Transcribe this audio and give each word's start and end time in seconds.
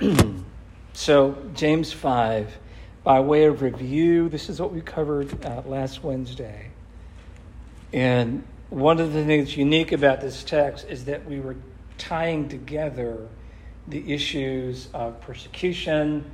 so, 0.92 1.36
James 1.54 1.92
5, 1.92 2.56
by 3.04 3.20
way 3.20 3.44
of 3.44 3.62
review, 3.62 4.28
this 4.28 4.48
is 4.48 4.60
what 4.60 4.72
we 4.72 4.80
covered 4.80 5.44
uh, 5.44 5.62
last 5.66 6.02
Wednesday. 6.02 6.70
And 7.92 8.42
one 8.70 8.98
of 8.98 9.12
the 9.12 9.24
things 9.24 9.56
unique 9.56 9.92
about 9.92 10.20
this 10.20 10.42
text 10.42 10.86
is 10.88 11.04
that 11.04 11.24
we 11.26 11.38
were 11.38 11.54
tying 11.96 12.48
together 12.48 13.28
the 13.86 14.12
issues 14.12 14.88
of 14.94 15.20
persecution 15.20 16.28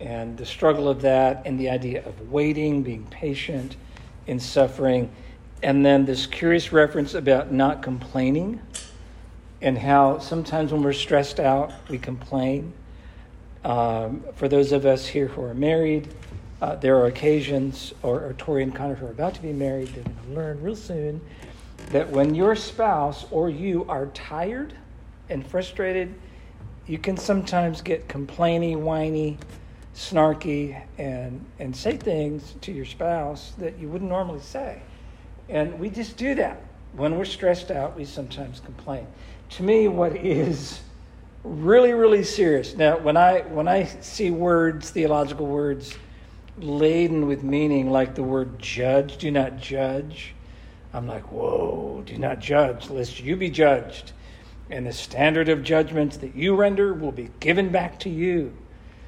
and 0.00 0.36
the 0.36 0.46
struggle 0.46 0.88
of 0.88 1.02
that, 1.02 1.42
and 1.44 1.58
the 1.58 1.70
idea 1.70 2.04
of 2.06 2.30
waiting, 2.30 2.82
being 2.82 3.04
patient 3.10 3.76
in 4.26 4.40
suffering, 4.40 5.10
and 5.62 5.84
then 5.84 6.04
this 6.04 6.26
curious 6.26 6.72
reference 6.72 7.14
about 7.14 7.52
not 7.52 7.82
complaining 7.82 8.60
and 9.60 9.76
how 9.76 10.18
sometimes 10.18 10.72
when 10.72 10.82
we're 10.82 10.92
stressed 10.92 11.40
out, 11.40 11.72
we 11.88 11.98
complain. 11.98 12.72
Um, 13.68 14.24
for 14.34 14.48
those 14.48 14.72
of 14.72 14.86
us 14.86 15.06
here 15.06 15.26
who 15.26 15.42
are 15.42 15.52
married, 15.52 16.08
uh, 16.62 16.76
there 16.76 16.96
are 16.96 17.06
occasions, 17.06 17.92
or, 18.02 18.24
or 18.24 18.32
Tori 18.32 18.62
and 18.62 18.74
Connor 18.74 18.94
who 18.94 19.04
are 19.04 19.10
about 19.10 19.34
to 19.34 19.42
be 19.42 19.52
married, 19.52 19.88
they're 19.88 20.04
going 20.04 20.16
to 20.16 20.32
learn 20.34 20.62
real 20.62 20.74
soon 20.74 21.20
that 21.90 22.08
when 22.08 22.34
your 22.34 22.56
spouse 22.56 23.26
or 23.30 23.50
you 23.50 23.84
are 23.86 24.06
tired 24.06 24.72
and 25.28 25.46
frustrated, 25.46 26.14
you 26.86 26.96
can 26.96 27.18
sometimes 27.18 27.82
get 27.82 28.08
complainy, 28.08 28.74
whiny, 28.74 29.36
snarky, 29.94 30.80
and, 30.96 31.44
and 31.58 31.76
say 31.76 31.98
things 31.98 32.54
to 32.62 32.72
your 32.72 32.86
spouse 32.86 33.52
that 33.58 33.78
you 33.78 33.90
wouldn't 33.90 34.10
normally 34.10 34.40
say. 34.40 34.80
And 35.50 35.78
we 35.78 35.90
just 35.90 36.16
do 36.16 36.34
that. 36.36 36.62
When 36.94 37.18
we're 37.18 37.26
stressed 37.26 37.70
out, 37.70 37.94
we 37.94 38.06
sometimes 38.06 38.60
complain. 38.60 39.06
To 39.50 39.62
me, 39.62 39.88
what 39.88 40.16
is 40.16 40.80
really, 41.44 41.92
really 41.92 42.24
serious. 42.24 42.74
Now, 42.74 42.98
when 42.98 43.16
I 43.16 43.40
when 43.40 43.68
I 43.68 43.84
see 43.84 44.30
words, 44.30 44.90
theological 44.90 45.46
words, 45.46 45.96
laden 46.58 47.26
with 47.26 47.42
meaning, 47.42 47.90
like 47.90 48.14
the 48.14 48.22
word 48.22 48.58
judge, 48.58 49.18
do 49.18 49.30
not 49.30 49.58
judge. 49.58 50.34
I'm 50.92 51.06
like, 51.06 51.30
whoa, 51.30 52.02
do 52.06 52.16
not 52.18 52.40
judge, 52.40 52.88
lest 52.90 53.20
you 53.20 53.36
be 53.36 53.50
judged. 53.50 54.12
And 54.70 54.86
the 54.86 54.92
standard 54.92 55.48
of 55.48 55.62
judgment 55.62 56.20
that 56.20 56.34
you 56.34 56.54
render 56.56 56.94
will 56.94 57.12
be 57.12 57.30
given 57.40 57.70
back 57.70 57.98
to 58.00 58.10
you. 58.10 58.54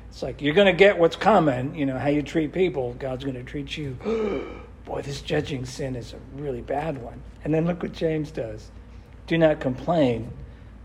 It's 0.08 0.22
like 0.22 0.42
you're 0.42 0.54
going 0.54 0.66
to 0.66 0.72
get 0.72 0.98
what's 0.98 1.16
coming. 1.16 1.74
You 1.74 1.86
know, 1.86 1.98
how 1.98 2.08
you 2.08 2.22
treat 2.22 2.52
people, 2.52 2.94
God's 2.94 3.24
going 3.24 3.36
to 3.36 3.44
treat 3.44 3.76
you. 3.76 3.96
Boy, 4.84 5.02
this 5.02 5.20
judging 5.20 5.64
sin 5.64 5.96
is 5.96 6.12
a 6.12 6.40
really 6.40 6.62
bad 6.62 7.00
one. 7.00 7.22
And 7.44 7.54
then 7.54 7.66
look 7.66 7.82
what 7.82 7.92
James 7.92 8.30
does. 8.30 8.70
Do 9.26 9.38
not 9.38 9.60
complain, 9.60 10.32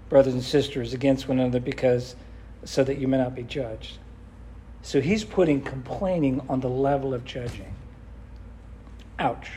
brothers 0.10 0.34
and 0.34 0.44
sisters, 0.44 0.94
against 0.94 1.28
one 1.28 1.40
another 1.40 1.60
because 1.60 2.16
so 2.64 2.84
that 2.84 2.98
you 2.98 3.08
may 3.08 3.18
not 3.18 3.36
be 3.36 3.44
judged. 3.44 3.98
So 4.82 5.02
he's 5.02 5.24
putting 5.24 5.62
complaining 5.62 6.42
on 6.50 6.60
the 6.60 6.70
level 6.70 7.14
of 7.14 7.26
judging. 7.26 7.74
Ouch. 9.20 9.50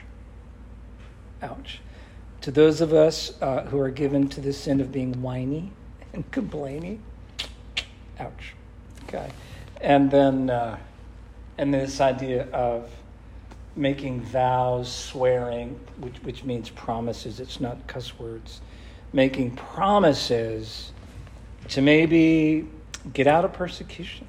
Ouch. 1.42 1.80
To 2.42 2.50
those 2.50 2.80
of 2.80 2.92
us 2.92 3.41
uh, 3.42 3.64
who 3.64 3.78
are 3.78 3.91
given 3.91 4.28
to 4.28 4.41
the 4.41 4.52
sin 4.52 4.80
of 4.80 4.92
being 4.92 5.20
whiny 5.20 5.72
and 6.12 6.30
complaining, 6.30 7.02
ouch. 8.19 8.54
Okay. 9.04 9.30
And 9.80 10.10
then, 10.10 10.50
uh, 10.50 10.78
and 11.56 11.72
this 11.74 12.00
idea 12.00 12.48
of 12.50 12.91
making 13.76 14.20
vows, 14.22 14.92
swearing, 14.92 15.78
which, 15.98 16.16
which 16.22 16.44
means 16.44 16.69
promises, 16.70 17.38
it's 17.38 17.60
not 17.60 17.86
cuss 17.86 18.19
words, 18.19 18.60
making 19.12 19.56
promises 19.56 20.92
to 21.69 21.83
maybe 21.83 22.67
get 23.12 23.27
out 23.27 23.45
of 23.45 23.53
persecution, 23.53 24.27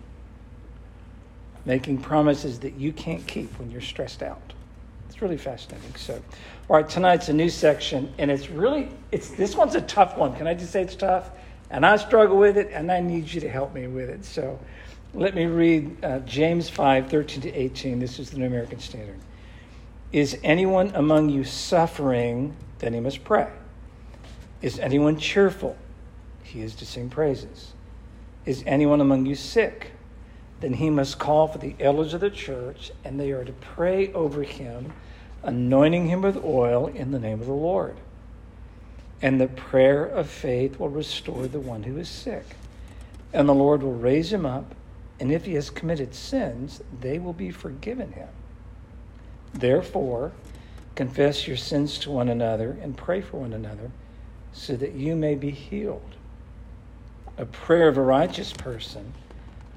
making 1.66 2.00
promises 2.00 2.60
that 2.60 2.76
you 2.76 2.92
can't 2.94 3.26
keep 3.28 3.58
when 3.60 3.72
you're 3.72 3.82
stressed 3.82 4.24
out. 4.24 4.54
It's 5.08 5.22
really 5.22 5.38
fascinating. 5.38 5.96
So, 5.96 6.22
all 6.70 6.78
right, 6.78 6.88
tonight's 6.88 7.30
a 7.30 7.34
new 7.34 7.50
section, 7.50 8.14
and 8.18 8.30
it's 8.30 8.50
really, 8.50 8.90
it's 9.12 9.30
this 9.32 9.56
one's 9.56 9.76
a 9.76 9.82
tough 9.82 10.18
one. 10.18 10.36
Can 10.36 10.48
I 10.48 10.54
just 10.54 10.72
say 10.72 10.82
it's 10.82 10.96
tough? 10.96 11.32
And 11.72 11.86
I 11.86 11.98
struggle 11.98 12.38
with 12.38 12.58
it, 12.58 12.70
and 12.72 12.92
I 12.92 13.00
need 13.00 13.32
you 13.32 13.42
to 13.42 13.50
help 13.50 13.74
me 13.74 13.88
with 13.88 14.10
it. 14.10 14.26
So, 14.26 14.60
let 15.14 15.34
me 15.34 15.46
read 15.46 16.04
uh, 16.04 16.20
James 16.20 16.70
5 16.70 17.10
13 17.10 17.42
to 17.42 17.54
18. 17.54 18.00
This 18.00 18.20
is 18.20 18.30
the 18.30 18.38
New 18.38 18.46
American 18.46 18.80
Standard. 18.80 19.18
Is 20.12 20.38
anyone 20.44 20.92
among 20.96 21.30
you 21.30 21.44
suffering? 21.44 22.56
Then 22.80 22.94
he 22.94 23.00
must 23.00 23.24
pray. 23.24 23.50
Is 24.62 24.80
anyone 24.80 25.18
cheerful? 25.18 25.78
He 26.44 26.62
is 26.62 26.76
to 26.76 26.86
sing 26.86 27.10
praises. 27.10 27.74
Is 28.46 28.64
anyone 28.66 29.02
among 29.02 29.26
you 29.26 29.36
sick? 29.36 29.92
Then 30.60 30.74
he 30.74 30.90
must 30.90 31.20
call 31.20 31.48
for 31.48 31.60
the 31.60 31.76
elders 31.80 32.14
of 32.14 32.22
the 32.22 32.30
church, 32.30 32.92
and 33.04 33.20
they 33.20 33.32
are 33.32 33.46
to 33.46 33.54
pray 33.54 34.12
over 34.14 34.44
him, 34.44 34.94
anointing 35.44 36.08
him 36.08 36.22
with 36.22 36.44
oil 36.44 36.88
in 36.88 37.12
the 37.12 37.20
name 37.20 37.40
of 37.40 37.48
the 37.48 37.54
Lord. 37.54 37.98
And 39.22 39.40
the 39.40 39.48
prayer 39.48 40.06
of 40.06 40.30
faith 40.30 40.80
will 40.80 40.90
restore 40.90 41.48
the 41.48 41.60
one 41.60 41.84
who 41.84 41.98
is 41.98 42.10
sick, 42.10 42.46
and 43.32 43.48
the 43.48 43.54
Lord 43.54 43.84
will 43.84 43.94
raise 43.94 44.34
him 44.34 44.46
up 44.46 44.76
and 45.20 45.32
if 45.32 45.46
he 45.46 45.56
has 45.56 45.70
committed 45.70 46.16
sins, 46.16 46.82
they 47.02 47.20
will 47.20 47.34
be 47.34 47.52
forgiven 47.52 48.14
him. 48.14 48.30
Therefore, 49.54 50.32
confess 50.96 51.48
your 51.48 51.58
sins 51.58 51.98
to 52.00 52.12
one 52.12 52.30
another 52.30 52.78
and 52.82 52.96
pray 52.96 53.22
for 53.22 53.38
one 53.38 53.54
another 53.54 53.92
so 54.52 54.76
that 54.76 54.94
you 54.94 55.16
may 55.16 55.36
be 55.36 55.52
healed. 55.52 56.16
A 57.38 57.46
prayer 57.46 57.88
of 57.88 57.98
a 57.98 58.02
righteous 58.02 58.52
person, 58.52 59.14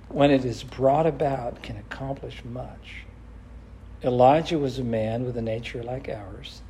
when 0.09 0.31
it 0.31 0.44
is 0.44 0.62
brought 0.62 1.06
about, 1.06 1.62
can 1.62 1.77
accomplish 1.77 2.44
much. 2.44 3.05
Elijah 4.03 4.59
was 4.59 4.78
a 4.78 4.84
man 4.84 5.25
with 5.25 5.37
a 5.37 5.43
nature 5.43 5.82
like 5.82 6.09
ours, 6.09 6.62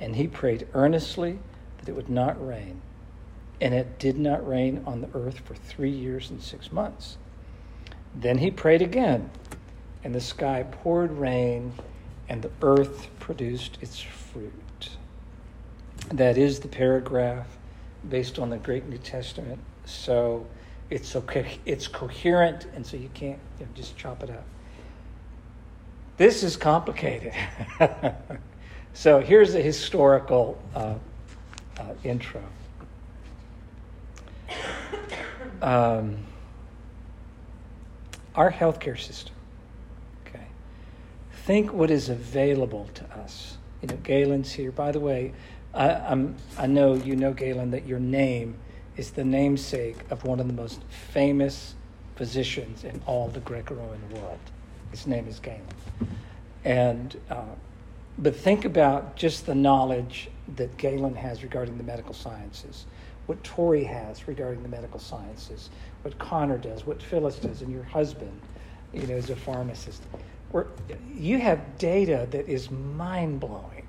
and 0.00 0.16
he 0.16 0.26
prayed 0.26 0.66
earnestly 0.74 1.38
that 1.78 1.88
it 1.88 1.94
would 1.94 2.08
not 2.08 2.44
rain. 2.44 2.80
And 3.60 3.74
it 3.74 3.98
did 3.98 4.18
not 4.18 4.46
rain 4.46 4.82
on 4.86 5.02
the 5.02 5.08
earth 5.14 5.40
for 5.40 5.54
three 5.54 5.90
years 5.90 6.30
and 6.30 6.42
six 6.42 6.72
months. 6.72 7.16
Then 8.14 8.38
he 8.38 8.50
prayed 8.50 8.82
again, 8.82 9.30
and 10.02 10.14
the 10.14 10.20
sky 10.20 10.64
poured 10.68 11.12
rain, 11.12 11.74
and 12.28 12.42
the 12.42 12.50
earth 12.62 13.08
produced 13.20 13.78
its 13.80 14.00
fruit. 14.00 14.52
That 16.10 16.36
is 16.36 16.60
the 16.60 16.68
paragraph 16.68 17.46
based 18.08 18.38
on 18.38 18.50
the 18.50 18.58
Greek 18.58 18.86
New 18.86 18.98
Testament. 18.98 19.60
So 19.84 20.46
it's 20.90 21.14
okay, 21.14 21.58
it's 21.66 21.86
coherent, 21.86 22.66
and 22.74 22.84
so 22.84 22.96
you 22.96 23.10
can't 23.14 23.38
you 23.58 23.66
know, 23.66 23.72
just 23.74 23.96
chop 23.96 24.22
it 24.22 24.30
up. 24.30 24.44
This 26.16 26.42
is 26.42 26.56
complicated. 26.56 27.32
so 28.92 29.20
here's 29.20 29.54
a 29.54 29.62
historical 29.62 30.60
uh, 30.74 30.94
uh, 31.78 31.84
intro. 32.04 32.42
Um, 35.62 36.18
our 38.34 38.50
healthcare 38.50 38.98
system. 38.98 39.34
Okay. 40.26 40.44
Think 41.44 41.72
what 41.72 41.90
is 41.90 42.08
available 42.08 42.88
to 42.94 43.04
us. 43.18 43.58
You 43.82 43.88
know, 43.88 43.96
Galen's 44.02 44.52
here. 44.52 44.72
By 44.72 44.92
the 44.92 45.00
way, 45.00 45.32
I, 45.74 45.90
I'm, 45.90 46.36
I 46.58 46.66
know 46.66 46.94
you 46.94 47.16
know, 47.16 47.32
Galen, 47.32 47.70
that 47.70 47.86
your 47.86 48.00
name 48.00 48.56
is 48.96 49.12
the 49.12 49.24
namesake 49.24 49.96
of 50.10 50.24
one 50.24 50.40
of 50.40 50.46
the 50.46 50.52
most 50.52 50.82
famous 51.12 51.74
physicians 52.16 52.84
in 52.84 53.00
all 53.06 53.28
the 53.28 53.40
Greco 53.40 53.74
Roman 53.74 54.10
world. 54.10 54.38
His 54.90 55.06
name 55.06 55.28
is 55.28 55.38
Galen. 55.38 55.62
And, 56.64 57.18
uh, 57.30 57.44
but 58.18 58.36
think 58.36 58.64
about 58.64 59.16
just 59.16 59.46
the 59.46 59.54
knowledge 59.54 60.28
that 60.56 60.76
Galen 60.76 61.14
has 61.14 61.42
regarding 61.42 61.78
the 61.78 61.84
medical 61.84 62.12
sciences, 62.12 62.86
what 63.26 63.42
Tori 63.44 63.84
has 63.84 64.26
regarding 64.26 64.62
the 64.62 64.68
medical 64.68 64.98
sciences, 64.98 65.70
what 66.02 66.18
Connor 66.18 66.58
does, 66.58 66.84
what 66.84 67.00
Phyllis 67.02 67.36
does, 67.36 67.62
and 67.62 67.72
your 67.72 67.84
husband, 67.84 68.38
you 68.92 69.06
know, 69.06 69.14
is 69.14 69.30
a 69.30 69.36
pharmacist. 69.36 70.02
Where 70.50 70.66
you 71.14 71.38
have 71.38 71.78
data 71.78 72.26
that 72.32 72.48
is 72.48 72.70
mind 72.70 73.38
blowing 73.38 73.79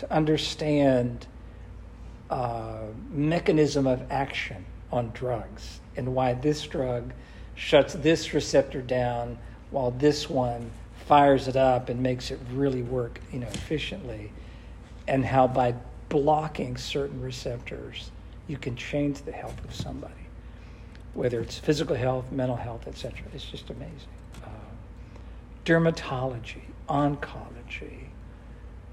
to 0.00 0.12
understand 0.12 1.26
uh, 2.28 2.82
mechanism 3.10 3.86
of 3.86 4.02
action 4.10 4.64
on 4.92 5.10
drugs 5.10 5.80
and 5.96 6.14
why 6.14 6.34
this 6.34 6.62
drug 6.66 7.12
shuts 7.54 7.94
this 7.94 8.34
receptor 8.34 8.82
down 8.82 9.38
while 9.70 9.90
this 9.92 10.28
one 10.28 10.70
fires 11.06 11.48
it 11.48 11.56
up 11.56 11.88
and 11.88 12.02
makes 12.02 12.30
it 12.30 12.38
really 12.52 12.82
work, 12.82 13.20
you 13.32 13.38
know, 13.38 13.48
efficiently, 13.48 14.30
and 15.08 15.24
how 15.24 15.46
by 15.46 15.74
blocking 16.08 16.76
certain 16.76 17.20
receptors 17.20 18.10
you 18.48 18.56
can 18.56 18.76
change 18.76 19.22
the 19.22 19.32
health 19.32 19.64
of 19.64 19.74
somebody 19.74 20.14
whether 21.14 21.40
it's 21.40 21.58
physical 21.58 21.96
health, 21.96 22.30
mental 22.30 22.56
health, 22.56 22.86
etc. 22.86 23.18
It's 23.34 23.44
just 23.44 23.70
amazing. 23.70 24.08
Uh, 24.44 24.48
dermatology, 25.64 26.62
oncology, 26.88 28.04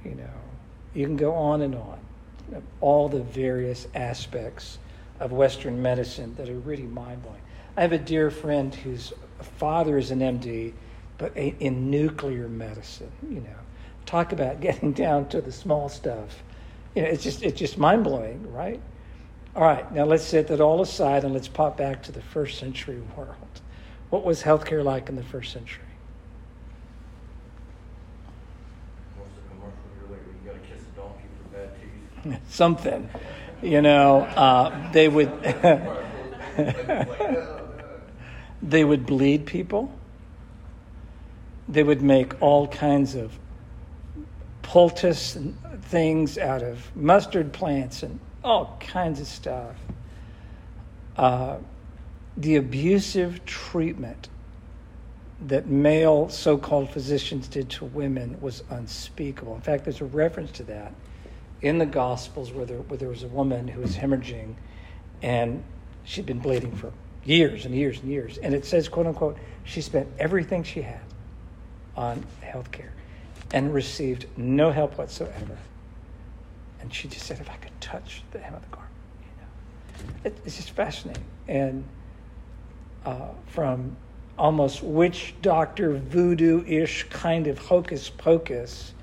you 0.03 0.15
know, 0.15 0.29
you 0.97 1.05
can 1.05 1.15
go 1.15 1.35
on 1.35 1.61
and 1.61 1.75
on. 1.75 1.99
All 2.81 3.07
the 3.07 3.21
various 3.21 3.87
aspects 3.93 4.79
of 5.19 5.31
Western 5.31 5.79
medicine 5.79 6.33
that 6.37 6.49
are 6.49 6.57
really 6.57 6.87
mind 6.87 7.21
blowing. 7.21 7.41
I 7.75 7.81
have 7.81 7.91
a 7.91 7.99
dear 7.99 8.31
friend 8.31 8.73
whose 8.73 9.13
father 9.59 9.99
is 9.99 10.09
an 10.09 10.21
MD, 10.21 10.73
but 11.19 11.37
in 11.37 11.91
nuclear 11.91 12.49
medicine. 12.49 13.11
You 13.29 13.41
know, 13.41 13.59
talk 14.07 14.31
about 14.31 14.59
getting 14.61 14.91
down 14.91 15.29
to 15.29 15.39
the 15.39 15.51
small 15.51 15.87
stuff. 15.87 16.41
You 16.95 17.03
know, 17.03 17.09
it's 17.09 17.23
just 17.23 17.43
it's 17.43 17.59
just 17.59 17.77
mind 17.77 18.03
blowing, 18.03 18.51
right? 18.51 18.81
All 19.55 19.63
right, 19.63 19.91
now 19.93 20.05
let's 20.05 20.23
set 20.23 20.47
that 20.47 20.61
all 20.61 20.81
aside 20.81 21.23
and 21.23 21.33
let's 21.33 21.47
pop 21.47 21.77
back 21.77 22.01
to 22.03 22.11
the 22.11 22.21
first 22.21 22.57
century 22.57 23.01
world. 23.15 23.61
What 24.09 24.25
was 24.25 24.41
healthcare 24.41 24.83
like 24.83 25.09
in 25.09 25.15
the 25.15 25.23
first 25.23 25.53
century? 25.53 25.86
Something, 32.49 33.09
you 33.61 33.81
know, 33.81 34.21
uh, 34.21 34.91
they 34.91 35.07
would 35.07 35.31
they 38.61 38.83
would 38.83 39.05
bleed 39.05 39.45
people. 39.45 39.93
They 41.69 41.83
would 41.83 42.01
make 42.01 42.41
all 42.41 42.67
kinds 42.67 43.15
of 43.15 43.37
poultice 44.61 45.35
and 45.35 45.57
things 45.83 46.37
out 46.37 46.63
of 46.63 46.95
mustard 46.95 47.53
plants 47.53 48.03
and 48.03 48.19
all 48.43 48.77
kinds 48.79 49.19
of 49.19 49.27
stuff. 49.27 49.75
Uh, 51.15 51.57
the 52.35 52.55
abusive 52.55 53.43
treatment 53.45 54.29
that 55.41 55.67
male 55.67 56.29
so 56.29 56.57
called 56.57 56.89
physicians 56.89 57.47
did 57.47 57.69
to 57.69 57.85
women 57.85 58.39
was 58.41 58.63
unspeakable. 58.69 59.55
In 59.55 59.61
fact, 59.61 59.83
there's 59.83 60.01
a 60.01 60.05
reference 60.05 60.51
to 60.51 60.63
that 60.63 60.93
in 61.61 61.77
the 61.77 61.85
Gospels 61.85 62.51
where 62.51 62.65
there, 62.65 62.77
where 62.77 62.97
there 62.97 63.09
was 63.09 63.23
a 63.23 63.27
woman 63.27 63.67
who 63.67 63.81
was 63.81 63.97
hemorrhaging 63.97 64.55
and 65.21 65.63
she'd 66.03 66.25
been 66.25 66.39
bleeding 66.39 66.75
for 66.75 66.91
years 67.25 67.65
and 67.65 67.75
years 67.75 67.99
and 67.99 68.09
years. 68.09 68.37
And 68.37 68.53
it 68.53 68.65
says, 68.65 68.87
quote 68.87 69.07
unquote, 69.07 69.37
she 69.63 69.81
spent 69.81 70.07
everything 70.19 70.63
she 70.63 70.81
had 70.81 71.01
on 71.95 72.25
health 72.41 72.71
care 72.71 72.93
and 73.51 73.73
received 73.73 74.27
no 74.37 74.71
help 74.71 74.97
whatsoever. 74.97 75.57
And 76.79 76.93
she 76.93 77.07
just 77.07 77.25
said, 77.25 77.39
if 77.39 77.49
I 77.49 77.55
could 77.55 77.79
touch 77.81 78.23
the 78.31 78.39
hem 78.39 78.53
of 78.53 78.61
the 78.61 78.69
garment, 78.69 78.93
you 79.21 79.27
know. 79.41 80.13
It, 80.25 80.37
it's 80.45 80.57
just 80.57 80.71
fascinating. 80.71 81.25
And 81.47 81.83
uh, 83.05 83.29
from 83.47 83.97
almost 84.37 84.83
witch 84.83 85.33
doctor, 85.41 85.93
voodoo 85.93 86.63
ish 86.65 87.03
kind 87.09 87.47
of 87.47 87.57
hocus 87.57 88.09
pocus 88.09 88.93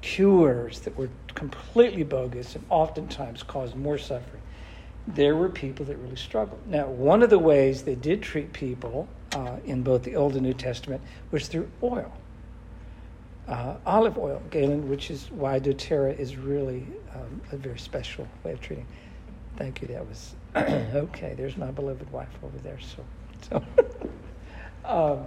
cures 0.00 0.80
that 0.80 0.96
were 0.96 1.10
completely 1.38 2.02
bogus 2.02 2.56
and 2.56 2.64
oftentimes 2.68 3.44
caused 3.44 3.76
more 3.76 3.96
suffering. 3.96 4.42
There 5.06 5.36
were 5.36 5.48
people 5.48 5.86
that 5.86 5.96
really 5.98 6.16
struggled. 6.16 6.60
Now, 6.66 6.86
one 6.86 7.22
of 7.22 7.30
the 7.30 7.38
ways 7.38 7.84
they 7.84 7.94
did 7.94 8.22
treat 8.22 8.52
people 8.52 9.08
uh, 9.32 9.56
in 9.64 9.82
both 9.82 10.02
the 10.02 10.16
Old 10.16 10.34
and 10.34 10.42
New 10.42 10.52
Testament 10.52 11.00
was 11.30 11.46
through 11.46 11.70
oil. 11.80 12.12
Uh, 13.46 13.76
olive 13.86 14.18
oil, 14.18 14.42
Galen, 14.50 14.88
which 14.90 15.12
is 15.12 15.30
why 15.30 15.60
doTERRA 15.60 16.18
is 16.18 16.36
really 16.36 16.84
um, 17.14 17.40
a 17.52 17.56
very 17.56 17.78
special 17.78 18.26
way 18.42 18.52
of 18.52 18.60
treating. 18.60 18.86
Thank 19.56 19.80
you. 19.80 19.88
That 19.88 20.06
was 20.06 20.34
okay. 20.56 21.34
There's 21.36 21.56
my 21.56 21.70
beloved 21.70 22.10
wife 22.10 22.28
over 22.42 22.58
there. 22.58 22.78
So, 22.80 23.04
so 23.48 23.64
um, 24.84 25.24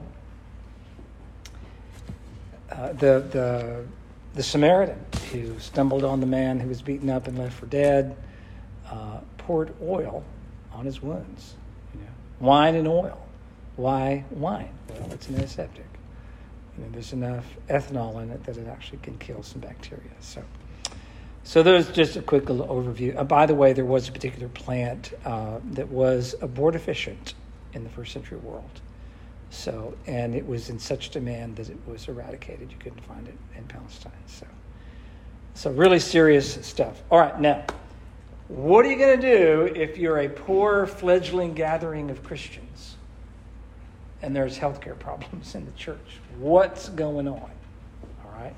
uh, 2.70 2.94
the 2.94 3.26
the 3.32 3.86
the 4.34 4.44
Samaritan 4.44 5.06
who 5.32 5.60
stumbled 5.60 6.04
on 6.04 6.20
the 6.20 6.26
man 6.26 6.60
who 6.60 6.70
was 6.70 6.82
beaten 6.82 7.10
up 7.10 7.28
and 7.28 7.38
left 7.38 7.58
for 7.58 7.66
dead 7.66 8.16
uh, 8.90 9.20
poured 9.38 9.74
oil 9.82 10.24
on 10.74 10.86
his 10.86 11.02
wounds. 11.02 11.56
You 11.94 12.02
know, 12.02 12.08
wine 12.40 12.76
and 12.76 12.88
oil. 12.88 13.26
Why 13.76 14.24
wine? 14.32 14.70
Well, 14.90 15.12
it's 15.12 15.28
an 15.28 15.36
antiseptic. 15.36 15.86
You 16.78 16.84
know, 16.84 16.90
there's 16.92 17.14
enough 17.14 17.46
ethanol 17.70 18.22
in 18.22 18.32
it 18.32 18.44
that 18.46 18.58
it 18.58 18.68
actually 18.68 19.00
can 19.00 19.18
kill 19.18 19.44
some 19.44 19.62
bacteria. 19.62 20.12
So, 20.22 20.44
so 21.44 21.64
there's 21.64 21.90
just 21.90 22.16
a 22.16 22.22
quick 22.22 22.50
little 22.50 22.68
overview. 22.68 23.18
Uh, 23.18 23.24
by 23.24 23.46
the 23.46 23.56
way, 23.56 23.74
there 23.74 23.86
was 23.86 24.08
a 24.08 24.12
particular 24.12 24.48
plant 24.50 25.14
uh, 25.26 25.60
that 25.72 25.90
was 25.90 26.36
abortifacient 26.42 27.34
in 27.74 27.84
the 27.84 27.90
first 27.90 28.14
century 28.14 28.38
world. 28.38 28.82
So, 29.52 29.94
and 30.08 30.34
it 30.34 30.48
was 30.48 30.70
in 30.70 30.80
such 30.80 31.10
demand 31.10 31.58
that 31.58 31.70
it 31.70 31.78
was 31.86 32.08
eradicated. 32.08 32.72
You 32.72 32.78
couldn't 32.78 33.02
find 33.02 33.28
it 33.28 33.36
in 33.58 33.66
Palestine. 33.66 34.14
So, 34.26 34.48
so 35.56 35.72
really 35.72 36.00
serious 36.00 36.66
stuff. 36.66 37.04
All 37.12 37.20
right, 37.20 37.38
now, 37.40 37.66
what 38.48 38.86
are 38.86 38.90
you 38.90 38.98
going 38.98 39.20
to 39.20 39.38
do 39.38 39.74
if 39.76 39.98
you're 39.98 40.20
a 40.20 40.30
poor 40.30 40.88
fledgling 40.88 41.54
gathering 41.54 42.10
of 42.10 42.24
Christians 42.24 42.96
and 44.22 44.34
there's 44.34 44.58
healthcare 44.58 44.98
problems 45.00 45.54
in 45.54 45.66
the 45.66 45.74
church? 45.74 46.20
What's 46.40 46.88
going 46.88 47.28
on? 47.28 47.52
All 48.24 48.32
right. 48.34 48.56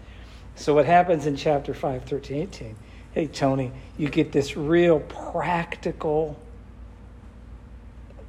So, 0.55 0.75
what 0.75 0.85
happens 0.85 1.25
in 1.25 1.35
chapter 1.35 1.73
5, 1.73 2.03
13, 2.03 2.41
18? 2.43 2.75
Hey, 3.13 3.27
Tony, 3.27 3.71
you 3.97 4.09
get 4.09 4.31
this 4.31 4.55
real 4.55 4.99
practical 4.99 6.37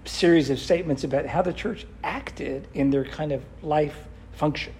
series 0.04 0.50
of 0.50 0.58
statements 0.58 1.04
about 1.04 1.26
how 1.26 1.42
the 1.42 1.52
church 1.52 1.86
acted 2.02 2.68
in 2.74 2.90
their 2.90 3.04
kind 3.04 3.32
of 3.32 3.42
life 3.62 3.96
function, 4.32 4.74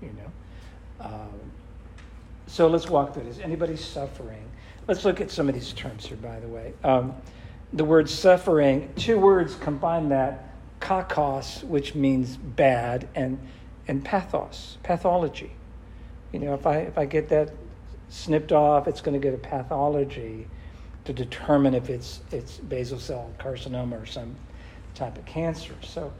you 0.00 0.08
know. 0.08 1.04
Um, 1.06 1.40
so 2.46 2.68
let's 2.68 2.88
walk 2.88 3.14
through 3.14 3.24
this. 3.24 3.38
Anybody 3.38 3.76
suffering? 3.76 4.44
Let's 4.86 5.04
look 5.04 5.20
at 5.20 5.30
some 5.30 5.48
of 5.48 5.54
these 5.54 5.72
terms 5.72 6.06
here, 6.06 6.16
by 6.16 6.40
the 6.40 6.48
way. 6.48 6.72
Um, 6.82 7.14
the 7.72 7.84
word 7.84 8.08
suffering, 8.08 8.90
two 8.96 9.18
words 9.18 9.54
combine 9.56 10.08
that 10.08 10.48
kakos, 10.80 11.62
which 11.64 11.94
means 11.94 12.36
bad, 12.36 13.08
and, 13.14 13.38
and 13.86 14.04
pathos, 14.04 14.78
pathology. 14.82 15.52
You 16.32 16.40
know, 16.40 16.54
if 16.54 16.66
I, 16.66 16.78
if 16.78 16.96
I 16.96 17.04
get 17.04 17.28
that 17.28 17.52
snipped 18.08 18.52
off, 18.52 18.88
it's 18.88 19.00
going 19.00 19.20
to 19.20 19.24
get 19.24 19.34
a 19.34 19.38
pathology 19.38 20.46
to 21.04 21.12
determine 21.12 21.74
if 21.74 21.90
it's, 21.90 22.20
it's 22.30 22.58
basal 22.58 22.98
cell 22.98 23.30
carcinoma 23.38 24.02
or 24.02 24.06
some 24.06 24.36
type 24.98 25.16
of 25.16 25.24
cancer. 25.24 25.74
So, 25.82 26.12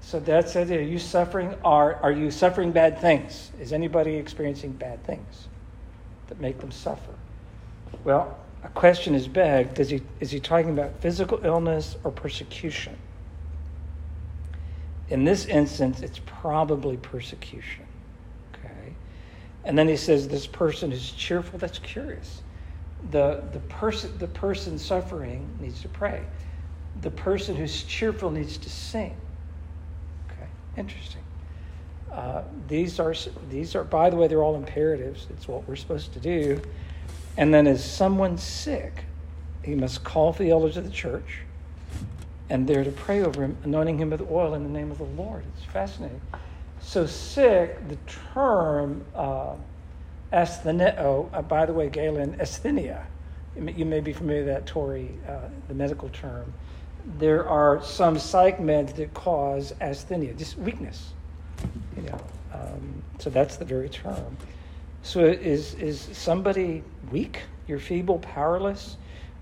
so 0.00 0.20
that's 0.20 0.56
it. 0.56 0.70
Are 0.70 0.82
you 0.82 0.98
suffering? 0.98 1.54
Are, 1.64 1.94
are 1.96 2.12
you 2.12 2.30
suffering 2.30 2.72
bad 2.72 3.00
things? 3.00 3.52
Is 3.60 3.72
anybody 3.72 4.16
experiencing 4.16 4.72
bad 4.72 5.02
things 5.04 5.48
that 6.28 6.40
make 6.40 6.58
them 6.58 6.72
suffer? 6.72 7.12
Well, 8.04 8.36
a 8.64 8.68
question 8.68 9.14
is 9.14 9.28
begged 9.28 9.78
is 9.78 9.90
he, 9.90 10.02
is 10.20 10.30
he 10.30 10.40
talking 10.40 10.70
about 10.70 11.00
physical 11.00 11.44
illness 11.44 11.96
or 12.04 12.10
persecution? 12.10 12.96
In 15.08 15.24
this 15.24 15.46
instance, 15.46 16.00
it's 16.00 16.20
probably 16.24 16.96
persecution. 16.96 17.84
Okay? 18.54 18.94
And 19.64 19.76
then 19.78 19.88
he 19.88 19.96
says, 19.96 20.28
This 20.28 20.46
person 20.46 20.92
is 20.92 21.10
cheerful. 21.12 21.58
That's 21.58 21.78
curious. 21.78 22.42
The, 23.10 23.42
the, 23.52 23.60
person, 23.60 24.16
the 24.18 24.28
person 24.28 24.78
suffering 24.78 25.48
needs 25.58 25.80
to 25.82 25.88
pray 25.88 26.22
the 27.02 27.10
person 27.10 27.56
who's 27.56 27.82
cheerful 27.84 28.30
needs 28.30 28.58
to 28.58 28.70
sing. 28.70 29.16
Okay, 30.30 30.48
interesting. 30.76 31.22
Uh, 32.12 32.42
these 32.68 32.98
are 32.98 33.14
these 33.48 33.74
are 33.74 33.84
by 33.84 34.10
the 34.10 34.16
way 34.16 34.26
they're 34.26 34.42
all 34.42 34.56
imperatives. 34.56 35.26
It's 35.30 35.46
what 35.46 35.66
we're 35.68 35.76
supposed 35.76 36.12
to 36.14 36.20
do. 36.20 36.60
And 37.36 37.54
then, 37.54 37.66
as 37.66 37.84
someone's 37.84 38.42
sick, 38.42 39.04
he 39.62 39.74
must 39.74 40.02
call 40.02 40.32
for 40.32 40.42
the 40.42 40.50
elders 40.50 40.76
of 40.76 40.84
the 40.84 40.90
church, 40.90 41.42
and 42.50 42.66
they're 42.66 42.84
to 42.84 42.90
pray 42.90 43.22
over 43.22 43.42
him, 43.44 43.56
anointing 43.62 43.98
him 43.98 44.10
with 44.10 44.28
oil 44.30 44.54
in 44.54 44.64
the 44.64 44.68
name 44.68 44.90
of 44.90 44.98
the 44.98 45.04
Lord. 45.04 45.44
It's 45.56 45.64
fascinating. 45.64 46.20
So 46.82 47.06
sick, 47.06 47.88
the 47.88 47.96
term 48.34 49.04
uh, 49.14 49.54
astheneo. 50.32 51.30
Uh, 51.32 51.42
by 51.42 51.64
the 51.66 51.72
way, 51.72 51.88
Galen, 51.88 52.36
asthenia. 52.38 53.04
You 53.56 53.84
may 53.84 54.00
be 54.00 54.12
familiar 54.12 54.44
with 54.44 54.54
that, 54.54 54.66
Tori, 54.66 55.10
uh, 55.28 55.48
the 55.68 55.74
medical 55.74 56.08
term 56.08 56.52
there 57.18 57.48
are 57.48 57.82
some 57.82 58.18
psych 58.18 58.58
meds 58.58 58.94
that 58.96 59.12
cause 59.14 59.72
asthenia, 59.80 60.36
just 60.36 60.58
weakness. 60.58 61.12
You 61.96 62.02
know, 62.02 62.20
um, 62.52 63.02
so 63.18 63.30
that's 63.30 63.56
the 63.56 63.64
very 63.64 63.88
term. 63.88 64.36
So 65.02 65.24
is 65.24 65.74
is 65.74 66.00
somebody 66.12 66.82
weak? 67.10 67.42
You're 67.66 67.78
feeble, 67.78 68.18
powerless, 68.18 68.96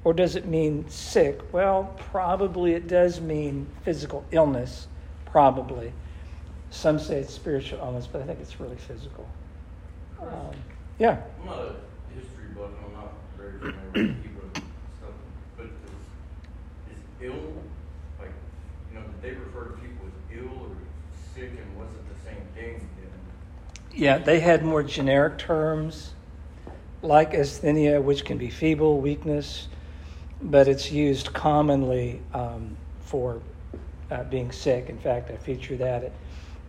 or 0.05 0.12
does 0.12 0.37
it 0.37 0.47
mean 0.47 0.88
sick? 0.88 1.41
Well, 1.53 1.95
probably 2.11 2.73
it 2.73 2.88
does 2.88 3.21
mean 3.21 3.67
physical 3.85 4.25
illness. 4.31 4.87
Probably. 5.27 5.93
Some 6.71 6.99
say 6.99 7.21
it's 7.21 7.33
spiritual 7.33 7.79
illness, 7.81 8.07
but 8.07 8.23
I 8.23 8.25
think 8.25 8.41
it's 8.41 8.61
really 8.61 8.77
physical. 8.77 9.27
Um, 10.21 10.55
yeah. 10.99 11.21
I'm 11.41 11.47
not 11.47 11.59
a 11.59 11.75
history 12.15 12.49
buff. 12.55 12.71
I'm 12.85 12.93
not 12.93 13.12
very 13.37 13.59
familiar 13.59 14.15
with 14.15 14.38
ill? 17.23 17.35
Like, 18.19 18.33
you 18.93 18.99
know, 18.99 19.05
did 19.07 19.23
they 19.23 19.31
refer 19.33 19.71
to 19.71 19.77
people 19.77 20.07
as 20.07 20.37
ill 20.37 20.69
or 20.69 20.77
sick, 21.35 21.51
and 21.51 21.77
was 21.79 21.89
it 21.89 22.09
the 22.09 22.31
same 22.31 22.45
thing? 22.55 22.89
Yeah, 23.95 24.19
they 24.19 24.39
had 24.39 24.65
more 24.65 24.85
generic 24.85 25.39
terms 25.39 26.13
like 27.03 27.33
asthenia, 27.33 28.03
which 28.03 28.25
can 28.25 28.39
be 28.39 28.51
feeble, 28.51 29.01
weakness, 29.01 29.69
but 30.41 30.69
it's 30.69 30.91
used 30.91 31.33
commonly 31.33 32.23
um, 32.33 32.77
for 33.01 33.41
uh, 34.11 34.25
being 34.25 34.53
sick. 34.53 34.89
In 34.89 34.99
fact, 34.99 35.31
I 35.31 35.37
feature 35.37 35.77
that 35.77 36.05
at 36.05 36.13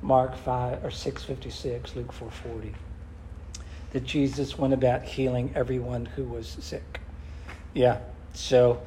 Mark 0.01 0.35
5 0.35 0.83
or 0.83 0.91
656, 0.91 1.95
Luke 1.95 2.11
440. 2.11 2.75
That 3.91 4.03
Jesus 4.03 4.57
went 4.57 4.73
about 4.73 5.03
healing 5.03 5.51
everyone 5.55 6.05
who 6.05 6.23
was 6.23 6.47
sick. 6.47 7.01
Yeah. 7.73 7.99
So 8.33 8.81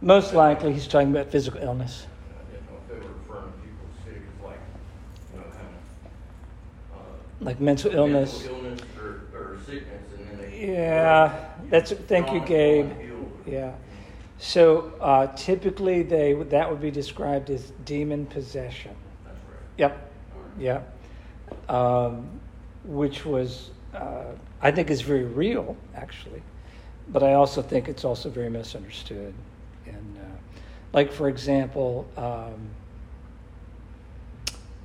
most 0.00 0.32
likely 0.34 0.72
he's 0.72 0.88
talking 0.88 1.10
about 1.10 1.30
physical 1.30 1.60
illness. 1.62 2.06
Like, 7.40 7.60
mental 7.60 7.90
illness. 7.92 8.50
Yeah, 10.56 11.38
that's 11.70 11.92
thank 11.92 12.32
you, 12.32 12.40
Gabe. 12.40 12.92
Yeah. 13.46 13.72
So 14.38 14.92
uh, 15.00 15.28
typically 15.36 16.02
they 16.02 16.32
that 16.34 16.70
would 16.70 16.80
be 16.80 16.90
described 16.90 17.50
as 17.50 17.72
demon 17.84 18.26
possession. 18.26 18.92
Right. 19.26 19.34
Yep. 19.78 20.12
Yep. 20.58 20.98
Um, 21.68 22.40
which 22.84 23.24
was 23.24 23.70
uh, 23.94 24.24
I 24.62 24.70
think 24.70 24.90
is 24.90 25.02
very 25.02 25.24
real 25.24 25.76
actually, 25.94 26.42
but 27.08 27.22
I 27.22 27.34
also 27.34 27.62
think 27.62 27.88
it's 27.88 28.04
also 28.04 28.30
very 28.30 28.50
misunderstood. 28.50 29.34
Like 30.92 31.12
for 31.12 31.28
example, 31.28 32.08
um, 32.16 32.70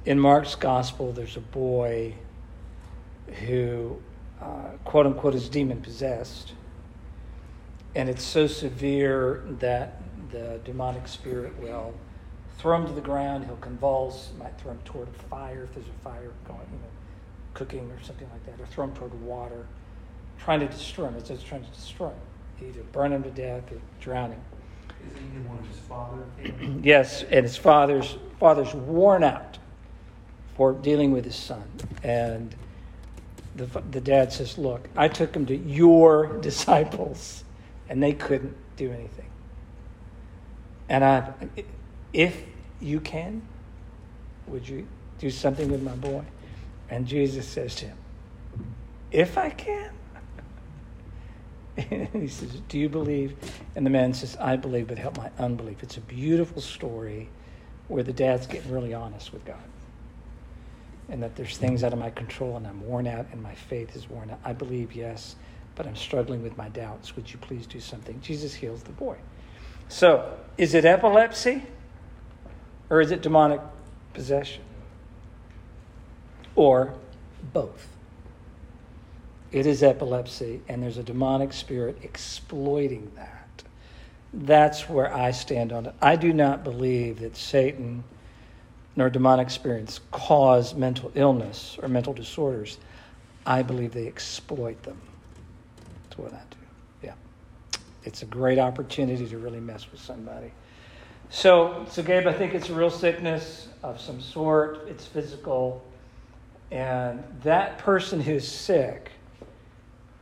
in 0.05 0.19
Mark's 0.19 0.55
gospel, 0.55 1.11
there's 1.11 1.37
a 1.37 1.41
boy 1.41 2.15
who 3.47 3.99
uh, 4.41 4.69
quote 4.83 5.05
unquote 5.05 5.33
is 5.33 5.49
demon 5.49 5.81
possessed 5.81 6.53
and 7.95 8.09
it's 8.09 8.23
so 8.23 8.45
severe 8.45 9.43
that 9.59 10.01
the 10.31 10.59
demonic 10.65 11.07
spirit 11.07 11.57
will 11.59 11.93
throw 12.57 12.75
him 12.77 12.87
to 12.87 12.93
the 12.93 13.01
ground. 13.01 13.45
He'll 13.45 13.55
convulse, 13.57 14.31
might 14.37 14.59
throw 14.59 14.73
him 14.73 14.79
toward 14.83 15.07
a 15.07 15.13
fire 15.29 15.63
if 15.63 15.73
there's 15.73 15.87
a 15.87 16.03
fire 16.03 16.31
going, 16.45 16.59
you 16.71 16.77
know, 16.77 16.91
cooking 17.53 17.89
or 17.89 18.01
something 18.03 18.29
like 18.31 18.45
that, 18.45 18.61
or 18.61 18.67
throw 18.67 18.83
him 18.83 18.93
toward 18.93 19.13
water, 19.21 19.65
trying 20.37 20.59
to 20.59 20.67
destroy 20.67 21.07
him. 21.07 21.15
It's 21.15 21.29
just 21.29 21.47
trying 21.47 21.63
to 21.63 21.71
destroy 21.71 22.09
him, 22.09 22.67
either 22.67 22.83
burn 22.91 23.13
him 23.13 23.23
to 23.23 23.31
death 23.31 23.71
or 23.71 23.79
drown 24.01 24.31
him. 24.31 24.41
yes, 26.81 27.23
and 27.23 27.45
his 27.45 27.57
father's 27.57 28.17
father's 28.39 28.73
worn 28.73 29.23
out 29.23 29.57
for 30.55 30.73
dealing 30.73 31.11
with 31.11 31.25
his 31.25 31.35
son, 31.35 31.63
and 32.03 32.55
the 33.55 33.65
the 33.91 34.01
dad 34.01 34.31
says, 34.31 34.57
"Look, 34.57 34.89
I 34.95 35.07
took 35.07 35.35
him 35.35 35.45
to 35.47 35.55
your 35.55 36.27
disciples." 36.41 37.45
and 37.89 38.01
they 38.01 38.13
couldn't 38.13 38.55
do 38.77 38.91
anything. 38.91 39.29
And 40.89 41.03
I, 41.03 41.33
if 42.13 42.43
you 42.79 42.99
can, 42.99 43.41
would 44.47 44.67
you 44.67 44.87
do 45.19 45.29
something 45.29 45.71
with 45.71 45.81
my 45.81 45.95
boy? 45.95 46.23
And 46.89 47.07
Jesus 47.07 47.47
says 47.47 47.75
to 47.75 47.85
him, 47.85 47.97
If 49.11 49.37
I 49.37 49.49
can. 49.49 49.91
He 52.13 52.27
says, 52.27 52.61
Do 52.69 52.79
you 52.79 52.89
believe? 52.89 53.35
And 53.75 53.85
the 53.85 53.89
man 53.89 54.13
says, 54.13 54.37
I 54.39 54.55
believe, 54.55 54.87
but 54.87 54.97
help 54.97 55.17
my 55.17 55.29
unbelief. 55.37 55.83
It's 55.83 55.97
a 55.97 56.01
beautiful 56.01 56.61
story 56.61 57.29
where 57.87 58.03
the 58.03 58.13
dad's 58.13 58.47
getting 58.47 58.71
really 58.71 58.93
honest 58.93 59.33
with 59.33 59.45
God. 59.45 59.57
And 61.09 61.21
that 61.21 61.35
there's 61.35 61.57
things 61.57 61.83
out 61.83 61.93
of 61.93 61.99
my 61.99 62.09
control 62.09 62.57
and 62.57 62.65
I'm 62.65 62.85
worn 62.87 63.07
out 63.07 63.27
and 63.31 63.43
my 63.43 63.53
faith 63.53 63.95
is 63.95 64.09
worn 64.09 64.31
out. 64.31 64.39
I 64.43 64.53
believe, 64.53 64.93
yes 64.93 65.35
but 65.75 65.85
I'm 65.85 65.95
struggling 65.95 66.41
with 66.41 66.57
my 66.57 66.69
doubts. 66.69 67.15
Would 67.15 67.31
you 67.31 67.37
please 67.39 67.67
do 67.67 67.79
something? 67.79 68.19
Jesus 68.21 68.53
heals 68.53 68.83
the 68.83 68.93
boy. 68.93 69.17
So, 69.89 70.37
is 70.57 70.73
it 70.73 70.85
epilepsy 70.85 71.63
or 72.89 73.01
is 73.01 73.11
it 73.11 73.21
demonic 73.21 73.61
possession? 74.13 74.63
Or 76.55 76.93
both? 77.53 77.87
It 79.55 79.65
is 79.65 79.83
epilepsy, 79.83 80.59
and 80.67 80.83
there's 80.83 80.97
a 80.97 81.03
demonic 81.03 81.53
spirit 81.53 81.99
exploiting 82.01 83.09
that. 83.15 83.63
That's 84.33 84.89
where 84.89 85.15
I 85.15 85.31
stand 85.31 85.71
on 85.71 85.85
it. 85.85 85.95
I 86.01 86.17
do 86.17 86.33
not 86.33 86.65
believe 86.65 87.21
that 87.21 87.37
Satan 87.37 88.03
nor 88.97 89.09
demonic 89.09 89.49
spirits 89.49 90.01
cause 90.11 90.75
mental 90.75 91.09
illness 91.15 91.77
or 91.81 91.87
mental 91.87 92.11
disorders. 92.11 92.79
I 93.45 93.61
believe 93.63 93.93
they 93.93 94.07
exploit 94.07 94.83
them. 94.83 94.99
That's 96.03 96.17
what 96.17 96.33
I 96.33 96.41
do. 96.51 96.57
Yeah. 97.03 97.13
It's 98.03 98.23
a 98.23 98.25
great 98.25 98.59
opportunity 98.59 99.25
to 99.25 99.37
really 99.37 99.61
mess 99.61 99.89
with 99.89 100.01
somebody. 100.01 100.51
So, 101.29 101.85
so 101.89 102.03
Gabe, 102.03 102.27
I 102.27 102.33
think 102.33 102.55
it's 102.55 102.69
a 102.69 102.73
real 102.73 102.91
sickness 102.91 103.69
of 103.83 104.01
some 104.01 104.19
sort. 104.19 104.85
It's 104.89 105.05
physical. 105.05 105.81
And 106.71 107.23
that 107.43 107.77
person 107.77 108.19
who's 108.19 108.45
sick 108.45 109.11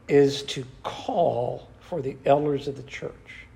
is 0.07 0.43
to 0.43 0.65
call 0.83 1.67
for 1.79 2.01
the 2.01 2.17
elders 2.25 2.67
of 2.67 2.75
the 2.75 2.83
church, 2.83 3.47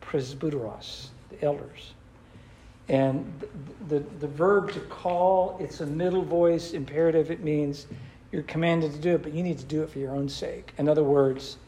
presbyteros, 0.00 1.08
the 1.30 1.44
elders. 1.44 1.94
And 2.88 3.40
the, 3.88 3.98
the, 3.98 4.04
the 4.20 4.26
verb 4.26 4.72
to 4.72 4.80
call, 4.80 5.56
it's 5.60 5.80
a 5.80 5.86
middle 5.86 6.22
voice 6.22 6.72
imperative. 6.72 7.30
It 7.30 7.42
means 7.42 7.86
you're 8.32 8.42
commanded 8.42 8.92
to 8.92 8.98
do 8.98 9.14
it, 9.14 9.22
but 9.22 9.32
you 9.32 9.42
need 9.42 9.58
to 9.58 9.64
do 9.64 9.82
it 9.82 9.90
for 9.90 9.98
your 9.98 10.14
own 10.14 10.28
sake. 10.28 10.72
In 10.78 10.88
other 10.88 11.04
words, 11.04 11.58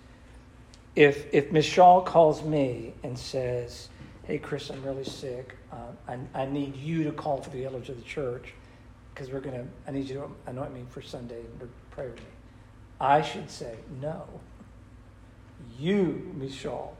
if 0.96 1.32
if 1.32 1.50
Miss 1.52 1.66
Shaw 1.66 2.00
calls 2.00 2.42
me 2.42 2.94
and 3.02 3.18
says, 3.18 3.88
"Hey, 4.24 4.38
Chris, 4.38 4.70
I'm 4.70 4.82
really 4.82 5.04
sick. 5.04 5.56
Uh, 5.72 5.76
I, 6.08 6.42
I 6.42 6.46
need 6.46 6.76
you 6.76 7.04
to 7.04 7.12
call 7.12 7.42
for 7.42 7.50
the 7.50 7.64
elders 7.64 7.88
of 7.88 7.96
the 7.96 8.02
church 8.02 8.54
because 9.12 9.30
we're 9.30 9.40
gonna. 9.40 9.66
I 9.86 9.90
need 9.90 10.08
you 10.08 10.14
to 10.14 10.50
anoint 10.50 10.72
me 10.72 10.84
for 10.88 11.02
Sunday 11.02 11.40
and 11.40 11.70
pray 11.90 12.06
with 12.06 12.16
me." 12.16 12.33
I 13.00 13.22
should 13.22 13.50
say, 13.50 13.76
"No. 14.00 14.24
You, 15.78 16.32
Miss 16.36 16.54
Shaw, 16.54 16.90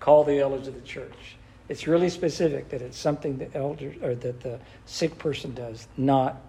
call 0.00 0.24
the 0.24 0.40
elders 0.40 0.68
of 0.68 0.74
the 0.74 0.80
church." 0.80 1.36
It's 1.68 1.86
really 1.86 2.10
specific 2.10 2.68
that 2.68 2.82
it's 2.82 2.98
something 2.98 3.38
the 3.38 3.54
elder 3.56 3.94
or 4.02 4.14
that 4.14 4.40
the 4.40 4.60
sick 4.84 5.18
person 5.18 5.54
does, 5.54 5.88
not 5.96 6.40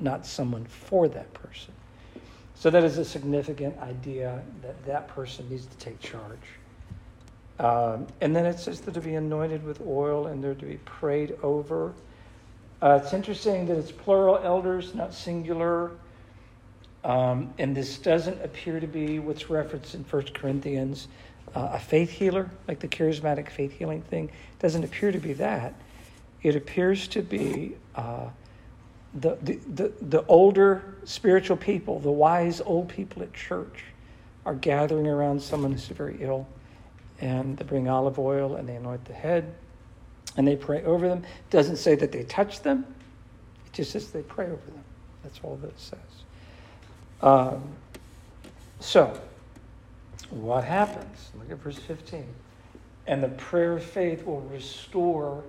not 0.00 0.24
someone 0.24 0.64
for 0.64 1.08
that 1.08 1.32
person. 1.34 1.74
So 2.54 2.70
that 2.70 2.84
is 2.84 2.98
a 2.98 3.04
significant 3.04 3.78
idea 3.78 4.42
that 4.62 4.84
that 4.86 5.08
person 5.08 5.48
needs 5.48 5.66
to 5.66 5.76
take 5.76 6.00
charge. 6.00 6.38
Um, 7.58 8.06
and 8.20 8.34
then 8.34 8.46
it 8.46 8.58
says 8.58 8.80
that 8.82 8.94
to 8.94 9.00
be 9.00 9.14
anointed 9.14 9.64
with 9.64 9.80
oil 9.80 10.26
and 10.26 10.42
they're 10.42 10.54
to 10.54 10.66
be 10.66 10.78
prayed 10.78 11.36
over. 11.42 11.92
Uh, 12.80 13.00
it's 13.02 13.12
interesting 13.12 13.66
that 13.66 13.76
it's 13.76 13.90
plural 13.90 14.38
elders, 14.38 14.94
not 14.94 15.12
singular. 15.12 15.90
Um, 17.04 17.54
and 17.58 17.76
this 17.76 17.98
doesn't 17.98 18.42
appear 18.42 18.80
to 18.80 18.86
be 18.86 19.18
what's 19.18 19.48
referenced 19.48 19.94
in 19.94 20.04
1 20.04 20.22
Corinthians, 20.34 21.08
uh, 21.54 21.70
a 21.72 21.78
faith 21.78 22.10
healer, 22.10 22.50
like 22.66 22.80
the 22.80 22.88
charismatic 22.88 23.50
faith 23.50 23.72
healing 23.72 24.02
thing. 24.02 24.26
It 24.26 24.58
doesn't 24.58 24.84
appear 24.84 25.12
to 25.12 25.18
be 25.18 25.32
that. 25.34 25.74
It 26.42 26.56
appears 26.56 27.08
to 27.08 27.22
be 27.22 27.76
uh, 27.94 28.28
the, 29.14 29.36
the, 29.42 29.92
the, 30.00 30.24
older 30.26 30.96
spiritual 31.04 31.56
people, 31.56 31.98
the 31.98 32.10
wise 32.10 32.60
old 32.60 32.88
people 32.88 33.22
at 33.22 33.32
church, 33.32 33.84
are 34.44 34.54
gathering 34.54 35.06
around 35.06 35.40
someone 35.40 35.72
who's 35.72 35.86
very 35.88 36.18
ill, 36.20 36.46
and 37.20 37.56
they 37.56 37.64
bring 37.64 37.88
olive 37.88 38.18
oil 38.18 38.56
and 38.56 38.68
they 38.68 38.76
anoint 38.76 39.04
the 39.06 39.14
head, 39.14 39.54
and 40.36 40.46
they 40.46 40.56
pray 40.56 40.84
over 40.84 41.08
them. 41.08 41.18
It 41.18 41.50
doesn't 41.50 41.76
say 41.76 41.94
that 41.96 42.12
they 42.12 42.22
touch 42.24 42.60
them; 42.62 42.84
it 43.66 43.72
just 43.72 43.92
says 43.92 44.10
they 44.10 44.22
pray 44.22 44.46
over 44.46 44.66
them. 44.66 44.84
That's 45.22 45.40
all 45.42 45.56
that 45.56 45.68
it 45.68 45.80
says. 45.80 46.17
Um, 47.22 47.62
so, 48.80 49.20
what 50.30 50.64
happens? 50.64 51.30
Look 51.38 51.50
at 51.50 51.58
verse 51.58 51.78
fifteen. 51.78 52.26
And 53.06 53.22
the 53.22 53.28
prayer 53.28 53.72
of 53.72 53.82
faith 53.82 54.24
will 54.26 54.42
restore 54.42 55.42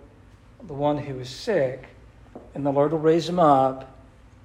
the 0.66 0.74
one 0.74 0.98
who 0.98 1.20
is 1.20 1.30
sick 1.30 1.90
and 2.54 2.66
the 2.66 2.72
Lord 2.72 2.92
will 2.92 3.00
raise 3.00 3.28
him 3.28 3.40
up, 3.40 3.96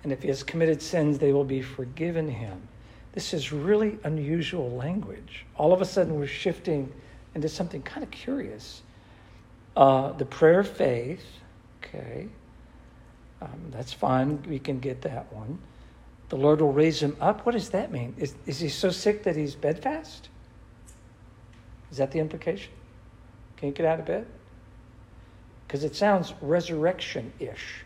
and 0.03 0.13
if 0.13 0.23
he 0.23 0.29
has 0.29 0.43
committed 0.43 0.83
sins, 0.83 1.19
they 1.19 1.33
will 1.33 1.45
be 1.45 1.63
forgiven 1.63 2.29
him. 2.29 2.69
This 3.13 3.33
is 3.33 3.53
really 3.53 3.99
unusual 4.05 4.71
language. 4.71 5.47
All 5.57 5.73
of 5.73 5.81
a 5.81 5.85
sudden, 5.85 6.19
we're 6.19 6.27
shifting 6.27 6.93
into 7.35 7.49
something 7.49 7.83
kind 7.83 8.03
of 8.03 8.11
curious. 8.11 8.83
Uh, 9.77 10.13
the 10.13 10.25
prayer 10.25 10.61
of 10.61 10.69
faith, 10.69 11.25
okay, 11.83 12.29
um, 13.41 13.71
that's 13.71 13.93
fine. 13.93 14.43
We 14.49 14.59
can 14.59 14.81
get 14.81 15.03
that 15.03 15.33
one. 15.33 15.59
The 16.29 16.37
Lord 16.37 16.61
will 16.61 16.73
raise 16.73 17.03
him 17.03 17.17
up. 17.21 17.45
What 17.45 17.53
does 17.53 17.71
that 17.71 17.93
mean? 17.93 18.15
Is, 18.17 18.35
is 18.47 18.59
he 18.59 18.69
so 18.69 18.91
sick 18.91 19.23
that 19.25 19.37
he's 19.37 19.55
bedfast? 19.55 20.29
Is 21.91 21.99
that 21.99 22.11
the 22.11 22.19
implication? 22.19 22.73
Can 23.57 23.69
you 23.69 23.75
get 23.75 23.87
out 23.87 24.01
of 24.01 24.07
bed? 24.07 24.27
Because 25.67 25.85
it 25.85 25.95
sounds 25.95 26.35
resurrection 26.41 27.33
ish. 27.39 27.85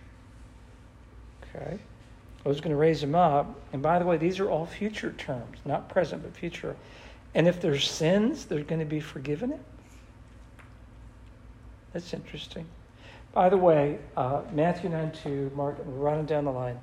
Okay? 1.43 1.79
I 2.45 2.49
was 2.49 2.61
going 2.61 2.71
to 2.71 2.77
raise 2.77 3.03
him 3.03 3.15
up. 3.15 3.55
And 3.73 3.83
by 3.83 3.99
the 3.99 4.05
way, 4.05 4.17
these 4.17 4.41
are 4.41 4.49
all 4.49 4.67
future 4.67 5.13
terms, 5.13 5.59
not 5.65 5.89
present, 5.89 6.23
but 6.23 6.37
future. 6.37 6.77
And 7.35 7.47
if 7.47 7.61
there's 7.61 7.91
sins, 7.91 8.47
they're 8.47 8.63
going 8.63 8.81
to 8.81 8.87
be 8.87 9.01
forgiven 9.01 9.51
him. 9.51 9.61
That's 11.93 12.13
interesting. 12.15 12.67
By 13.33 13.49
the 13.49 13.57
way, 13.57 13.99
uh, 14.17 14.43
Matthew 14.53 14.91
9 14.91 15.13
2, 15.23 15.53
Mark, 15.55 15.85
we're 15.85 15.93
running 15.93 16.27
down 16.27 16.45
the 16.45 16.53
line, 16.53 16.79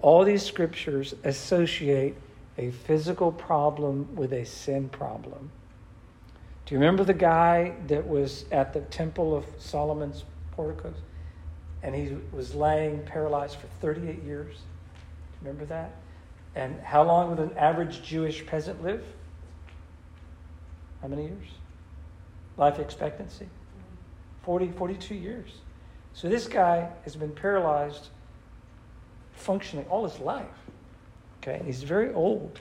all 0.00 0.24
these 0.24 0.42
scriptures 0.42 1.14
associate 1.24 2.16
a 2.58 2.70
physical 2.70 3.32
problem 3.32 4.14
with 4.14 4.32
a 4.32 4.44
sin 4.44 4.88
problem. 4.88 5.50
Do 6.64 6.74
you 6.74 6.80
remember 6.80 7.04
the 7.04 7.14
guy 7.14 7.74
that 7.86 8.06
was 8.06 8.44
at 8.50 8.72
the 8.72 8.80
temple 8.80 9.36
of 9.36 9.44
Solomon's 9.58 10.24
porticos? 10.52 10.96
And 11.82 11.94
he 11.94 12.16
was 12.32 12.54
laying 12.54 13.02
paralyzed 13.04 13.56
for 13.56 13.68
38 13.80 14.22
years. 14.24 14.56
Do 14.56 14.62
you 15.42 15.48
remember 15.48 15.66
that? 15.66 15.92
And 16.54 16.80
how 16.80 17.04
long 17.04 17.30
would 17.30 17.38
an 17.38 17.56
average 17.56 18.02
Jewish 18.02 18.44
peasant 18.46 18.82
live? 18.82 19.04
How 21.02 21.08
many 21.08 21.24
years? 21.24 21.48
Life 22.56 22.78
expectancy? 22.78 23.46
40, 24.42 24.72
42 24.72 25.14
years. 25.14 25.50
So 26.14 26.28
this 26.28 26.48
guy 26.48 26.88
has 27.04 27.14
been 27.14 27.32
paralyzed 27.32 28.08
functioning 29.36 29.86
all 29.88 30.08
his 30.08 30.18
life. 30.20 30.46
Okay, 31.42 31.56
and 31.56 31.66
he's 31.66 31.82
very 31.82 32.12
old. 32.12 32.58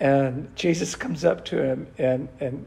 And 0.00 0.54
Jesus 0.56 0.94
comes 0.94 1.24
up 1.24 1.44
to 1.46 1.62
him 1.62 1.86
and, 1.98 2.28
and 2.40 2.66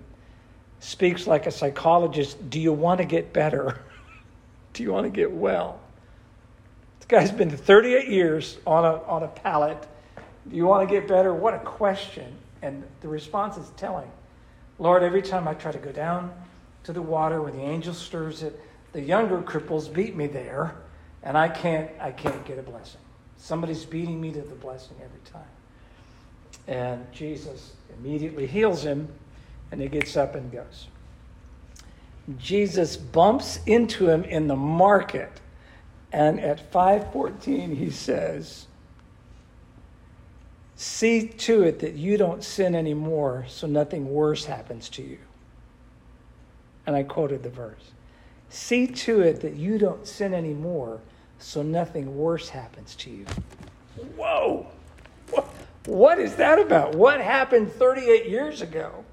speaks 0.79 1.27
like 1.27 1.45
a 1.45 1.51
psychologist 1.51 2.49
Do 2.49 2.59
you 2.59 2.73
want 2.73 2.99
to 2.99 3.05
get 3.05 3.33
better? 3.33 3.79
Do 4.73 4.83
you 4.83 4.93
want 4.93 5.05
to 5.05 5.09
get 5.09 5.31
well? 5.31 5.79
This 6.99 7.07
guy's 7.07 7.31
been 7.31 7.49
38 7.49 8.09
years 8.09 8.57
on 8.67 8.85
a, 8.85 9.01
on 9.03 9.23
a 9.23 9.27
pallet. 9.27 9.87
Do 10.49 10.55
you 10.55 10.65
want 10.65 10.87
to 10.87 10.93
get 10.93 11.07
better? 11.07 11.33
What 11.33 11.53
a 11.53 11.59
question. 11.59 12.33
And 12.61 12.83
the 13.01 13.07
response 13.07 13.57
is 13.57 13.71
telling. 13.75 14.09
Lord, 14.79 15.03
every 15.03 15.21
time 15.21 15.47
I 15.47 15.53
try 15.55 15.71
to 15.71 15.77
go 15.79 15.91
down 15.91 16.33
to 16.83 16.93
the 16.93 17.01
water 17.01 17.41
where 17.41 17.51
the 17.51 17.61
angel 17.61 17.93
stirs 17.93 18.43
it, 18.43 18.59
the 18.93 19.01
younger 19.01 19.41
cripples 19.41 19.91
beat 19.91 20.15
me 20.15 20.27
there, 20.27 20.75
and 21.23 21.37
I 21.37 21.49
can't, 21.49 21.89
I 21.99 22.11
can't 22.11 22.45
get 22.45 22.59
a 22.59 22.63
blessing. 22.63 23.01
Somebody's 23.37 23.85
beating 23.85 24.19
me 24.19 24.31
to 24.31 24.41
the 24.41 24.55
blessing 24.55 24.97
every 25.03 25.19
time. 25.25 25.43
And 26.67 27.11
Jesus 27.13 27.73
immediately 27.97 28.47
heals 28.47 28.83
him, 28.83 29.07
and 29.71 29.81
he 29.81 29.87
gets 29.87 30.17
up 30.17 30.35
and 30.35 30.51
goes. 30.51 30.87
Jesus 32.37 32.97
bumps 32.97 33.59
into 33.65 34.09
him 34.09 34.23
in 34.23 34.47
the 34.47 34.55
market, 34.55 35.39
and 36.11 36.39
at 36.39 36.71
5:14 36.71 37.75
he 37.75 37.89
says, 37.89 38.67
"See 40.75 41.27
to 41.27 41.63
it 41.63 41.79
that 41.79 41.93
you 41.93 42.17
don't 42.17 42.43
sin 42.43 42.75
anymore, 42.75 43.45
so 43.47 43.65
nothing 43.65 44.11
worse 44.13 44.45
happens 44.45 44.89
to 44.89 45.01
you." 45.01 45.19
And 46.85 46.95
I 46.95 47.03
quoted 47.03 47.43
the 47.43 47.49
verse. 47.49 47.91
See 48.49 48.87
to 48.87 49.21
it 49.21 49.41
that 49.41 49.55
you 49.55 49.77
don't 49.77 50.07
sin 50.07 50.33
anymore 50.33 51.01
so 51.39 51.61
nothing 51.61 52.17
worse 52.17 52.49
happens 52.49 52.95
to 52.95 53.09
you. 53.09 53.25
Whoa! 54.15 54.67
What 55.85 56.19
is 56.19 56.35
that 56.35 56.59
about? 56.59 56.95
What 56.95 57.21
happened 57.21 57.71
38 57.71 58.27
years 58.27 58.61
ago 58.61 59.05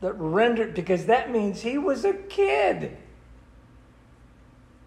that 0.00 0.12
rendered, 0.14 0.74
because 0.74 1.06
that 1.06 1.30
means 1.30 1.62
he 1.62 1.78
was 1.78 2.04
a 2.04 2.12
kid. 2.12 2.96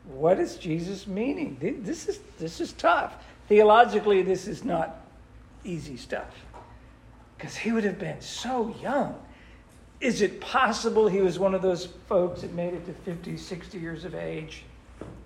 What 0.06 0.40
is 0.40 0.58
Jesus 0.58 1.08
meaning? 1.08 1.58
This 1.60 2.08
is, 2.08 2.20
this 2.38 2.62
is 2.62 2.74
tough. 2.74 3.16
Theologically, 3.48 4.22
this 4.22 4.48
is 4.48 4.64
not 4.64 5.02
easy 5.64 5.98
stuff 5.98 6.46
because 7.38 7.56
he 7.56 7.72
would 7.72 7.84
have 7.84 8.00
been 8.00 8.22
so 8.22 8.76
young. 8.82 9.20
Is 10.00 10.22
it 10.22 10.40
possible 10.40 11.08
he 11.08 11.22
was 11.22 11.40
one 11.40 11.56
of 11.56 11.62
those 11.62 11.88
folks 12.08 12.42
that 12.42 12.54
made 12.54 12.74
it 12.74 12.86
to 12.86 12.94
50, 12.94 13.38
60 13.38 13.80
years 13.80 14.06
of 14.06 14.14
age 14.14 14.64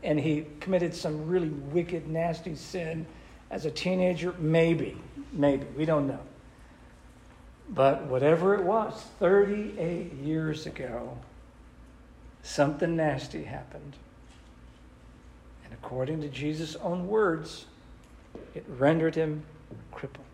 and 0.04 0.20
he 0.20 0.46
committed 0.60 0.94
some 0.94 1.28
really 1.28 1.50
wicked, 1.50 2.08
nasty 2.08 2.56
sin 2.56 3.06
as 3.50 3.66
a 3.66 3.72
teenager? 3.72 4.34
Maybe. 4.40 4.98
Maybe. 5.34 5.66
We 5.76 5.86
don't 5.86 6.08
know. 6.08 6.20
But 7.70 8.06
whatever 8.08 8.56
it 8.56 8.64
was, 8.64 9.06
38 9.20 10.14
years 10.14 10.66
ago, 10.66 11.18
something 12.44 12.96
nasty 12.96 13.44
happened. 13.44 13.96
And 15.64 15.74
according 15.74 16.22
to 16.22 16.28
Jesus' 16.28 16.76
own 16.78 17.08
words, 17.08 17.66
it 18.56 18.66
rendered 18.68 19.16
him 19.16 19.44
crippled. 19.92 20.26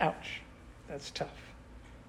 Ouch. 0.00 0.40
That's 0.88 1.10
tough. 1.10 1.28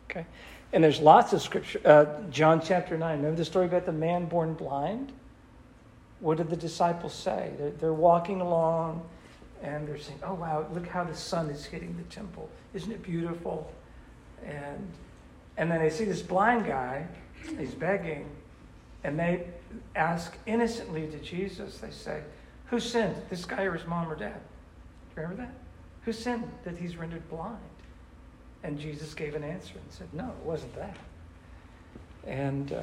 Okay? 0.10 0.26
And 0.76 0.84
there's 0.84 1.00
lots 1.00 1.32
of 1.32 1.42
scripture. 1.42 1.80
Uh, 1.86 2.06
John 2.30 2.62
chapter 2.62 2.98
9. 2.98 3.18
Remember 3.20 3.38
the 3.38 3.46
story 3.46 3.66
about 3.66 3.86
the 3.86 3.94
man 3.94 4.26
born 4.26 4.56
blind? 4.56 5.14
What 6.20 6.36
did 6.36 6.50
the 6.50 6.58
disciples 6.58 7.14
say? 7.14 7.54
They're, 7.58 7.72
they're 7.72 7.94
walking 7.94 8.42
along 8.42 9.02
and 9.64 9.88
they're 9.88 9.98
saying, 9.98 10.20
Oh, 10.22 10.34
wow, 10.34 10.68
look 10.74 10.86
how 10.86 11.06
the 11.06 11.16
sun 11.16 11.50
is 11.50 11.64
hitting 11.64 11.96
the 11.96 12.04
temple. 12.14 12.50
Isn't 12.74 12.92
it 12.92 13.02
beautiful? 13.02 13.72
And, 14.46 14.92
and 15.56 15.72
then 15.72 15.80
they 15.80 15.90
see 15.90 16.04
this 16.04 16.22
blind 16.22 16.66
guy, 16.66 17.08
he's 17.58 17.74
begging, 17.74 18.30
and 19.06 19.18
they 19.18 19.48
ask 19.96 20.38
innocently 20.46 21.08
to 21.08 21.18
Jesus, 21.20 21.78
they 21.78 21.92
say, 21.92 22.22
Who 22.66 22.82
sinned, 22.82 23.16
this 23.30 23.46
guy 23.46 23.64
or 23.64 23.76
his 23.76 23.88
mom 23.88 24.12
or 24.12 24.16
dad? 24.18 24.42
Do 25.16 25.22
you 25.22 25.28
Remember 25.28 25.44
that? 25.44 25.54
Who 26.02 26.12
sinned 26.12 26.52
that 26.66 26.78
he's 26.78 26.98
rendered 26.98 27.30
blind? 27.30 27.60
And 28.66 28.80
Jesus 28.80 29.14
gave 29.14 29.36
an 29.36 29.44
answer 29.44 29.74
and 29.76 29.92
said, 29.92 30.08
No, 30.12 30.26
it 30.26 30.44
wasn't 30.44 30.74
that. 30.76 30.98
And 32.26 32.74
uh, 32.74 32.82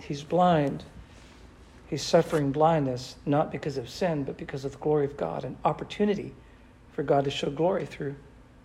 he's 0.00 0.22
blind. 0.22 0.82
He's 1.88 2.02
suffering 2.02 2.52
blindness, 2.52 3.16
not 3.26 3.52
because 3.52 3.76
of 3.76 3.90
sin, 3.90 4.24
but 4.24 4.38
because 4.38 4.64
of 4.64 4.72
the 4.72 4.78
glory 4.78 5.04
of 5.04 5.14
God, 5.18 5.44
an 5.44 5.58
opportunity 5.66 6.34
for 6.92 7.02
God 7.02 7.24
to 7.24 7.30
show 7.30 7.50
glory 7.50 7.84
through 7.84 8.14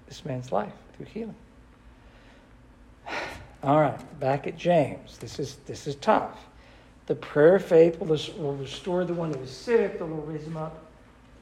this 0.08 0.24
man's 0.24 0.54
life, 0.54 0.72
through 0.96 1.08
healing. 1.08 1.36
All 3.64 3.82
right, 3.82 4.20
back 4.22 4.48
at 4.48 4.58
James. 4.58 5.18
This 5.18 5.40
is, 5.40 5.58
this 5.66 5.88
is 5.88 5.96
tough. 5.96 6.40
The 7.08 7.16
prayer 7.16 7.58
of 7.58 7.66
faith 7.66 8.00
will, 8.00 8.18
will 8.38 8.56
restore 8.56 9.04
the 9.04 9.14
one 9.14 9.34
who 9.34 9.42
is 9.42 9.52
sick, 9.52 9.98
the 9.98 10.06
Lord 10.06 10.26
will 10.26 10.34
raise 10.34 10.48
him 10.48 10.56
up, 10.56 10.86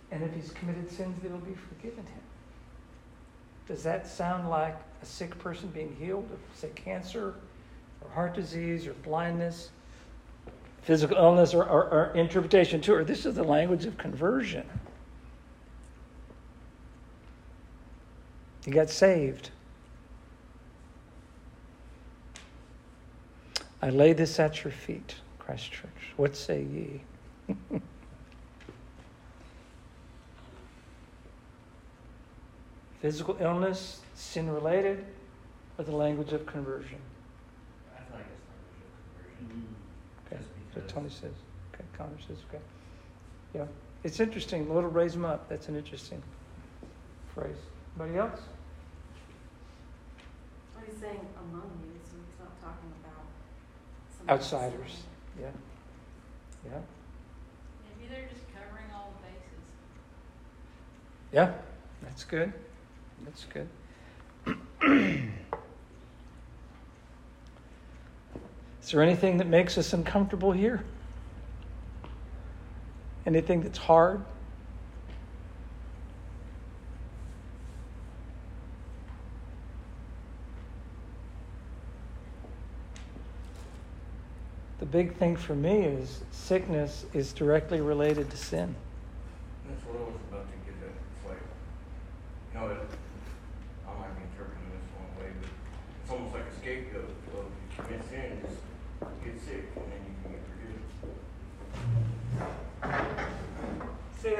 and 0.10 0.24
if 0.24 0.34
he's 0.34 0.50
committed 0.50 0.90
sins, 0.90 1.22
they 1.22 1.30
will 1.30 1.38
be 1.38 1.54
forgiven 1.54 2.04
him. 2.04 2.21
Does 3.68 3.84
that 3.84 4.08
sound 4.08 4.50
like 4.50 4.76
a 5.02 5.06
sick 5.06 5.38
person 5.40 5.70
being 5.70 5.96
healed 6.00 6.30
of, 6.32 6.40
say, 6.58 6.70
cancer 6.76 7.36
or 8.02 8.10
heart 8.12 8.34
disease 8.34 8.88
or 8.88 8.94
blindness, 8.94 9.70
physical 10.82 11.18
illness 11.18 11.54
or, 11.54 11.64
or, 11.64 11.84
or 11.90 12.12
interpretation 12.16 12.82
too? 12.82 12.94
Or 12.94 13.04
this 13.04 13.26
is 13.26 13.36
the 13.36 13.44
language 13.44 13.86
of 13.86 13.98
conversion. 13.98 14.66
You 18.66 18.74
got 18.74 18.90
saved. 18.90 19.50
I 23.82 23.90
lay 23.90 24.14
this 24.14 24.40
at 24.40 24.64
your 24.64 24.72
feet, 24.72 25.16
Christ 25.40 25.72
Church. 25.72 26.14
What 26.16 26.36
say 26.36 26.62
ye? 26.62 27.02
Physical 33.02 33.36
illness, 33.40 34.00
sin 34.14 34.50
related, 34.50 35.04
or 35.78 35.84
the 35.84 35.96
language 35.96 36.34
of 36.34 36.46
conversion? 36.46 37.00
I 37.96 38.02
think 38.04 38.26
it's 38.28 38.46
language 38.48 38.84
of 38.86 39.38
conversion. 39.40 39.48
Mm-hmm. 39.48 40.28
Okay, 40.28 40.38
Just 40.38 40.50
that's 40.76 40.76
what 40.76 40.88
because- 40.88 40.92
Tony 40.94 41.10
says. 41.10 41.38
Okay, 41.74 41.84
Connor 41.98 42.20
says, 42.28 42.38
okay. 42.50 42.64
Yeah, 43.56 43.66
it's 44.04 44.20
interesting. 44.20 44.66
The 44.68 44.74
Lord 44.74 44.86
will 44.86 44.92
raise 44.92 45.14
them 45.14 45.26
up. 45.26 45.50
That's 45.50 45.68
an 45.68 45.76
interesting 45.76 46.22
phrase. 47.34 47.56
Anybody 48.00 48.20
else? 48.20 48.40
Well, 50.76 50.84
he's 50.86 51.00
saying 51.02 51.20
among 51.40 51.72
you, 51.84 52.00
so 52.06 52.16
he's 52.18 52.40
not 52.40 52.62
talking 52.62 52.92
about. 53.04 53.26
some 54.18 54.30
Outsiders. 54.30 55.04
Yeah. 55.40 55.48
Yeah. 56.66 56.80
Maybe 58.00 58.10
they're 58.14 58.30
just 58.30 58.46
covering 58.54 58.86
all 58.94 59.12
the 59.18 59.28
bases. 59.28 59.60
Yeah, 61.34 61.54
that's 62.04 62.24
good. 62.24 62.54
That's 63.26 63.46
good. 63.46 63.68
Is 68.82 68.92
there 68.92 69.02
anything 69.02 69.38
that 69.38 69.48
makes 69.48 69.78
us 69.78 69.94
uncomfortable 69.94 70.52
here? 70.52 70.84
Anything 73.26 73.62
that's 73.62 73.78
hard? 73.78 74.22
The 84.80 84.88
big 84.88 85.16
thing 85.16 85.36
for 85.36 85.54
me 85.54 85.84
is 85.84 86.22
sickness 86.32 87.06
is 87.14 87.34
directly 87.34 87.82
related 87.82 88.32
to 88.32 88.38
sin. 88.38 88.74
That's 89.70 89.86
what 89.86 89.96
I 89.96 90.00
was 90.06 90.16
about 90.28 90.48
to 90.50 90.58
get 90.66 90.74
at. 90.82 90.90
It's 90.90 91.30
like, 91.30 91.38
you 92.52 92.60
know, 92.60 92.66
it, 92.74 92.80
I 93.88 93.94
might 94.02 94.18
be 94.18 94.24
interpreting 94.26 94.66
this 94.74 94.82
one 94.98 95.06
way, 95.22 95.30
but 95.40 95.54
it's 96.02 96.12
almost 96.12 96.34
like 96.34 96.50
a 96.50 96.56
scapegoat. 96.60 97.14
Well, 97.32 97.46
if 97.46 97.54
you 97.62 97.84
commit 97.84 98.02
sin, 98.10 98.42
just 98.42 98.58
get 99.24 99.38
sick 99.46 99.70
and 99.78 99.86
then 99.86 100.02
you 100.02 100.14
can 100.18 100.34
get 100.34 100.42
forgiven. 100.50 100.82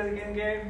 That 0.02 0.14
again, 0.14 0.34
Gabe? 0.34 0.62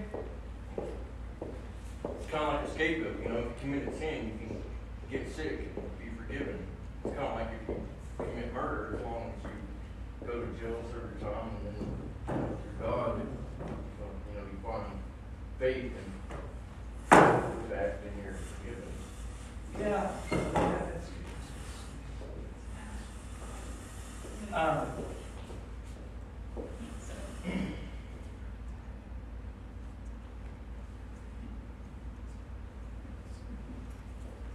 It's 2.04 2.32
kind 2.32 2.44
of 2.44 2.54
like 2.54 2.68
a 2.68 2.72
scapegoat, 2.72 3.16
you 3.24 3.30
know, 3.30 3.38
if 3.38 3.46
you 3.46 3.54
committed 3.62 3.98
sin, 3.98 4.26
you 4.26 4.48
can 4.48 4.62
get 5.10 5.36
sick 5.36 5.70
and 5.76 6.00
be 6.00 6.06
forgiven. 6.18 6.60
It's 7.06 7.16
kind 7.16 7.28
of 7.28 7.36
like 7.36 7.48
if 7.62 7.70
you 7.70 7.88
commit 8.18 8.54
murder, 8.54 8.98
as 9.00 9.06
long 9.06 9.32
as 9.38 9.52
you 9.52 10.28
go 10.28 10.34
to 10.42 10.48
jail, 10.60 10.84
serve 10.92 11.22
your 11.22 11.32
time, 11.32 11.50
and 11.56 11.64
then 11.66 11.76
you 12.28 12.34
know, 12.34 12.58
through 12.62 12.88
God, 12.88 13.22
you 13.22 14.38
know, 14.38 14.46
you 14.52 14.58
find 14.64 14.86
faith 15.60 15.94
and 15.96 16.10
that, 17.70 18.04
then 18.04 18.14
you're 18.22 18.36
forgiven. 18.36 18.92
Yeah. 19.80 20.12
yeah 20.32 20.82
that's. 24.52 24.54
Um, 24.54 25.06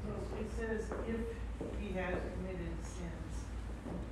So 0.07 0.13
it 0.39 0.46
says 0.57 0.85
if 1.09 1.21
he 1.81 1.93
has 1.95 2.15
committed 2.35 2.75
sins. 2.83 3.45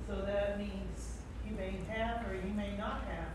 So 0.07 0.25
that 0.25 0.59
means 0.59 1.17
he 1.43 1.51
may 1.55 1.75
have 1.89 2.25
or 2.27 2.35
he 2.35 2.51
may 2.51 2.75
not 2.77 3.01
have. 3.05 3.27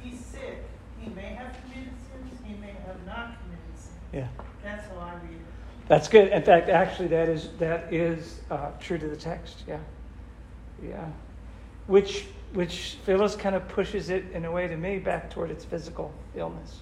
He's 0.00 0.24
sick. 0.24 0.64
He 1.00 1.10
may 1.10 1.34
have 1.34 1.54
committed 1.62 1.92
sins, 2.10 2.40
he 2.44 2.54
may 2.54 2.74
have 2.86 3.04
not 3.06 3.36
committed 3.40 3.76
sins. 3.76 3.96
yeah. 4.12 4.28
That's 4.62 4.88
how 4.88 4.98
I 4.98 5.14
read 5.14 5.32
it. 5.34 5.40
That's 5.88 6.08
good. 6.08 6.32
In 6.32 6.42
fact, 6.42 6.68
actually, 6.68 7.08
that 7.08 7.28
is 7.28 7.50
that 7.58 7.92
is 7.92 8.40
uh, 8.50 8.70
true 8.80 8.98
to 8.98 9.06
the 9.06 9.16
text. 9.16 9.62
Yeah, 9.68 9.78
yeah. 10.82 11.06
Which 11.86 12.26
which 12.52 12.98
Phyllis 13.04 13.36
kind 13.36 13.54
of 13.54 13.68
pushes 13.68 14.10
it 14.10 14.24
in 14.32 14.44
a 14.44 14.50
way 14.50 14.66
to 14.66 14.76
me 14.76 14.98
back 14.98 15.30
toward 15.30 15.50
its 15.52 15.64
physical 15.64 16.12
illness. 16.34 16.80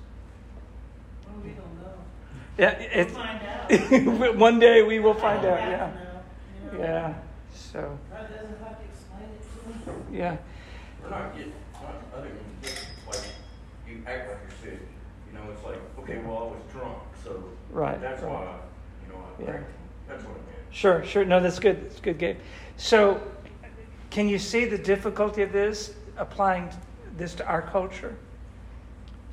Well, 1.27 1.43
we 1.45 1.51
don't 2.59 2.79
know. 2.79 2.85
Yeah, 2.89 3.07
We'll 3.69 4.23
it's 4.23 4.39
one 4.39 4.59
day 4.59 4.83
we 4.83 4.99
will 4.99 5.15
find 5.15 5.45
out. 5.45 5.61
have 5.61 5.71
Yeah, 5.71 5.93
you 6.73 6.79
know. 6.79 6.85
yeah. 6.85 7.15
So 7.55 7.99
God 8.11 8.29
doesn't 8.31 8.59
have 8.59 8.79
to 8.79 8.85
explain 8.85 9.29
it 9.31 9.87
to 9.87 9.91
me. 10.13 10.19
yeah, 10.19 10.37
We're 11.03 11.11
not 11.11 11.35
getting, 11.37 11.53
other 12.17 12.29
like, 13.07 13.21
you 13.89 14.03
act 14.07 14.29
like 14.29 14.39
you're 14.43 14.73
sick. 14.73 14.81
You 15.33 15.39
know, 15.39 15.51
it's 15.53 15.65
like, 15.65 15.79
okay, 16.01 16.19
well, 16.19 16.37
I 16.39 16.43
was 16.43 16.61
drunk, 16.73 16.99
so. 17.25 17.43
Right, 17.71 18.01
That's 18.01 18.23
right. 18.23 18.33
why, 18.33 18.57
you 19.07 19.13
know, 19.13 19.21
I, 19.21 19.43
Yeah. 19.57 19.61
that's 20.09 20.23
what 20.23 20.33
I 20.33 20.37
meant. 20.37 20.49
sure, 20.71 21.05
sure. 21.05 21.25
No, 21.25 21.41
that's 21.41 21.59
good. 21.59 21.85
That's 21.91 22.01
good, 22.01 22.19
Gabe. 22.19 22.37
So, 22.77 23.21
can 24.11 24.29
you 24.29 24.39
see 24.39 24.65
the 24.65 24.79
difficulty 24.79 25.43
of 25.43 25.53
this 25.53 25.95
applying 26.17 26.69
this 27.17 27.35
to 27.37 27.47
our 27.47 27.63
culture? 27.63 28.15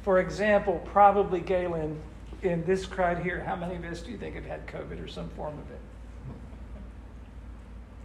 For 0.03 0.19
example, 0.19 0.81
probably 0.85 1.39
Galen, 1.41 1.99
in 2.43 2.65
this 2.65 2.85
crowd 2.85 3.19
here, 3.19 3.43
how 3.45 3.55
many 3.55 3.75
of 3.75 3.83
us 3.85 4.01
do 4.01 4.11
you 4.11 4.17
think 4.17 4.35
have 4.35 4.45
had 4.45 4.67
COVID 4.67 5.03
or 5.03 5.07
some 5.07 5.29
form 5.29 5.53
of 5.53 5.71
it? 5.71 5.79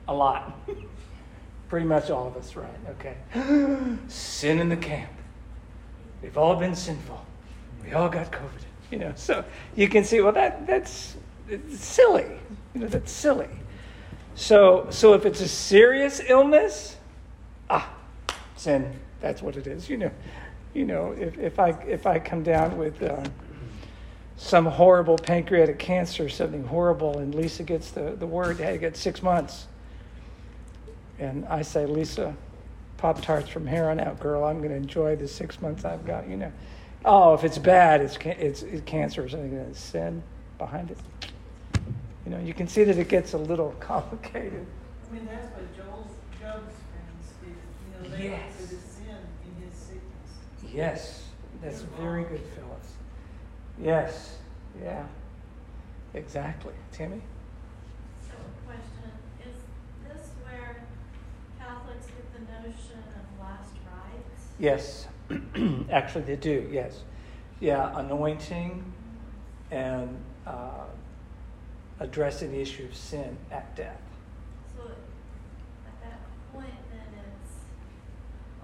A 0.08 0.14
lot. 0.14 0.58
Pretty 1.68 1.86
much 1.86 2.10
all 2.10 2.28
of 2.28 2.36
us, 2.36 2.54
right? 2.54 2.68
Okay. 2.90 3.16
Sin 4.08 4.60
in 4.60 4.68
the 4.68 4.76
camp. 4.76 5.10
We've 6.22 6.38
all 6.38 6.56
been 6.56 6.74
sinful. 6.74 7.24
We 7.84 7.92
all 7.92 8.08
got 8.08 8.30
COVID. 8.30 8.62
You 8.90 8.98
know, 8.98 9.12
so 9.16 9.44
you 9.74 9.88
can 9.88 10.04
see, 10.04 10.20
well, 10.20 10.32
that 10.32 10.64
that's 10.64 11.16
silly. 11.70 12.38
You 12.74 12.82
know, 12.82 12.86
that's 12.86 13.10
silly. 13.10 13.48
So, 14.36 14.86
so 14.90 15.14
if 15.14 15.26
it's 15.26 15.40
a 15.40 15.48
serious 15.48 16.20
illness, 16.28 16.96
ah, 17.68 17.92
sin. 18.56 19.00
That's 19.20 19.42
what 19.42 19.56
it 19.56 19.66
is. 19.66 19.88
You 19.88 19.96
know, 19.96 20.10
you 20.74 20.84
know, 20.84 21.12
if, 21.18 21.38
if 21.38 21.58
I 21.58 21.70
if 21.86 22.06
I 22.06 22.18
come 22.18 22.42
down 22.42 22.76
with 22.76 23.02
uh, 23.02 23.24
some 24.36 24.66
horrible 24.66 25.16
pancreatic 25.16 25.78
cancer, 25.78 26.28
something 26.28 26.64
horrible, 26.64 27.18
and 27.18 27.34
Lisa 27.34 27.62
gets 27.62 27.90
the, 27.90 28.16
the 28.18 28.26
word, 28.26 28.58
hey, 28.58 28.74
you 28.74 28.78
got 28.78 28.96
six 28.96 29.22
months. 29.22 29.66
And 31.18 31.46
I 31.46 31.62
say, 31.62 31.86
Lisa, 31.86 32.36
Pop 32.98 33.22
Tarts 33.22 33.48
from 33.48 33.66
here 33.66 33.86
on 33.88 33.98
out, 33.98 34.20
girl. 34.20 34.44
I'm 34.44 34.58
going 34.58 34.70
to 34.70 34.76
enjoy 34.76 35.16
the 35.16 35.26
six 35.26 35.60
months 35.62 35.84
I've 35.84 36.04
got. 36.04 36.28
You 36.28 36.36
know, 36.36 36.52
oh, 37.04 37.32
if 37.34 37.44
it's 37.44 37.58
bad, 37.58 38.02
it's 38.02 38.18
it's, 38.22 38.62
it's 38.62 38.82
cancer 38.84 39.24
or 39.24 39.28
something. 39.28 39.54
There's 39.54 39.78
sin 39.78 40.22
behind 40.58 40.90
it. 40.90 40.98
You 42.26 42.32
know, 42.32 42.38
you 42.40 42.52
can 42.52 42.68
see 42.68 42.84
that 42.84 42.98
it 42.98 43.08
gets 43.08 43.32
a 43.32 43.38
little 43.38 43.70
complicated. 43.80 44.66
I 45.08 45.14
mean, 45.14 45.26
that's 45.26 45.46
what 45.54 45.76
Joel's, 45.76 46.10
Job's 46.40 46.74
friends 46.90 47.32
did. 47.42 47.54
You 48.02 48.10
know, 48.10 48.16
they 48.16 48.30
Yes. 48.30 48.52
sin 48.58 49.16
in 49.46 49.68
his 49.68 49.78
sickness. 49.78 50.74
Yes, 50.74 51.24
that's 51.62 51.82
very 51.98 52.24
good, 52.24 52.42
Phyllis. 52.54 52.65
Yes, 53.80 54.38
yeah, 54.82 55.04
exactly. 56.14 56.72
Timmy? 56.92 57.20
So, 58.22 58.34
question, 58.66 59.10
is 59.44 59.56
this 60.08 60.28
where 60.44 60.76
Catholics 61.58 62.06
get 62.06 62.32
the 62.32 62.52
notion 62.68 62.98
of 63.14 63.40
last 63.40 63.72
rites? 63.84 64.46
Yes, 64.58 65.08
actually, 65.92 66.24
they 66.24 66.36
do. 66.36 66.68
Yes, 66.72 67.02
yeah, 67.60 67.98
anointing 67.98 68.92
and 69.70 70.16
uh, 70.46 70.84
addressing 72.00 72.52
the 72.52 72.60
issue 72.60 72.84
of 72.84 72.94
sin 72.94 73.36
at 73.50 73.74
death. 73.76 74.00
So, 74.76 74.84
at 75.86 76.02
that 76.02 76.20
point, 76.52 76.70
then 76.90 77.22
it's 77.42 77.54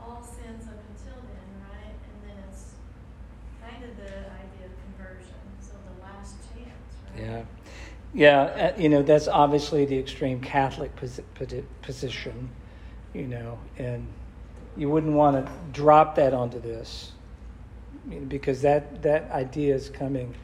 all 0.01 0.22
sins 0.22 0.64
up 0.68 0.79
until 0.88 1.20
then, 1.20 1.48
right? 1.68 1.96
And 2.07 2.31
then 2.31 2.44
it's 2.51 2.75
kind 3.61 3.83
of 3.85 3.96
the 3.96 4.12
idea 4.12 4.66
of 4.66 4.75
conversion, 4.96 5.40
so 5.61 5.72
the 5.72 6.03
last 6.03 6.37
chance, 6.55 6.68
right? 7.02 7.02
Yeah, 7.16 7.42
yeah. 8.14 8.42
uh, 8.77 8.81
You 8.81 8.88
know, 8.88 9.03
that's 9.03 9.29
obviously 9.29 9.85
the 9.85 9.98
extreme 9.98 10.40
Catholic 10.40 10.94
posi- 10.96 11.25
posi- 11.35 11.64
position. 11.83 12.51
You 13.14 13.27
know, 13.27 13.59
and 13.79 14.07
you 14.77 14.88
wouldn't 14.88 15.12
want 15.12 15.44
to 15.44 15.53
drop 15.72 16.14
that 16.14 16.33
onto 16.33 16.59
this, 16.61 17.12
because 18.29 18.62
that 18.62 19.03
that 19.03 19.31
idea 19.31 19.75
is 19.75 19.90
coming, 19.90 20.35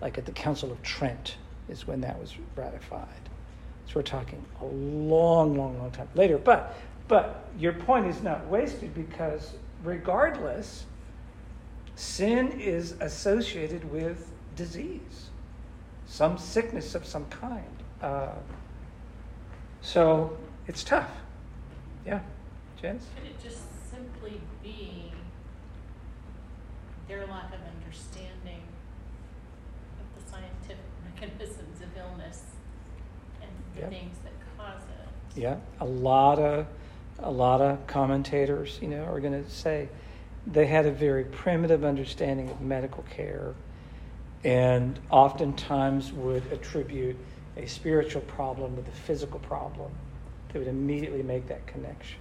like 0.00 0.18
at 0.18 0.26
the 0.26 0.32
Council 0.32 0.72
of 0.72 0.82
Trent, 0.82 1.36
is 1.68 1.86
when 1.86 2.00
that 2.00 2.18
was 2.18 2.34
ratified. 2.56 3.06
So 3.86 3.92
we're 3.96 4.02
talking 4.02 4.44
a 4.60 4.64
long, 4.64 5.56
long, 5.56 5.78
long 5.78 5.90
time 5.92 6.08
later. 6.14 6.38
But 6.38 6.76
but 7.06 7.48
your 7.56 7.72
point 7.72 8.06
is 8.06 8.22
not 8.22 8.46
wasted 8.48 8.94
because 8.94 9.54
regardless, 9.84 10.86
sin 11.94 12.60
is 12.60 12.96
associated 13.00 13.90
with 13.90 14.32
disease 14.56 15.30
some 16.08 16.38
sickness 16.38 16.94
of 16.94 17.06
some 17.06 17.26
kind. 17.26 17.64
Uh, 18.02 18.30
so 19.82 20.36
it's 20.66 20.82
tough. 20.82 21.10
Yeah, 22.06 22.20
Janice? 22.80 23.04
Could 23.16 23.28
it 23.28 23.42
just 23.42 23.62
simply 23.90 24.40
be 24.62 25.12
their 27.06 27.26
lack 27.26 27.52
of 27.52 27.60
understanding 27.76 28.62
of 30.00 30.24
the 30.24 30.30
scientific 30.30 30.84
mechanisms 31.14 31.80
of 31.82 31.88
illness 31.96 32.42
and 33.40 33.50
the 33.74 33.82
Yeah. 33.82 33.88
things 33.88 34.16
that 34.24 34.32
cause 34.56 34.82
it? 34.82 35.40
Yeah, 35.40 35.56
a 35.80 35.84
lot 35.84 36.38
of 36.38 36.66
a 37.20 37.30
lot 37.30 37.60
of 37.60 37.84
commentators, 37.88 38.78
you 38.80 38.86
know, 38.86 39.02
are 39.02 39.18
going 39.18 39.44
to 39.44 39.50
say 39.50 39.88
they 40.46 40.66
had 40.66 40.86
a 40.86 40.90
very 40.92 41.24
primitive 41.24 41.84
understanding 41.84 42.48
of 42.48 42.60
medical 42.60 43.02
care, 43.10 43.54
and 44.44 44.98
oftentimes 45.10 46.12
would 46.12 46.44
attribute 46.52 47.16
a 47.56 47.66
spiritual 47.66 48.22
problem 48.22 48.76
with 48.76 48.86
a 48.88 48.92
physical 48.92 49.40
problem. 49.40 49.90
They 50.52 50.58
would 50.60 50.68
immediately 50.68 51.22
make 51.22 51.48
that 51.48 51.66
connection, 51.66 52.18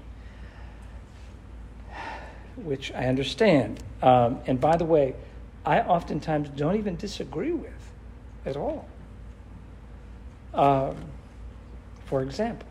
which 2.56 2.92
I 2.92 3.06
understand. 3.06 3.82
Um, 4.02 4.40
and 4.48 4.60
by 4.60 4.78
the 4.78 4.86
way, 4.86 5.16
I 5.66 5.82
oftentimes 5.82 6.50
don't 6.50 6.76
even 6.76 6.96
disagree 6.96 7.54
with 7.54 7.92
at 8.46 8.58
all. 8.58 8.88
Um, 10.54 10.96
for 12.06 12.22
example, 12.22 12.68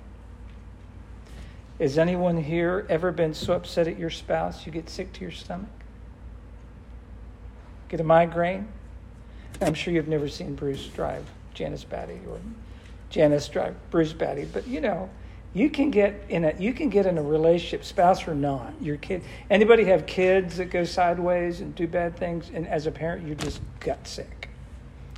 has 1.79 1.99
anyone 1.99 2.43
here 2.43 2.87
ever 2.89 3.13
been 3.13 3.35
so 3.35 3.53
upset 3.53 3.87
at 3.87 3.99
your 3.99 4.11
spouse 4.11 4.65
you 4.65 4.73
get 4.73 4.89
sick 4.89 5.13
to 5.15 5.21
your 5.21 5.31
stomach? 5.31 5.69
Get 7.89 8.01
a 8.01 8.05
migraine? 8.05 8.67
I'm 9.61 9.75
sure 9.75 9.93
you've 9.93 10.09
never 10.09 10.29
seen 10.29 10.55
Bruce 10.55 10.87
drive 10.89 11.25
Janice 11.55 11.85
Batty 11.85 12.21
or 12.29 12.39
Janice 13.11 13.49
drive 13.49 13.75
Bruce 13.91 14.13
Batty, 14.13 14.45
but 14.45 14.67
you 14.67 14.81
know, 14.81 15.09
you 15.55 15.71
can 15.71 15.91
get 15.91 16.25
in 16.29 16.45
a 16.45 16.55
you 16.59 16.75
can 16.75 16.91
get 16.91 17.07
in 17.07 17.17
a 17.17 17.23
relationship, 17.23 17.85
spouse 17.85 18.29
or 18.29 18.35
not. 18.35 18.75
Your 18.81 18.97
kid. 18.97 19.23
Anybody 19.49 19.85
have 19.85 20.07
kids 20.07 20.57
that 20.59 20.67
go 20.67 20.85
sideways 20.85 21.61
and 21.61 21.75
do 21.75 21.87
bad 21.87 22.17
things, 22.17 22.51
and 22.53 22.67
as 22.69 22.87
a 22.87 22.91
parent, 22.91 23.27
you're 23.27 23.37
just 23.37 23.61
gut 23.81 24.07
sick, 24.07 24.51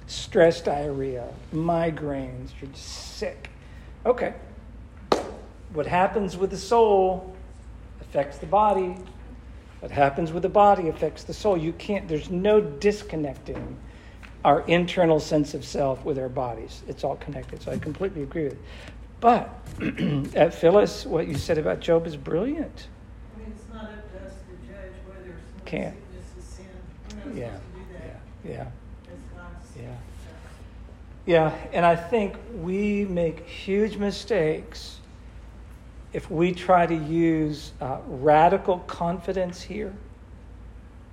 stress 0.06 0.60
diarrhea, 0.60 1.28
migraines. 1.52 2.50
You're 2.60 2.70
just 2.70 3.16
sick. 3.16 3.50
Okay, 4.06 4.34
what 5.72 5.86
happens 5.86 6.36
with 6.36 6.50
the 6.50 6.56
soul 6.56 7.34
affects 8.00 8.38
the 8.38 8.46
body. 8.46 8.96
What 9.80 9.90
happens 9.92 10.32
with 10.32 10.42
the 10.42 10.48
body 10.48 10.88
affects 10.88 11.24
the 11.24 11.34
soul. 11.34 11.56
You 11.56 11.72
can't, 11.72 12.08
there's 12.08 12.30
no 12.30 12.60
disconnecting 12.60 13.76
our 14.44 14.60
internal 14.62 15.20
sense 15.20 15.54
of 15.54 15.64
self 15.64 16.04
with 16.04 16.18
our 16.18 16.28
bodies. 16.28 16.82
It's 16.86 17.04
all 17.04 17.16
connected. 17.16 17.62
So 17.62 17.72
I 17.72 17.78
completely 17.78 18.22
agree 18.22 18.44
with 18.44 18.52
it. 18.52 18.58
But 19.20 19.50
at 20.36 20.54
Phyllis, 20.54 21.04
what 21.04 21.26
you 21.26 21.36
said 21.36 21.58
about 21.58 21.80
Job 21.80 22.06
is 22.06 22.16
brilliant. 22.16 22.88
I 23.34 23.40
mean, 23.40 23.52
it's 23.54 23.74
not 23.74 23.84
up 23.84 24.12
to 24.12 24.26
us 24.26 24.32
to 24.34 24.72
judge 24.72 24.92
whether 25.06 25.34
Can't. 25.64 25.94
sickness 25.94 26.24
is 26.38 26.44
sin. 26.44 26.66
We're 27.24 27.30
not 27.30 27.36
Yeah, 27.36 27.50
to 27.50 27.56
do 27.56 27.92
that. 27.94 28.20
yeah, 28.44 28.52
yeah. 28.54 28.68
Yeah. 29.76 29.94
Yeah, 31.26 31.54
and 31.72 31.84
I 31.84 31.94
think 31.94 32.36
we 32.62 33.04
make 33.04 33.46
huge 33.46 33.96
mistakes 33.96 34.98
if 36.12 36.30
we 36.30 36.52
try 36.52 36.86
to 36.86 36.94
use 36.94 37.72
uh, 37.80 37.98
radical 38.06 38.78
confidence 38.80 39.60
here 39.60 39.94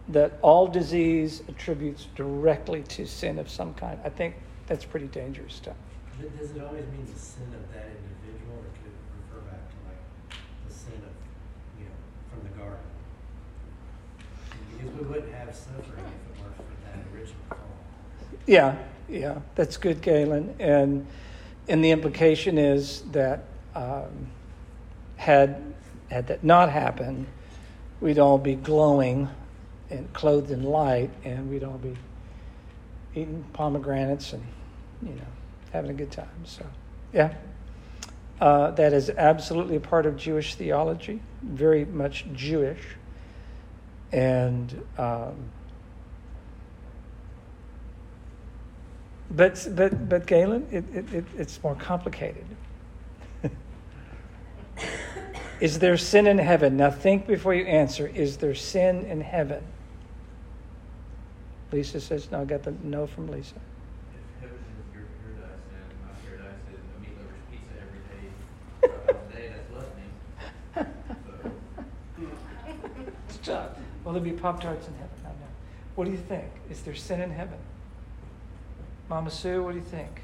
that 0.10 0.38
all 0.41 0.68
disease 0.68 1.41
attributes 1.48 2.08
directly 2.15 2.84
to 2.84 3.06
sin 3.08 3.39
of 3.39 3.50
some 3.50 3.74
kind. 3.74 4.00
I 4.04 4.10
think 4.10 4.36
that's 4.68 4.86
pretty 4.86 5.08
dangerous 5.08 5.54
stuff. 5.54 5.76
Does 6.20 6.52
it 6.52 6.62
always 6.63 6.86
mean 6.88 7.06
the 7.12 7.20
sin 7.20 7.48
of 7.54 7.74
that 7.74 7.88
individual, 7.88 8.58
or 8.58 8.70
could 8.78 8.88
it 8.88 8.96
refer 9.20 9.41
back 9.50 9.70
to 9.70 9.76
like 9.88 10.39
the 10.68 10.74
sin 10.74 10.94
of, 10.94 11.80
you 11.80 11.86
know, 11.86 11.91
from 12.32 12.44
the 12.44 12.58
garden? 12.58 12.80
Because 14.72 14.94
we 15.00 15.06
wouldn't 15.08 15.34
have 15.34 15.54
suffering 15.54 16.06
if 16.06 16.38
it 16.38 16.41
weren't 16.41 16.56
for 16.56 16.63
that 16.86 17.00
original 17.13 17.41
fall. 17.50 17.58
Yeah, 18.46 18.78
yeah, 19.10 19.39
that's 19.56 19.78
good, 19.78 20.02
Galen. 20.02 20.56
And 20.60 21.06
and 21.68 21.84
the 21.84 21.91
implication 21.91 22.58
is 22.58 23.02
that 23.12 23.44
um, 23.74 24.28
had 25.18 25.62
had 26.10 26.28
that 26.28 26.44
not 26.44 26.72
happened, 26.72 27.26
we'd 28.00 28.20
all 28.20 28.38
be 28.38 28.56
glowing 28.56 29.30
and 29.89 30.12
clothed 30.13 30.52
in 30.52 30.63
light, 30.63 31.12
and 31.24 31.50
we'd 31.50 31.63
all 31.63 31.78
be 31.78 31.95
eating 33.13 33.45
pomegranates 33.54 34.34
and 34.34 34.43
you 35.02 35.13
know 35.15 35.28
having 35.71 35.91
a 35.91 35.93
good 35.93 36.12
time. 36.12 36.45
So, 36.45 36.65
yeah, 37.13 37.34
uh, 38.41 38.71
that 38.71 38.93
is 38.93 39.10
absolutely 39.10 39.76
a 39.76 39.82
part 39.82 40.06
of 40.06 40.17
Jewish 40.17 40.56
theology, 40.56 41.21
very 41.41 41.86
much 41.86 42.26
Jewish, 42.34 42.82
and. 44.12 44.84
Um, 44.98 45.52
But 49.36 49.67
but 49.71 50.08
but 50.08 50.26
Galen, 50.28 50.67
it, 50.71 50.86
it, 50.93 51.13
it, 51.13 51.26
it's 51.38 51.62
more 51.63 51.76
complicated. 51.76 52.45
is 55.60 55.80
there 55.80 55.98
sin 55.98 56.28
in 56.28 56.38
heaven? 56.38 56.78
Now 56.78 56.91
think 56.91 57.28
before 57.28 57.54
you 57.54 57.65
answer. 57.65 58.08
Is 58.08 58.38
there 58.38 58.56
sin 58.56 59.04
in 59.06 59.21
heaven? 59.21 59.63
Lisa 61.75 61.99
says 61.99 62.31
no. 62.31 62.39
I 62.39 62.45
got 62.45 62.63
the 62.63 62.73
no 62.83 63.05
from 63.05 63.27
Lisa. 63.27 63.55
If 63.55 63.59
heaven 64.39 64.55
is 64.55 64.95
your 64.95 65.03
paradise 65.21 65.59
and 65.75 65.83
my 66.07 66.13
paradise 66.25 66.61
is 66.71 66.79
a 66.79 67.01
meat 67.01 67.17
lover's 67.19 67.43
pizza 67.51 67.73
every 67.83 67.99
day, 68.07 68.31
five 68.79 69.13
hours 69.13 69.33
day, 69.35 69.51
that's 69.51 69.67
blessing. 69.73 70.09
So, 73.27 73.41
Stop. 73.43 73.77
Will 74.05 74.13
there 74.13 74.21
be 74.21 74.31
pop 74.31 74.61
tarts 74.61 74.88
in 74.88 74.93
heaven? 74.93 75.09
I 75.25 75.27
know. 75.27 75.51
What 75.95 76.05
do 76.05 76.11
you 76.11 76.17
think? 76.17 76.45
Is 76.69 76.81
there 76.83 76.95
sin 76.95 77.19
in 77.19 77.31
heaven? 77.31 77.57
Mama 79.09 79.29
Sue, 79.29 79.61
what 79.61 79.71
do 79.71 79.77
you 79.77 79.83
think? 79.83 80.21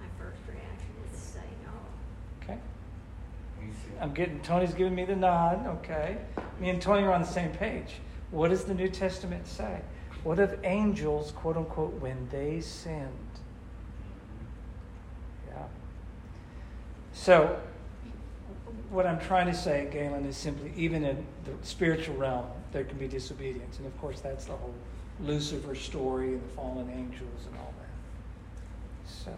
My 0.00 0.06
first 0.18 0.40
reaction 0.48 0.90
is 1.06 1.20
to 1.20 1.24
say 1.34 1.46
no. 1.64 1.70
Okay. 2.42 2.58
You 3.60 3.68
see- 3.72 3.91
I'm 4.02 4.12
getting 4.12 4.40
Tony's 4.40 4.74
giving 4.74 4.96
me 4.96 5.04
the 5.04 5.14
nod. 5.14 5.64
Okay, 5.78 6.18
me 6.58 6.70
and 6.70 6.82
Tony 6.82 7.04
are 7.04 7.12
on 7.12 7.20
the 7.20 7.26
same 7.26 7.52
page. 7.52 8.00
What 8.32 8.48
does 8.48 8.64
the 8.64 8.74
New 8.74 8.88
Testament 8.88 9.46
say? 9.46 9.80
What 10.24 10.40
of 10.40 10.58
angels, 10.64 11.30
quote 11.30 11.56
unquote, 11.56 11.94
when 12.00 12.28
they 12.28 12.60
sinned? 12.60 13.08
Yeah. 15.48 15.62
So, 17.12 17.60
what 18.90 19.06
I'm 19.06 19.20
trying 19.20 19.46
to 19.46 19.54
say, 19.54 19.88
Galen, 19.92 20.26
is 20.26 20.36
simply 20.36 20.72
even 20.76 21.04
in 21.04 21.24
the 21.44 21.52
spiritual 21.64 22.16
realm, 22.16 22.46
there 22.72 22.82
can 22.82 22.98
be 22.98 23.06
disobedience, 23.06 23.78
and 23.78 23.86
of 23.86 23.96
course, 24.00 24.20
that's 24.20 24.46
the 24.46 24.52
whole 24.52 24.74
Lucifer 25.20 25.76
story 25.76 26.32
and 26.32 26.42
the 26.42 26.48
fallen 26.54 26.90
angels 26.90 27.46
and 27.46 27.56
all 27.56 27.72
that. 27.78 29.08
So, 29.24 29.32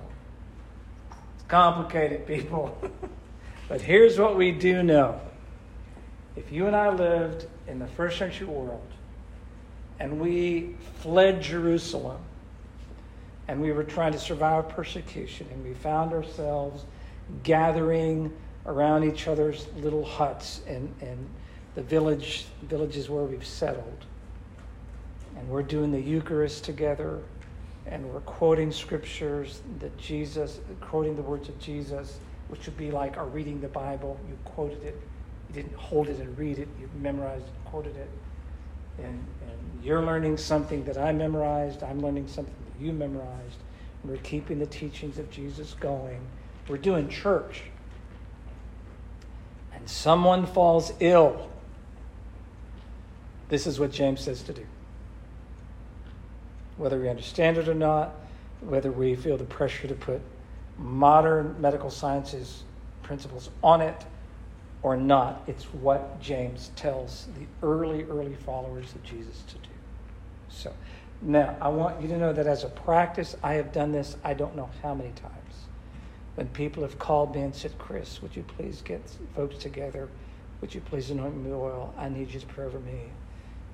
it's 1.34 1.44
complicated, 1.48 2.26
people. 2.26 2.78
but 3.68 3.80
here's 3.80 4.18
what 4.18 4.36
we 4.36 4.50
do 4.52 4.82
know. 4.82 5.20
If 6.36 6.50
you 6.52 6.66
and 6.66 6.74
I 6.74 6.90
lived 6.90 7.46
in 7.66 7.78
the 7.78 7.86
first 7.86 8.18
century 8.18 8.46
world 8.46 8.86
and 10.00 10.20
we 10.20 10.74
fled 11.00 11.40
Jerusalem 11.40 12.20
and 13.48 13.60
we 13.60 13.72
were 13.72 13.84
trying 13.84 14.12
to 14.12 14.18
survive 14.18 14.68
persecution 14.68 15.46
and 15.52 15.64
we 15.64 15.74
found 15.74 16.12
ourselves 16.12 16.84
gathering 17.42 18.32
around 18.66 19.04
each 19.04 19.28
other's 19.28 19.66
little 19.76 20.04
huts 20.04 20.60
and, 20.66 20.92
and 21.00 21.28
the 21.74 21.82
village 21.82 22.46
villages 22.64 23.08
where 23.08 23.24
we've 23.24 23.46
settled 23.46 24.04
and 25.36 25.48
we're 25.48 25.62
doing 25.62 25.90
the 25.90 26.00
Eucharist 26.00 26.64
together 26.64 27.20
and 27.86 28.04
we're 28.12 28.20
quoting 28.20 28.72
scriptures 28.72 29.60
that 29.78 29.96
Jesus, 29.98 30.60
quoting 30.80 31.16
the 31.16 31.22
words 31.22 31.48
of 31.48 31.58
Jesus, 31.58 32.18
which 32.54 32.66
would 32.66 32.76
be 32.76 32.92
like 32.92 33.16
our 33.16 33.26
reading 33.26 33.60
the 33.60 33.66
Bible. 33.66 34.16
You 34.28 34.38
quoted 34.44 34.80
it, 34.84 34.96
you 35.48 35.54
didn't 35.60 35.74
hold 35.74 36.08
it 36.08 36.20
and 36.20 36.38
read 36.38 36.60
it, 36.60 36.68
you 36.78 36.88
memorized 37.00 37.44
and 37.44 37.64
quoted 37.64 37.96
it. 37.96 38.08
And, 38.98 39.08
and 39.08 39.82
you're 39.82 40.04
learning 40.04 40.36
something 40.36 40.84
that 40.84 40.96
I 40.96 41.10
memorized, 41.10 41.82
I'm 41.82 42.00
learning 42.00 42.28
something 42.28 42.54
that 42.72 42.80
you 42.80 42.92
memorized. 42.92 43.58
And 44.02 44.12
we're 44.12 44.18
keeping 44.18 44.60
the 44.60 44.66
teachings 44.66 45.18
of 45.18 45.28
Jesus 45.32 45.74
going. 45.80 46.20
We're 46.68 46.76
doing 46.76 47.08
church. 47.08 47.62
And 49.72 49.90
someone 49.90 50.46
falls 50.46 50.92
ill. 51.00 51.50
This 53.48 53.66
is 53.66 53.80
what 53.80 53.90
James 53.90 54.20
says 54.20 54.44
to 54.44 54.52
do 54.52 54.64
whether 56.76 57.00
we 57.00 57.08
understand 57.08 57.56
it 57.56 57.68
or 57.68 57.74
not, 57.74 58.12
whether 58.60 58.92
we 58.92 59.16
feel 59.16 59.36
the 59.36 59.44
pressure 59.44 59.86
to 59.88 59.94
put 59.94 60.20
modern 60.78 61.60
medical 61.60 61.90
sciences 61.90 62.64
principles 63.02 63.50
on 63.62 63.80
it 63.80 64.04
or 64.82 64.96
not. 64.96 65.42
It's 65.46 65.64
what 65.64 66.20
James 66.20 66.70
tells 66.76 67.28
the 67.38 67.46
early, 67.66 68.04
early 68.04 68.34
followers 68.34 68.94
of 68.94 69.02
Jesus 69.02 69.42
to 69.48 69.54
do. 69.54 69.68
So 70.48 70.72
now 71.22 71.56
I 71.60 71.68
want 71.68 72.00
you 72.02 72.08
to 72.08 72.16
know 72.16 72.32
that 72.32 72.46
as 72.46 72.64
a 72.64 72.68
practice, 72.68 73.36
I 73.42 73.54
have 73.54 73.72
done 73.72 73.92
this 73.92 74.16
I 74.24 74.34
don't 74.34 74.56
know 74.56 74.70
how 74.82 74.94
many 74.94 75.10
times. 75.10 75.32
When 76.34 76.48
people 76.48 76.82
have 76.82 76.98
called 76.98 77.34
me 77.34 77.42
and 77.42 77.54
said, 77.54 77.78
Chris, 77.78 78.20
would 78.20 78.34
you 78.34 78.42
please 78.42 78.82
get 78.82 79.02
folks 79.36 79.56
together? 79.58 80.08
Would 80.60 80.74
you 80.74 80.80
please 80.80 81.10
anoint 81.10 81.36
me 81.36 81.50
with 81.50 81.52
oil? 81.52 81.94
I 81.96 82.08
need 82.08 82.32
you 82.32 82.40
to 82.40 82.46
pray 82.46 82.64
over 82.64 82.80
me 82.80 83.10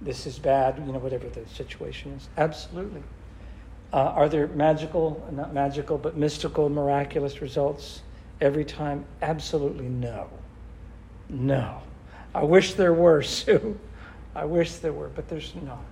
this 0.02 0.26
is 0.26 0.38
bad, 0.38 0.78
you 0.78 0.92
know, 0.92 0.98
whatever 0.98 1.28
the 1.28 1.46
situation 1.48 2.12
is. 2.12 2.28
Absolutely. 2.36 3.02
Uh, 3.92 3.96
are 3.96 4.28
there 4.28 4.46
magical, 4.48 5.26
not 5.32 5.52
magical, 5.52 5.98
but 5.98 6.16
mystical, 6.16 6.68
miraculous 6.68 7.42
results 7.42 8.02
every 8.40 8.64
time? 8.64 9.04
Absolutely 9.20 9.88
no. 9.88 10.28
No. 11.28 11.82
I 12.34 12.44
wish 12.44 12.74
there 12.74 12.94
were, 12.94 13.22
Sue. 13.22 13.78
I 14.34 14.44
wish 14.44 14.74
there 14.74 14.92
were, 14.92 15.08
but 15.08 15.28
there's 15.28 15.54
not. 15.56 15.84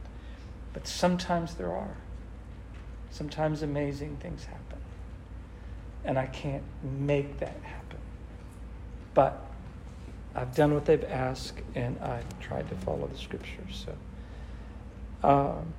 But 0.73 0.87
sometimes 0.87 1.55
there 1.55 1.73
are. 1.73 1.97
Sometimes 3.11 3.63
amazing 3.63 4.17
things 4.19 4.45
happen. 4.45 4.79
And 6.05 6.19
I 6.19 6.27
can't 6.27 6.63
make 6.83 7.41
that 7.41 7.57
happen. 7.63 7.99
But 9.15 9.45
I've 10.37 10.55
done 10.55 10.73
what 10.73 10.85
they've 10.85 11.03
asked, 11.05 11.59
and 11.75 11.99
I've 11.99 12.39
tried 12.39 12.69
to 12.69 12.77
follow 12.77 13.09
the 13.09 13.19
scriptures. 13.19 13.87
So, 13.87 15.29
um, 15.29 15.73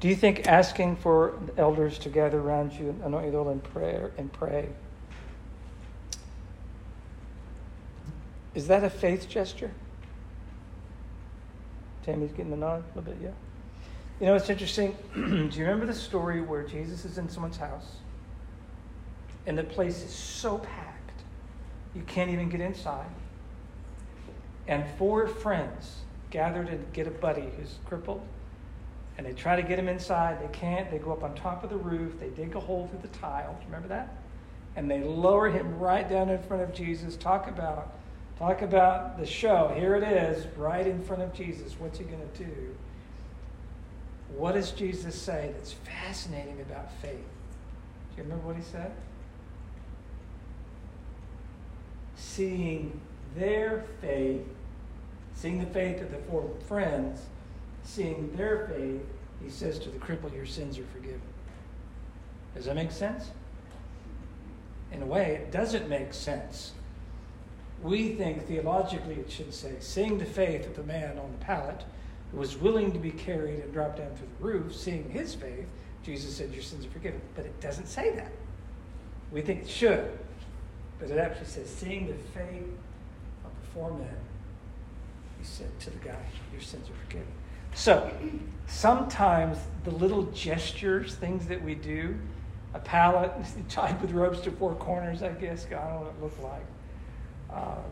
do 0.00 0.08
you 0.08 0.14
think 0.14 0.46
asking 0.46 0.96
for 0.96 1.38
elders 1.56 1.98
to 2.00 2.08
gather 2.08 2.38
around 2.38 2.72
you 2.72 2.90
and 2.90 3.02
anoint 3.02 3.32
you 3.32 3.48
in 3.48 3.60
prayer 3.60 4.12
and 4.16 4.32
pray 4.32 4.68
is 8.54 8.66
that 8.66 8.82
a 8.82 8.90
faith 8.90 9.28
gesture? 9.28 9.70
Tammy's 12.04 12.30
getting 12.32 12.50
the 12.50 12.56
nod 12.56 12.82
a 12.82 12.98
little 12.98 13.12
bit, 13.12 13.22
yeah. 13.22 13.30
You 14.18 14.26
know, 14.26 14.34
it's 14.34 14.50
interesting. 14.50 14.96
do 15.14 15.20
you 15.52 15.64
remember 15.64 15.86
the 15.86 15.94
story 15.94 16.40
where 16.40 16.64
Jesus 16.64 17.04
is 17.04 17.18
in 17.18 17.28
someone's 17.28 17.58
house? 17.58 17.98
and 19.48 19.56
the 19.56 19.64
place 19.64 20.04
is 20.04 20.14
so 20.14 20.58
packed 20.58 21.22
you 21.94 22.02
can't 22.02 22.30
even 22.30 22.50
get 22.50 22.60
inside. 22.60 23.08
And 24.68 24.84
four 24.98 25.26
friends 25.26 26.02
gather 26.30 26.62
to 26.62 26.76
get 26.92 27.06
a 27.06 27.10
buddy 27.10 27.48
who's 27.56 27.78
crippled, 27.86 28.20
And 29.18 29.26
they 29.26 29.32
try 29.32 29.56
to 29.56 29.62
get 29.62 29.78
him 29.78 29.88
inside. 29.88 30.40
They 30.40 30.56
can't. 30.56 30.90
They 30.90 30.98
go 30.98 31.12
up 31.12 31.24
on 31.24 31.34
top 31.34 31.64
of 31.64 31.70
the 31.70 31.76
roof. 31.76 32.18
They 32.20 32.28
dig 32.28 32.54
a 32.54 32.60
hole 32.60 32.86
through 32.88 33.00
the 33.02 33.18
tile. 33.18 33.58
Remember 33.66 33.88
that? 33.88 34.16
And 34.76 34.88
they 34.88 35.02
lower 35.02 35.50
him 35.50 35.78
right 35.78 36.08
down 36.08 36.28
in 36.28 36.40
front 36.44 36.62
of 36.62 36.72
Jesus. 36.72 37.16
Talk 37.16 37.48
about, 37.48 37.92
talk 38.38 38.62
about 38.62 39.18
the 39.18 39.26
show. 39.26 39.74
Here 39.76 39.96
it 39.96 40.04
is, 40.04 40.46
right 40.56 40.86
in 40.86 41.02
front 41.02 41.22
of 41.22 41.34
Jesus. 41.34 41.74
What's 41.80 41.98
he 41.98 42.04
going 42.04 42.20
to 42.20 42.44
do? 42.44 42.76
What 44.36 44.54
does 44.54 44.70
Jesus 44.70 45.20
say 45.20 45.50
that's 45.54 45.72
fascinating 45.72 46.60
about 46.60 46.92
faith? 47.02 47.12
Do 47.12 48.18
you 48.18 48.22
remember 48.22 48.46
what 48.46 48.56
he 48.56 48.62
said? 48.62 48.92
Seeing 52.14 53.00
their 53.36 53.84
faith, 54.00 54.44
seeing 55.34 55.58
the 55.58 55.66
faith 55.66 56.00
of 56.02 56.12
the 56.12 56.18
four 56.30 56.48
friends, 56.68 57.22
seeing 57.88 58.30
their 58.36 58.68
faith, 58.68 59.00
he 59.42 59.50
says 59.50 59.78
to 59.80 59.88
the 59.88 59.98
cripple, 59.98 60.32
Your 60.34 60.46
sins 60.46 60.78
are 60.78 60.84
forgiven. 60.94 61.20
Does 62.54 62.66
that 62.66 62.74
make 62.74 62.92
sense? 62.92 63.30
In 64.92 65.02
a 65.02 65.06
way, 65.06 65.36
it 65.36 65.50
doesn't 65.50 65.88
make 65.88 66.12
sense. 66.12 66.72
We 67.82 68.14
think 68.14 68.46
theologically 68.46 69.14
it 69.14 69.30
should 69.30 69.54
say, 69.54 69.76
Seeing 69.80 70.18
the 70.18 70.24
faith 70.24 70.66
of 70.66 70.76
the 70.76 70.82
man 70.82 71.18
on 71.18 71.32
the 71.32 71.44
pallet 71.44 71.84
who 72.30 72.38
was 72.38 72.58
willing 72.58 72.92
to 72.92 72.98
be 72.98 73.10
carried 73.10 73.60
and 73.60 73.72
dropped 73.72 73.98
down 73.98 74.14
through 74.16 74.28
the 74.38 74.44
roof, 74.44 74.74
seeing 74.74 75.08
his 75.10 75.34
faith, 75.34 75.66
Jesus 76.02 76.36
said, 76.36 76.52
Your 76.52 76.62
sins 76.62 76.84
are 76.84 76.90
forgiven. 76.90 77.20
But 77.34 77.46
it 77.46 77.58
doesn't 77.60 77.86
say 77.86 78.14
that. 78.16 78.32
We 79.32 79.40
think 79.40 79.62
it 79.62 79.68
should. 79.68 80.10
But 80.98 81.10
it 81.10 81.18
actually 81.18 81.46
says, 81.46 81.70
Seeing 81.70 82.08
the 82.08 82.14
faith 82.38 82.68
of 83.44 83.50
the 83.60 83.66
four 83.72 83.90
men, 83.92 84.16
he 85.38 85.44
said 85.44 85.78
to 85.80 85.90
the 85.90 85.98
guy, 85.98 86.20
Your 86.52 86.60
sins 86.60 86.90
are 86.90 87.04
forgiven. 87.06 87.28
So 87.74 88.10
sometimes 88.66 89.58
the 89.84 89.90
little 89.90 90.24
gestures, 90.24 91.14
things 91.14 91.46
that 91.46 91.62
we 91.62 91.74
do, 91.74 92.16
a 92.74 92.78
pallet 92.78 93.32
tied 93.68 94.00
with 94.00 94.12
ropes 94.12 94.40
to 94.40 94.50
four 94.50 94.74
corners, 94.74 95.22
I 95.22 95.30
guess, 95.30 95.66
I 95.66 95.70
don't 95.70 95.90
know 95.90 96.00
what 96.00 96.08
it 96.08 96.22
looked 96.22 96.42
like. 96.42 96.66
Um, 97.52 97.84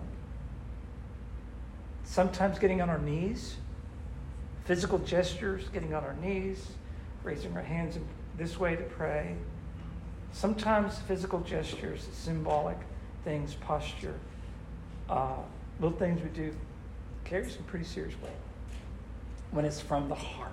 sometimes 2.05 2.59
getting 2.59 2.83
on 2.83 2.91
our 2.91 2.99
knees, 2.99 3.57
physical 4.65 4.99
gestures, 4.99 5.69
getting 5.69 5.95
on 5.95 6.05
our 6.05 6.15
knees, 6.15 6.67
raising 7.23 7.57
our 7.57 7.63
hands 7.63 7.97
in 7.97 8.07
this 8.37 8.59
way 8.59 8.77
to 8.77 8.83
pray. 8.83 9.35
Sometimes 10.33 10.99
physical 10.99 11.41
gestures, 11.41 12.07
symbolic 12.13 12.77
things, 13.25 13.55
posture, 13.55 14.15
uh, 15.09 15.37
little 15.81 15.97
things 15.97 16.21
we 16.23 16.29
do 16.29 16.55
carry 17.25 17.49
some 17.51 17.63
pretty 17.65 17.85
serious 17.85 18.15
weight 18.23 18.46
when 19.51 19.65
it's 19.65 19.81
from 19.81 20.09
the 20.09 20.15
heart. 20.15 20.53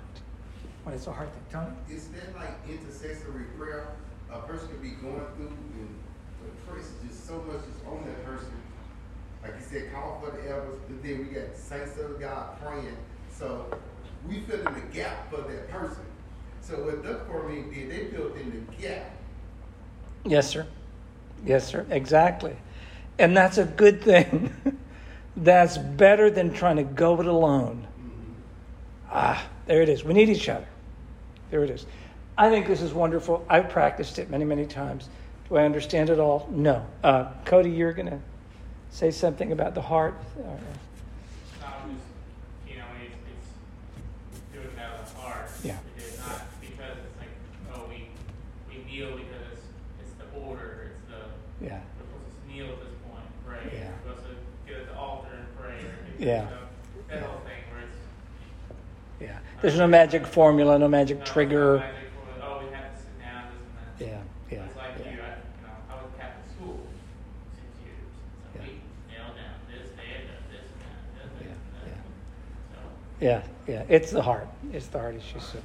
When 0.84 0.94
it's 0.94 1.08
a 1.08 1.12
heart 1.12 1.30
thing. 1.32 1.44
Tony? 1.52 1.76
Is 1.90 2.08
that 2.10 2.36
like 2.36 2.58
intercessory 2.70 3.46
prayer? 3.58 3.88
A 4.32 4.40
person 4.40 4.68
could 4.68 4.82
be 4.82 4.92
going 4.92 5.26
through 5.36 5.48
and 5.48 5.96
the 6.44 6.50
prayer 6.68 6.82
is 6.82 6.92
just 7.08 7.28
so 7.28 7.42
much 7.44 7.62
is 7.62 7.88
on 7.88 8.04
that 8.06 8.26
person. 8.26 8.52
Like 9.44 9.56
you 9.60 9.66
said, 9.66 9.94
call 9.94 10.22
for 10.24 10.32
the 10.32 10.50
elders, 10.50 10.80
but 10.88 11.04
then 11.04 11.20
we 11.20 11.26
got 11.26 11.56
saints 11.56 11.98
of 11.98 12.20
God 12.20 12.60
praying. 12.62 12.98
So 13.32 13.66
we 14.28 14.40
fill 14.42 14.66
in 14.66 14.74
the 14.74 14.82
gap 14.94 15.30
for 15.30 15.42
that 15.42 15.70
person. 15.70 16.04
So 16.62 16.76
what 16.86 17.04
Duck 17.04 17.28
Forming 17.28 17.72
did, 17.72 17.92
they 17.92 18.06
filled 18.16 18.38
in 18.38 18.52
the 18.52 18.82
gap. 18.82 19.12
Yes, 20.26 20.50
sir. 20.50 20.66
Yes, 21.46 21.68
sir. 21.68 21.86
Exactly. 21.90 22.56
And 23.20 23.36
that's 23.36 23.58
a 23.58 23.66
good 23.66 24.02
thing. 24.02 24.54
that's 25.38 25.78
better 25.78 26.30
than 26.30 26.54
trying 26.54 26.78
to 26.78 26.84
go 26.84 27.20
it 27.20 27.28
alone. 27.28 27.88
Ah, 29.16 29.46
there 29.68 29.82
it 29.84 29.90
is. 29.90 30.04
We 30.04 30.14
need 30.14 30.30
each 30.30 30.50
other. 30.50 30.66
There 31.52 31.64
it 31.64 31.70
is. 31.70 31.86
I 32.36 32.50
think 32.50 32.66
this 32.66 32.82
is 32.82 32.94
wonderful. 32.94 33.46
I've 33.48 33.70
practiced 33.70 34.18
it 34.18 34.30
many, 34.32 34.44
many 34.44 34.66
times. 34.66 35.08
Do 35.50 35.58
I 35.58 35.66
understand 35.66 36.10
it 36.10 36.20
all? 36.20 36.50
No. 36.52 36.84
Uh, 37.04 37.26
Cody, 37.46 37.70
you're 37.70 37.94
going 37.94 38.08
to 38.10 38.20
say 38.90 39.12
something 39.12 39.52
about 39.52 39.76
the 39.76 39.82
heart? 39.82 40.16
Or- 40.40 40.58
Um, 41.64 42.00
you 42.68 42.78
know, 42.78 42.84
it's, 43.06 43.14
it's 44.34 44.42
doing 44.52 44.66
it 44.66 44.80
out 44.82 45.06
the 45.06 45.22
heart. 45.22 45.48
Yeah. 45.64 45.78
It 45.96 46.04
is 46.04 46.20
not 46.20 46.42
because 46.60 46.98
it's 46.98 47.20
like, 47.20 47.30
oh, 47.76 47.86
we, 47.88 48.08
we 48.68 48.84
kneel 48.86 49.12
because 49.16 49.46
it's, 49.54 49.62
it's 50.02 50.14
the 50.18 50.40
order, 50.40 50.90
it's 50.90 51.02
the, 51.12 51.66
yeah. 51.66 51.82
we're 52.00 52.06
supposed 52.08 52.34
to 52.42 52.52
kneel 52.52 52.66
at 52.66 52.80
this 52.80 52.98
point, 53.08 53.26
pray. 53.46 53.78
Yeah. 53.78 53.92
We're 54.06 54.16
supposed 54.16 54.28
to 54.28 54.72
get 54.72 54.82
at 54.82 54.88
the 54.88 54.98
altar 54.98 55.30
and 55.38 55.48
pray. 55.60 55.78
Yeah. 56.18 56.48
That 57.10 57.22
whole 57.22 57.42
thing 57.42 57.62
where 57.70 57.82
it's. 57.86 57.98
Yeah. 59.22 59.38
There's 59.64 59.78
no 59.78 59.88
magic 59.88 60.28
formula, 60.28 60.78
no 60.78 60.90
magic 60.90 61.20
no, 61.20 61.24
trigger. 61.26 61.76
no 61.76 61.80
magic 61.80 61.96
for, 62.38 62.44
Oh, 62.44 62.60
we 62.60 62.76
have 62.76 62.94
to 62.94 63.00
sit 63.02 63.18
down, 63.22 63.44
this 63.98 64.10
and 64.10 64.12
that. 64.12 64.28
Yeah, 64.52 64.58
yeah, 64.58 64.66
It's 64.66 64.76
like 64.76 64.88
yeah. 65.00 65.06
you, 65.06 65.10
I, 65.12 65.14
you 65.14 65.22
know, 65.22 65.72
I 65.90 65.94
was 66.04 66.12
Catholic 66.20 66.44
school 66.54 66.80
six 67.56 67.72
years, 67.80 68.12
so 68.12 68.60
Yeah. 68.60 68.68
we 68.68 68.74
kneel 69.08 69.32
down, 69.40 69.56
this, 69.72 69.88
there, 69.96 70.28
this, 70.52 70.68
and 70.84 71.16
that, 71.16 71.32
this, 71.40 71.48
Yeah, 71.48 71.56
and 73.24 73.40
that. 73.40 73.48
So. 73.64 73.72
Yeah, 73.72 73.74
yeah. 73.74 73.86
It's 73.88 74.12
the 74.12 74.22
heart. 74.22 74.50
It's 74.74 74.88
the 74.88 75.00
heart 75.00 75.16
issue. 75.16 75.40
So, 75.40 75.60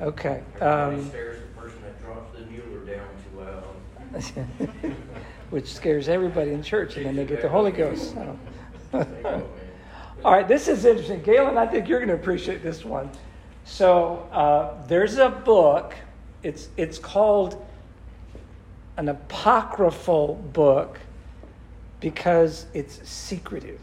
okay. 0.00 0.44
Um, 0.60 1.08
stares 1.08 1.38
at 1.42 1.56
the 1.56 1.60
person 1.60 1.82
that 1.82 2.00
drops 2.00 2.38
the 2.38 2.46
Mueller 2.46 2.86
down 2.86 3.08
too 3.18 3.40
loud. 3.40 4.94
which 5.50 5.74
scares 5.74 6.08
everybody 6.08 6.52
in 6.52 6.62
church, 6.62 6.96
and 6.98 7.04
then 7.04 7.16
they 7.16 7.24
get 7.24 7.42
the 7.42 7.48
Holy 7.48 7.72
Ghost. 7.72 8.12
so. 8.12 8.38
There 8.92 9.02
you 9.02 9.22
go, 9.24 9.30
man. 9.30 9.42
All 10.24 10.32
right, 10.32 10.48
this 10.48 10.68
is 10.68 10.86
interesting. 10.86 11.20
Galen, 11.20 11.58
I 11.58 11.66
think 11.66 11.86
you're 11.86 11.98
going 11.98 12.08
to 12.08 12.14
appreciate 12.14 12.62
this 12.62 12.82
one. 12.82 13.10
So 13.66 14.26
uh, 14.32 14.86
there's 14.86 15.18
a 15.18 15.28
book. 15.28 15.94
It's 16.42 16.68
it's 16.78 16.98
called 16.98 17.62
an 18.96 19.10
apocryphal 19.10 20.36
book 20.54 20.98
because 22.00 22.64
it's 22.72 23.06
secretive. 23.06 23.80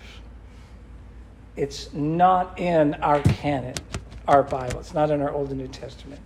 It's 1.55 1.93
not 1.93 2.59
in 2.59 2.95
our 2.95 3.21
canon, 3.21 3.75
our 4.27 4.41
Bible. 4.41 4.79
It's 4.79 4.95
not 4.95 5.11
in 5.11 5.21
our 5.21 5.31
Old 5.31 5.49
and 5.49 5.59
New 5.59 5.67
Testament. 5.67 6.21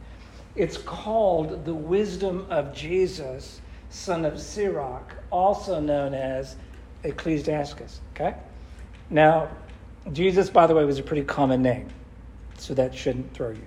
It's 0.55 0.77
called 0.77 1.65
the 1.65 1.73
Wisdom 1.73 2.47
of 2.49 2.73
Jesus, 2.73 3.59
son 3.89 4.23
of 4.23 4.39
Sirach, 4.39 5.13
also 5.29 5.81
known 5.81 6.13
as 6.13 6.55
Ecclesiasticus. 7.03 7.99
Okay? 8.13 8.35
Now, 9.09 9.49
Jesus, 10.11 10.49
by 10.49 10.67
the 10.67 10.75
way, 10.75 10.85
was 10.85 10.99
a 10.99 11.03
pretty 11.03 11.23
common 11.23 11.61
name, 11.61 11.87
so 12.57 12.73
that 12.75 12.93
shouldn't 12.93 13.33
throw 13.33 13.49
you. 13.49 13.65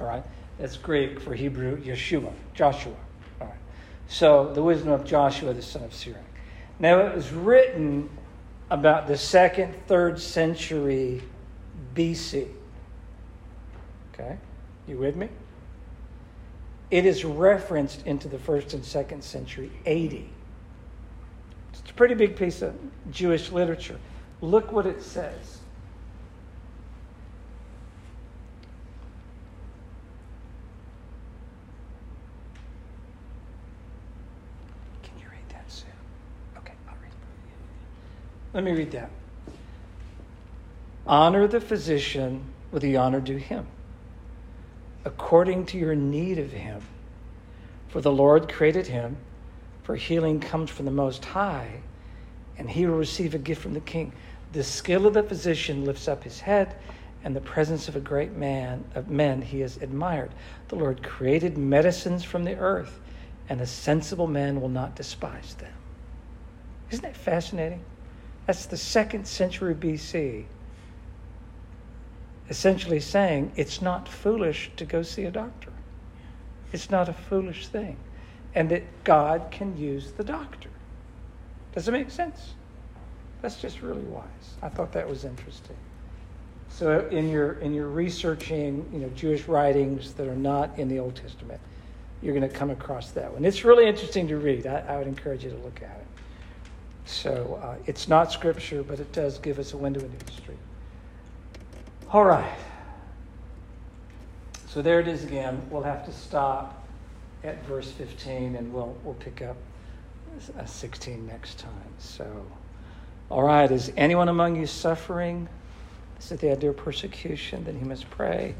All 0.00 0.06
right? 0.06 0.24
That's 0.58 0.76
Greek 0.76 1.20
for 1.20 1.34
Hebrew, 1.34 1.80
Yeshua, 1.82 2.32
Joshua. 2.54 2.94
All 3.40 3.46
right. 3.46 3.56
So, 4.08 4.52
the 4.52 4.62
wisdom 4.62 4.90
of 4.90 5.04
Joshua, 5.04 5.54
the 5.54 5.62
son 5.62 5.84
of 5.84 5.94
Sirach. 5.94 6.22
Now, 6.80 7.00
it 7.00 7.14
was 7.14 7.32
written 7.32 8.10
about 8.70 9.06
the 9.06 9.16
second, 9.16 9.74
third 9.86 10.20
century 10.20 11.22
BC. 11.94 12.48
Okay? 14.12 14.38
You 14.86 14.98
with 14.98 15.16
me? 15.16 15.28
It 16.90 17.04
is 17.04 17.24
referenced 17.24 18.06
into 18.06 18.28
the 18.28 18.38
first 18.38 18.72
and 18.72 18.84
second 18.84 19.22
century 19.22 19.70
AD. 19.86 20.24
It's 21.72 21.90
a 21.90 21.94
pretty 21.94 22.14
big 22.14 22.36
piece 22.36 22.62
of 22.62 22.74
Jewish 23.10 23.52
literature. 23.52 23.98
Look 24.40 24.70
what 24.72 24.86
it 24.86 25.02
says. 25.02 25.58
Can 35.02 35.18
you 35.18 35.26
read 35.28 35.48
that, 35.50 35.70
Sue? 35.70 35.86
Okay, 36.58 36.72
I'll 36.88 36.94
read 37.02 37.10
it. 37.10 38.54
Let 38.54 38.64
me 38.64 38.72
read 38.72 38.92
that. 38.92 39.10
Honor 41.06 41.48
the 41.48 41.60
physician 41.60 42.44
with 42.70 42.82
the 42.82 42.96
honor 42.96 43.20
due 43.20 43.38
him, 43.38 43.66
according 45.04 45.66
to 45.66 45.78
your 45.78 45.94
need 45.94 46.38
of 46.38 46.52
him. 46.52 46.82
For 47.88 48.00
the 48.00 48.12
Lord 48.12 48.52
created 48.52 48.86
him, 48.86 49.16
for 49.82 49.96
healing 49.96 50.38
comes 50.38 50.68
from 50.70 50.84
the 50.84 50.90
Most 50.90 51.24
High, 51.24 51.80
and 52.58 52.68
he 52.68 52.86
will 52.86 52.96
receive 52.96 53.34
a 53.34 53.38
gift 53.38 53.62
from 53.62 53.74
the 53.74 53.80
King. 53.80 54.12
The 54.52 54.64
skill 54.64 55.06
of 55.06 55.14
the 55.14 55.22
physician 55.22 55.84
lifts 55.84 56.08
up 56.08 56.24
his 56.24 56.40
head, 56.40 56.74
and 57.24 57.34
the 57.34 57.40
presence 57.40 57.88
of 57.88 57.96
a 57.96 58.00
great 58.00 58.32
man 58.32 58.84
of 58.94 59.08
men 59.08 59.42
he 59.42 59.62
is 59.62 59.76
admired. 59.78 60.30
The 60.68 60.76
Lord 60.76 61.02
created 61.02 61.56
medicines 61.56 62.24
from 62.24 62.44
the 62.44 62.56
earth, 62.56 63.00
and 63.48 63.60
a 63.60 63.66
sensible 63.66 64.26
man 64.26 64.60
will 64.60 64.68
not 64.68 64.94
despise 64.94 65.54
them. 65.54 65.72
Isn't 66.90 67.02
that 67.02 67.16
fascinating? 67.16 67.84
That's 68.46 68.66
the 68.66 68.76
second 68.76 69.26
century 69.26 69.74
BC. 69.74 70.46
Essentially 72.48 73.00
saying 73.00 73.52
it's 73.56 73.82
not 73.82 74.08
foolish 74.08 74.70
to 74.76 74.84
go 74.84 75.02
see 75.02 75.24
a 75.24 75.30
doctor. 75.30 75.72
It's 76.72 76.90
not 76.90 77.08
a 77.08 77.12
foolish 77.12 77.66
thing. 77.66 77.98
And 78.54 78.70
that 78.70 79.04
God 79.04 79.48
can 79.50 79.76
use 79.76 80.12
the 80.12 80.24
doctor. 80.24 80.70
Does 81.78 81.86
it 81.86 81.92
make 81.92 82.10
sense? 82.10 82.54
That's 83.40 83.60
just 83.60 83.82
really 83.82 84.02
wise. 84.02 84.24
I 84.62 84.68
thought 84.68 84.90
that 84.94 85.08
was 85.08 85.24
interesting. 85.24 85.76
So 86.70 87.06
in 87.12 87.28
your 87.28 87.52
in 87.60 87.72
your 87.72 87.86
researching, 87.86 88.84
you 88.92 88.98
know, 88.98 89.08
Jewish 89.10 89.46
writings 89.46 90.12
that 90.14 90.26
are 90.26 90.34
not 90.34 90.76
in 90.76 90.88
the 90.88 90.98
Old 90.98 91.14
Testament, 91.14 91.60
you're 92.20 92.34
going 92.34 92.50
to 92.50 92.52
come 92.52 92.70
across 92.70 93.12
that 93.12 93.32
one. 93.32 93.44
It's 93.44 93.64
really 93.64 93.86
interesting 93.86 94.26
to 94.26 94.38
read. 94.38 94.66
I, 94.66 94.80
I 94.88 94.96
would 94.98 95.06
encourage 95.06 95.44
you 95.44 95.50
to 95.50 95.56
look 95.58 95.80
at 95.80 95.96
it. 96.00 96.06
So 97.04 97.60
uh, 97.62 97.76
it's 97.86 98.08
not 98.08 98.32
scripture, 98.32 98.82
but 98.82 98.98
it 98.98 99.12
does 99.12 99.38
give 99.38 99.60
us 99.60 99.72
a 99.72 99.76
window 99.76 100.00
into 100.00 100.32
history. 100.32 100.58
All 102.10 102.24
right. 102.24 102.58
So 104.66 104.82
there 104.82 104.98
it 104.98 105.06
is 105.06 105.22
again. 105.22 105.62
We'll 105.70 105.84
have 105.84 106.04
to 106.06 106.12
stop 106.12 106.84
at 107.44 107.64
verse 107.66 107.92
15, 107.92 108.56
and 108.56 108.74
we'll 108.74 108.96
we'll 109.04 109.14
pick 109.14 109.42
up 109.42 109.56
16 110.66 111.26
next 111.26 111.58
time. 111.58 111.72
So, 111.98 112.46
all 113.30 113.42
right. 113.42 113.70
Is 113.70 113.92
anyone 113.96 114.28
among 114.28 114.56
you 114.56 114.66
suffering? 114.66 115.48
Is 116.18 116.32
it 116.32 116.40
the 116.40 116.50
idea 116.50 116.70
of 116.70 116.76
persecution? 116.76 117.64
Then 117.64 117.78
he 117.78 117.84
must 117.84 118.08
pray. 118.10 118.54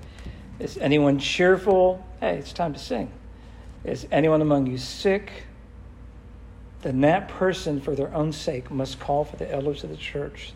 Is 0.58 0.78
anyone 0.78 1.18
cheerful? 1.18 2.04
Hey, 2.20 2.36
it's 2.36 2.52
time 2.52 2.72
to 2.72 2.78
sing. 2.78 3.10
Is 3.84 4.06
anyone 4.10 4.42
among 4.42 4.66
you 4.66 4.78
sick? 4.78 5.44
Then 6.82 7.00
that 7.00 7.28
person, 7.28 7.80
for 7.80 7.94
their 7.94 8.12
own 8.14 8.32
sake, 8.32 8.70
must 8.70 9.00
call 9.00 9.24
for 9.24 9.36
the 9.36 9.50
elders 9.52 9.82
of 9.82 9.90
the 9.90 9.96
church, 9.96 10.52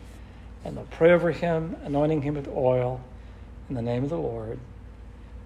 and 0.64 0.76
they'll 0.76 0.84
pray 0.84 1.10
over 1.12 1.32
him, 1.32 1.76
anointing 1.84 2.22
him 2.22 2.34
with 2.34 2.48
oil 2.48 3.00
in 3.68 3.74
the 3.74 3.82
name 3.82 4.04
of 4.04 4.10
the 4.10 4.18
Lord. 4.18 4.58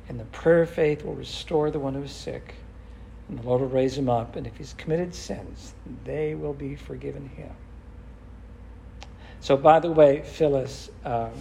And 0.09 0.21
the 0.21 0.25
prayer 0.27 0.63
of 0.63 0.71
faith 0.71 1.05
will 1.05 1.15
restore 1.15 1.71
the 1.71 1.79
one 1.79 1.95
who 1.95 2.03
is 2.03 2.13
sick, 2.13 2.55
and 3.29 3.39
the 3.39 3.43
Lord 3.43 3.61
will 3.61 3.69
raise 3.69 3.97
him 3.97 4.09
up. 4.09 4.37
And 4.37 4.47
if 4.47 4.57
he's 4.57 4.75
committed 4.75 5.15
sins, 5.15 5.75
they 6.05 6.35
will 6.35 6.55
be 6.55 6.77
forgiven 6.77 7.29
him. 7.29 7.53
So, 9.41 9.57
by 9.57 9.81
the 9.81 9.91
way, 9.91 10.23
Phyllis, 10.23 10.91
um, 11.05 11.33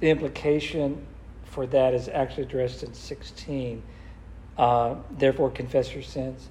the 0.00 0.10
implication 0.10 1.06
for 1.44 1.66
that 1.66 1.94
is 1.94 2.08
actually 2.08 2.44
addressed 2.44 2.82
in 2.82 2.92
16. 2.94 3.82
Uh, 4.58 4.96
Therefore, 5.10 5.50
confess 5.50 5.92
your 5.94 6.02
sins, 6.02 6.48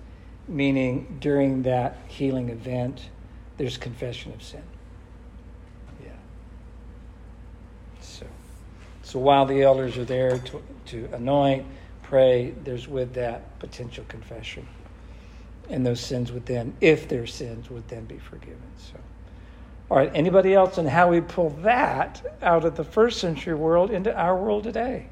meaning 0.47 1.17
during 1.19 1.63
that 1.63 1.97
healing 2.07 2.49
event, 2.49 3.09
there's 3.57 3.77
confession 3.77 4.33
of 4.33 4.43
sin. 4.43 4.63
Yeah. 6.03 6.09
So, 8.01 8.25
so 9.03 9.19
while 9.19 9.45
the 9.45 9.61
elders 9.61 9.97
are 9.97 10.05
there 10.05 10.39
to, 10.39 10.63
to 10.87 11.09
anoint, 11.13 11.65
pray, 12.09 12.53
there's 12.63 12.87
with 12.87 13.13
that 13.15 13.59
potential 13.59 14.05
confession. 14.07 14.67
And 15.69 15.85
those 15.85 15.99
sins 15.99 16.31
would 16.31 16.45
then, 16.45 16.75
if 16.81 17.07
their 17.09 17.25
sins, 17.25 17.69
would 17.69 17.87
then 17.87 18.05
be 18.05 18.17
forgiven. 18.19 18.61
So. 18.77 18.99
All 19.89 19.97
right, 19.97 20.11
anybody 20.13 20.53
else 20.53 20.77
on 20.77 20.85
how 20.87 21.09
we 21.09 21.21
pull 21.21 21.49
that 21.61 22.21
out 22.41 22.65
of 22.65 22.75
the 22.75 22.83
first 22.83 23.19
century 23.19 23.55
world 23.55 23.91
into 23.91 24.15
our 24.15 24.35
world 24.37 24.63
today? 24.63 25.07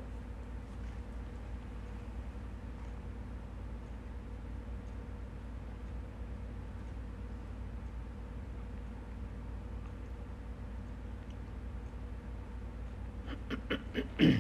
Maybe 14.20 14.40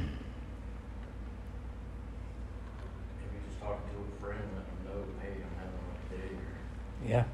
just 3.48 3.60
talking 3.62 3.90
to 3.92 4.00
a 4.00 4.22
friend, 4.26 4.42
let 4.56 4.66
them 4.66 4.78
know, 4.86 5.04
hey, 5.22 5.36
I'm 5.42 5.56
having 5.60 5.78
a 5.78 5.82
rough 5.90 6.10
day. 6.12 6.36
or- 6.36 7.10
Yeah. 7.10 7.26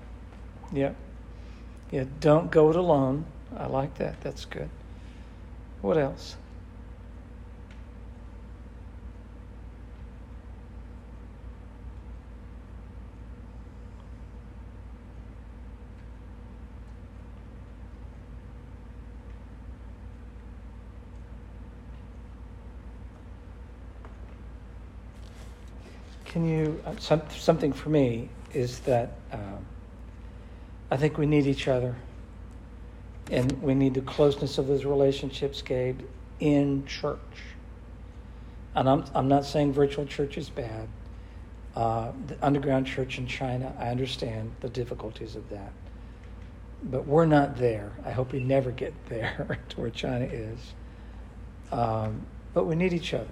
Yeah. 0.79 0.93
Yeah, 1.91 2.05
don't 2.21 2.49
go 2.51 2.69
it 2.69 2.77
alone. 2.77 3.25
I 3.53 3.65
like 3.67 3.95
that. 3.95 4.21
That's 4.21 4.45
good. 4.45 4.69
What 5.81 5.97
else? 5.97 6.37
Can 26.23 26.47
you, 26.47 26.81
uh, 26.85 26.95
some, 26.99 27.21
something 27.31 27.73
for 27.73 27.89
me 27.89 28.29
is 28.53 28.79
that 28.81 29.17
um, 29.33 29.65
I 30.91 30.97
think 30.97 31.17
we 31.17 31.25
need 31.25 31.45
each 31.45 31.67
other. 31.67 31.95
And 33.31 33.61
we 33.61 33.75
need 33.75 33.93
the 33.93 34.01
closeness 34.01 34.57
of 34.57 34.67
those 34.67 34.85
relationships, 34.85 35.61
Gabe, 35.61 36.01
in 36.39 36.85
church. 36.85 37.19
And 38.75 38.89
I'm, 38.89 39.05
I'm 39.13 39.27
not 39.27 39.45
saying 39.45 39.73
virtual 39.73 40.05
church 40.05 40.37
is 40.37 40.49
bad. 40.49 40.87
Uh, 41.75 42.11
the 42.27 42.43
underground 42.43 42.87
church 42.87 43.19
in 43.19 43.27
China, 43.27 43.73
I 43.79 43.89
understand 43.89 44.51
the 44.61 44.69
difficulties 44.69 45.35
of 45.35 45.47
that. 45.49 45.71
But 46.83 47.05
we're 47.05 47.25
not 47.25 47.57
there. 47.57 47.91
I 48.03 48.11
hope 48.11 48.31
we 48.31 48.39
never 48.39 48.71
get 48.71 48.93
there 49.09 49.59
to 49.69 49.81
where 49.81 49.89
China 49.91 50.25
is. 50.25 50.59
Um, 51.71 52.25
but 52.53 52.65
we 52.65 52.75
need 52.75 52.93
each 52.93 53.13
other. 53.13 53.27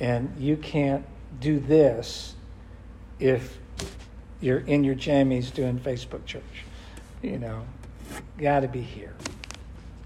And 0.00 0.34
you 0.38 0.56
can't 0.56 1.04
do 1.40 1.60
this 1.60 2.34
if 3.18 3.58
you're 4.40 4.60
in 4.60 4.84
your 4.84 4.94
jammies 4.94 5.52
doing 5.52 5.78
Facebook 5.78 6.24
church. 6.26 6.64
You 7.22 7.38
know, 7.38 7.64
got 8.38 8.60
to 8.60 8.68
be 8.68 8.80
here. 8.80 9.14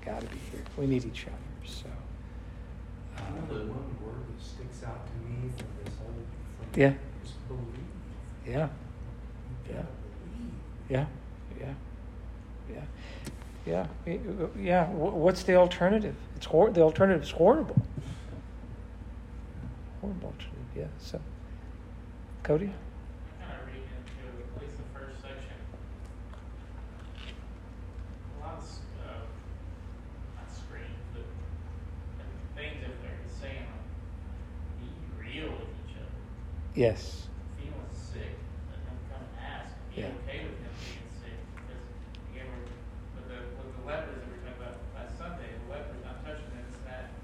Got 0.05 0.21
to 0.23 0.27
be 0.27 0.39
here. 0.51 0.63
We 0.77 0.87
need 0.87 1.05
each 1.05 1.27
other. 1.27 1.35
So, 1.67 1.87
uh, 3.17 3.21
You 3.29 3.41
know, 3.41 3.65
the 3.65 3.71
one 3.73 3.97
word 4.05 4.27
that 4.29 4.43
sticks 4.45 4.83
out 4.85 5.07
to 5.07 5.13
me 5.29 5.51
from 5.57 5.67
this 5.85 5.95
whole 5.99 6.13
thing 6.73 6.81
Yeah. 6.83 6.95
is 7.25 7.31
believe. 7.49 7.63
yeah, 8.47 8.69
Yeah. 9.71 9.83
yeah, 10.91 11.07
yeah, 11.61 11.75
yeah, 13.67 13.87
yeah, 14.07 14.47
yeah. 14.61 14.87
What's 14.91 15.45
the 15.45 15.55
alternative? 15.55 16.17
It's 16.37 16.47
hor- 16.47 16.71
the 16.71 16.83
alternative 16.83 17.23
is 17.23 17.31
horrible. 17.31 17.77
Horrible 20.01 20.27
alternative. 20.27 20.51
Yeah. 20.77 20.87
So, 20.99 21.21
Cody. 22.43 22.67
kind 23.41 23.53
of 23.61 23.67
reading 23.69 23.83
into 23.89 24.29
at 24.59 24.63
least 24.63 24.77
the 24.77 24.99
first 24.99 25.23
section. 25.23 25.57
A 28.37 28.45
lot 28.45 28.59
of, 28.59 28.63
s- 28.65 28.81
uh, 29.01 29.25
not 30.37 30.51
screams, 30.53 31.01
but 31.15 31.25
and 32.21 32.29
things 32.55 32.83
that 32.83 33.01
they're 33.01 33.25
saying, 33.41 33.65
like, 33.65 34.81
be 34.81 34.89
real 35.41 35.53
with 35.53 35.73
each 35.89 35.97
other. 35.97 36.21
Yes. 36.75 37.29
Feeling 37.57 37.87
sick, 37.95 38.35
let 38.71 38.83
him 38.83 38.99
come 39.11 39.23
and 39.23 39.39
ask, 39.39 39.71
be 39.95 40.03
Yeah. 40.03 40.11
okay 40.27 40.43
with 40.43 40.59
him 40.59 40.75
being 40.83 41.07
sick. 41.23 41.39
Because 41.55 41.83
again, 42.35 42.47
we're, 42.51 42.67
with 43.15 43.27
the, 43.31 43.39
with 43.63 43.71
the 43.79 43.85
lepers 43.87 44.19
that 44.19 44.27
we 44.27 44.39
talked 44.43 44.59
about 44.59 44.75
last 44.99 45.15
Sunday, 45.15 45.55
the 45.55 45.71
lepers 45.71 46.03
not 46.03 46.19
touching 46.27 46.51
them, 46.51 46.67
it's 46.67 46.83
that, 46.83 47.15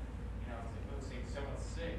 you 0.42 0.46
know, 0.54 0.62
it's 0.62 0.70
like, 0.78 0.86
let's 0.94 1.06
say 1.10 1.18
someone's 1.34 1.66
sick. 1.66 1.98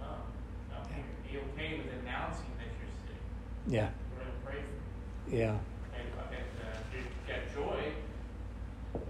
No, 0.00 0.24
no, 0.72 0.76
Yeah. 0.88 1.04
be 1.20 1.32
okay 1.52 1.68
with 1.84 1.92
announcing 2.00 2.48
that 2.56 2.72
you're 2.80 2.92
sick. 3.04 3.20
Yeah. 3.68 3.92
We're 4.16 4.24
gonna 4.24 4.40
pray 4.40 4.60
for 4.64 4.72
you. 4.72 5.36
Yeah. 5.36 5.60
And, 5.92 6.08
and 6.32 6.48
uh, 6.64 6.80
if 6.96 7.04
you've 7.04 7.28
got 7.28 7.44
joy, 7.52 7.92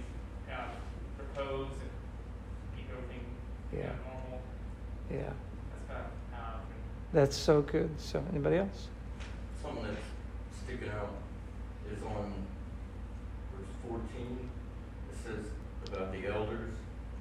kind 0.49 0.61
proposed 1.19 1.71
and 1.81 1.91
keep 2.77 2.89
everything 2.91 3.25
kind 3.71 3.85
Yeah. 3.85 3.91
of 3.91 3.97
normal. 4.07 4.41
Yeah. 5.11 5.19
That's 5.71 5.87
kind 5.89 6.01
of 6.01 6.39
how 6.39 6.43
I. 6.59 6.61
That's 7.13 7.37
so 7.37 7.63
good. 7.63 7.91
So, 8.01 8.23
anybody 8.33 8.57
else? 8.57 8.89
Something 9.63 9.85
that's 9.85 10.01
sticking 10.65 10.89
out 10.89 11.15
is 11.93 12.03
on 12.03 12.33
verse 13.55 13.69
fourteen. 13.89 14.51
It 15.13 15.17
says 15.25 15.45
about 15.87 16.11
the 16.13 16.27
elders, 16.27 16.75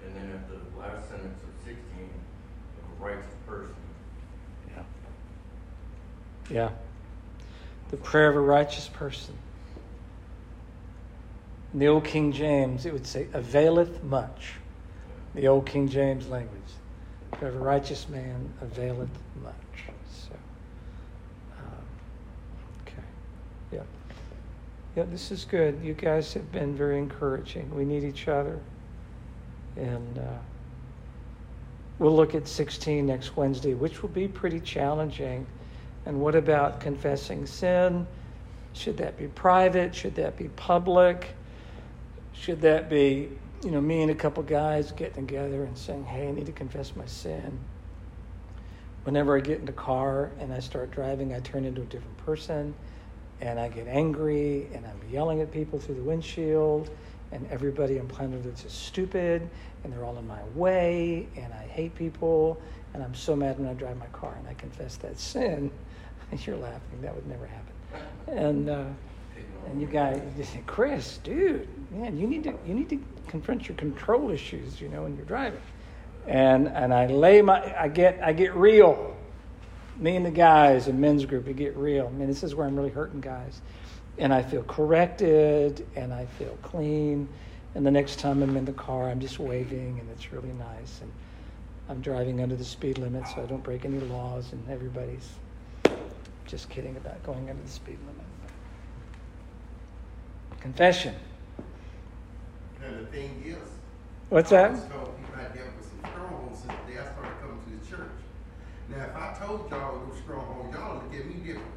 and 0.04 0.16
then 0.16 0.32
at 0.32 0.48
the 0.50 0.80
last 0.80 1.10
sentence 1.10 1.38
of 1.44 1.64
sixteen, 1.64 2.10
of 2.82 3.02
a 3.02 3.06
righteous 3.06 3.36
person. 3.46 3.76
Yeah. 4.70 4.84
Yeah. 6.50 6.70
The 7.92 7.98
prayer 7.98 8.30
of 8.30 8.36
a 8.36 8.42
righteous 8.42 8.88
person. 8.88 9.38
In 11.74 11.80
the 11.80 11.88
old 11.88 12.06
King 12.06 12.32
James, 12.32 12.86
it 12.86 12.94
would 12.94 13.06
say, 13.06 13.28
availeth 13.34 14.04
much. 14.04 14.54
The 15.36 15.48
old 15.48 15.66
King 15.66 15.88
James 15.88 16.28
language. 16.28 16.62
The 17.32 17.38
prayer 17.38 17.52
of 17.52 17.58
a 17.58 17.60
righteous 17.60 18.10
man 18.10 18.52
availeth 18.62 19.10
much. 19.42 19.54
So, 20.12 20.36
um, 21.58 21.86
okay. 22.86 23.04
Yeah. 23.72 23.84
Yeah, 24.96 25.04
this 25.10 25.32
is 25.32 25.46
good. 25.46 25.80
You 25.82 25.94
guys 25.94 26.34
have 26.34 26.52
been 26.52 26.76
very 26.76 26.98
encouraging. 26.98 27.74
We 27.74 27.86
need 27.86 28.04
each 28.04 28.28
other. 28.28 28.60
And, 29.78 30.18
uh, 30.18 30.40
We'll 32.02 32.16
look 32.16 32.34
at 32.34 32.48
16 32.48 33.06
next 33.06 33.38
Wednesday, 33.38 33.76
which 33.76 34.02
will 34.02 34.10
be 34.10 34.28
pretty 34.28 34.60
challenging. 34.60 35.46
And 36.06 36.20
what 36.20 36.36
about 36.36 36.80
confessing 36.80 37.46
sin? 37.46 38.08
Should 38.74 38.98
that 38.98 39.18
be 39.18 39.28
private? 39.28 39.94
Should 39.94 40.16
that 40.16 40.38
be 40.38 40.48
public? 40.50 41.36
Should 42.34 42.62
that 42.62 42.90
be, 42.90 43.30
you 43.64 43.72
know, 43.72 43.82
me 43.82 44.02
and 44.02 44.12
a 44.12 44.16
couple 44.16 44.42
guys 44.44 44.92
getting 44.92 45.28
together 45.28 45.64
and 45.64 45.78
saying, 45.78 46.06
hey, 46.06 46.28
I 46.28 46.32
need 46.32 46.48
to 46.48 46.52
confess 46.52 46.96
my 46.96 47.06
sin? 47.06 47.60
Whenever 49.04 49.38
I 49.38 49.42
get 49.42 49.60
in 49.60 49.66
the 49.66 49.72
car 49.72 50.32
and 50.40 50.54
I 50.54 50.60
start 50.60 50.92
driving, 50.92 51.34
I 51.34 51.40
turn 51.40 51.66
into 51.66 51.82
a 51.82 51.86
different 51.86 52.18
person 52.18 52.74
and 53.42 53.60
I 53.60 53.68
get 53.68 53.88
angry 53.88 54.68
and 54.74 54.86
I'm 54.86 55.02
yelling 55.12 55.42
at 55.42 55.52
people 55.52 55.80
through 55.80 55.96
the 55.96 56.04
windshield 56.04 56.90
and 57.32 57.48
everybody 57.50 58.00
on 58.00 58.08
planet 58.08 58.46
Earth 58.46 58.66
is 58.66 58.72
stupid 58.72 59.50
and 59.84 59.92
they're 59.92 60.06
all 60.06 60.18
in 60.18 60.28
my 60.28 60.44
way 60.54 61.28
and 61.36 61.52
I 61.54 61.66
hate 61.66 61.96
people 61.96 62.62
and 62.94 63.02
I'm 63.04 63.16
so 63.16 63.36
mad 63.36 63.60
when 63.60 63.68
I 63.68 63.74
drive 63.74 63.98
my 63.98 64.08
car 64.08 64.36
and 64.38 64.48
I 64.48 64.54
confess 64.54 64.98
that 64.98 65.20
sin. 65.20 65.72
You're 66.46 66.58
laughing. 66.58 67.02
That 67.02 67.14
would 67.14 67.28
never 67.28 67.46
happen. 67.46 67.74
And 68.28 68.70
uh, 68.70 68.86
and 69.68 69.82
you 69.82 69.88
guys, 69.88 70.22
you 70.38 70.44
say, 70.44 70.64
Chris, 70.66 71.20
dude, 71.24 71.68
man, 71.92 72.18
you 72.18 72.28
need 72.28 72.44
to 72.46 72.54
you 72.66 72.74
need 72.74 72.90
to 72.90 73.00
confront 73.28 73.68
your 73.68 73.78
control 73.78 74.32
issues, 74.32 74.82
you 74.82 74.90
know, 74.90 75.04
when 75.04 75.16
you're 75.16 75.26
driving. 75.26 75.62
And 76.28 76.68
and 76.68 76.94
I 76.94 77.08
lay 77.08 77.42
my 77.42 77.76
I 77.80 77.88
get 77.88 78.20
I 78.24 78.34
get 78.34 78.56
real. 78.56 79.16
Me 79.98 80.16
and 80.16 80.26
the 80.26 80.32
guys 80.32 80.88
in 80.88 81.00
men's 81.00 81.26
group, 81.26 81.46
we 81.46 81.54
get 81.54 81.76
real. 81.76 82.08
I 82.08 82.18
mean, 82.18 82.28
this 82.28 82.44
is 82.44 82.56
where 82.56 82.66
I'm 82.66 82.76
really 82.76 82.90
hurting 82.90 83.22
guys. 83.22 83.62
And 84.18 84.34
I 84.34 84.42
feel 84.42 84.64
corrected 84.64 85.86
and 85.96 86.14
I 86.14 86.26
feel 86.26 86.58
clean. 86.64 87.28
And 87.76 87.86
the 87.86 87.92
next 87.92 88.20
time 88.20 88.42
I'm 88.42 88.58
in 88.58 88.66
the 88.66 88.74
car, 88.74 89.10
I'm 89.10 89.20
just 89.20 89.40
waving 89.40 90.00
and 90.00 90.10
it's 90.10 90.32
really 90.32 90.54
nice. 90.54 91.02
And 91.02 91.12
I'm 91.88 92.02
driving 92.02 92.42
under 92.42 92.56
the 92.56 92.66
speed 92.66 92.98
limit 92.98 93.28
so 93.28 93.44
I 93.44 93.46
don't 93.46 93.64
break 93.64 93.86
any 93.86 94.00
laws 94.00 94.54
and 94.54 94.70
everybody's 94.70 95.30
just 96.52 96.70
kidding 96.70 96.98
about 96.98 97.24
going 97.24 97.50
under 97.50 97.64
the 97.64 97.70
speed 97.70 97.98
limit. 98.06 98.26
Confession. 100.60 101.16
And 102.84 103.00
the 103.00 103.06
thing 103.06 103.42
is. 103.46 103.56
What's 104.28 104.52
I 104.52 104.68
that? 104.68 104.92
told 104.92 105.18
people 105.18 105.34
I 105.34 105.44
dealt 105.56 105.70
with 105.78 105.88
some 105.88 106.12
strongholds 106.12 106.60
since 106.60 106.74
the 106.86 106.92
day 106.92 107.00
I 107.00 107.04
started 107.04 107.40
coming 107.40 107.62
to 107.64 107.90
the 107.90 107.96
church. 107.96 108.12
Now, 108.90 109.04
if 109.06 109.16
I 109.16 109.34
told 109.40 109.72
y'all 109.72 110.06
those 110.06 110.18
strongholds, 110.20 110.76
y'all 110.76 110.96
look 110.96 111.14
at 111.16 111.26
me 111.26 111.36
different. 111.36 111.72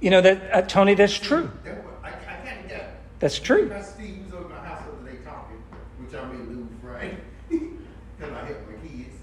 You 0.00 0.10
know 0.10 0.22
that 0.22 0.54
uh, 0.54 0.62
Tony, 0.62 0.94
that's 0.94 1.18
true. 1.18 1.50
That 1.64 1.84
what, 1.84 2.00
I, 2.02 2.08
I 2.08 2.12
kind 2.12 2.64
of 2.64 2.70
got 2.70 2.80
it. 2.80 2.94
That's 3.18 3.38
true. 3.38 3.68
Pastor 3.68 4.00
Steve 4.00 4.24
was 4.24 4.34
over 4.34 4.48
my 4.48 4.56
house 4.56 4.84
the 4.86 4.92
other 4.92 5.10
day 5.10 5.18
talking, 5.22 5.62
which 5.98 6.14
I 6.14 6.24
may 6.32 6.38
lose, 6.38 6.68
right? 6.82 7.18
Because 8.18 8.36
I 8.36 8.46
help 8.46 8.58
my 8.68 8.88
kids. 8.88 9.16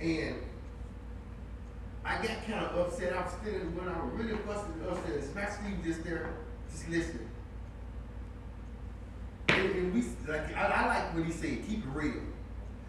And 0.00 0.36
I 2.12 2.26
got 2.26 2.46
kind 2.46 2.66
of 2.66 2.78
upset. 2.78 3.14
I 3.14 3.22
was 3.22 3.32
feeling 3.42 3.74
when 3.74 3.88
I 3.88 4.04
was 4.04 4.12
really 4.12 4.36
busted 4.42 4.74
upset. 4.86 5.52
Steve 5.52 5.84
just 5.84 6.04
there, 6.04 6.30
just 6.70 6.88
listening? 6.90 7.28
And, 9.48 9.70
and 9.70 9.94
we, 9.94 10.02
like, 10.30 10.54
I, 10.56 10.66
I 10.66 10.86
like 10.86 11.14
when 11.14 11.24
he 11.24 11.32
said, 11.32 11.66
keep 11.66 11.78
it 11.78 11.90
real. 11.94 12.22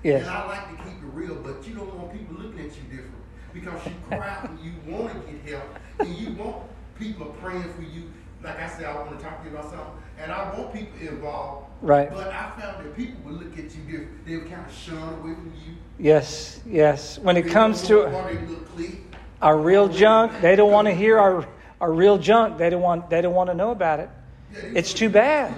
Yes. 0.04 0.22
And 0.22 0.30
I 0.30 0.48
like 0.48 0.70
to 0.72 0.84
keep 0.84 0.98
it 1.02 1.14
real, 1.14 1.36
but 1.36 1.66
you 1.66 1.76
don't 1.76 1.94
want 1.96 2.12
people 2.12 2.36
looking 2.36 2.60
at 2.60 2.76
you 2.76 2.84
different. 2.90 3.16
Because 3.54 3.86
you 3.86 3.94
cry 4.08 4.30
out 4.30 4.50
and 4.50 4.60
you 4.60 4.72
want 4.88 5.14
to 5.14 5.32
get 5.32 5.54
help, 5.54 5.80
and 6.00 6.10
you 6.18 6.34
want 6.34 6.64
people 6.98 7.28
praying 7.40 7.72
for 7.74 7.84
you. 7.84 8.12
Like 8.44 8.60
I 8.60 8.68
said, 8.68 8.86
I 8.86 8.96
want 8.96 9.18
to 9.18 9.24
talk 9.24 9.44
to 9.44 9.50
you 9.50 9.56
about 9.56 9.70
something, 9.70 9.88
and 10.20 10.32
I 10.32 10.58
want 10.58 10.74
people 10.74 11.00
involved. 11.00 11.68
Right. 11.82 12.10
But 12.10 12.28
I 12.28 12.52
found 12.60 12.86
that 12.86 12.96
people 12.96 13.16
would 13.26 13.44
look 13.44 13.54
at 13.54 13.76
you 13.76 13.84
different. 13.84 14.26
They 14.26 14.38
would 14.38 14.50
kind 14.50 14.66
of 14.66 14.74
shun 14.74 14.98
away 14.98 15.36
from 15.36 15.54
you. 15.66 15.76
Yes, 16.00 16.62
yes. 16.66 17.20
When 17.20 17.38
it 17.38 17.44
They 17.44 17.52
comes 17.52 17.84
to 17.84 18.06
want 18.06 18.12
their 18.12 18.42
little 18.42 18.64
clique. 18.66 19.13
Our 19.44 19.58
real 19.58 19.90
junk, 19.90 20.40
they 20.40 20.56
don't 20.56 20.72
want 20.72 20.88
to 20.88 20.94
hear 20.94 21.20
our, 21.20 21.46
our 21.82 21.92
real 21.92 22.18
junk. 22.18 22.58
They 22.58 22.70
don't 22.70 22.82
want 22.82 23.10
they 23.10 23.22
don't 23.22 23.34
want 23.34 23.50
to 23.50 23.54
know 23.54 23.72
about 23.72 24.00
it. 24.00 24.10
It's 24.54 24.94
too 24.94 25.10
bad. 25.10 25.54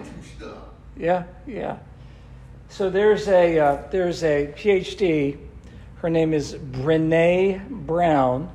Yeah, 0.98 1.26
yeah. 1.46 1.78
So 2.70 2.90
there's 2.90 3.28
a 3.28 3.60
uh, 3.60 3.84
there's 3.92 4.24
a 4.24 4.52
PhD. 4.58 5.38
Her 5.98 6.10
name 6.10 6.34
is 6.34 6.56
Brene 6.56 7.70
Brown. 7.70 8.50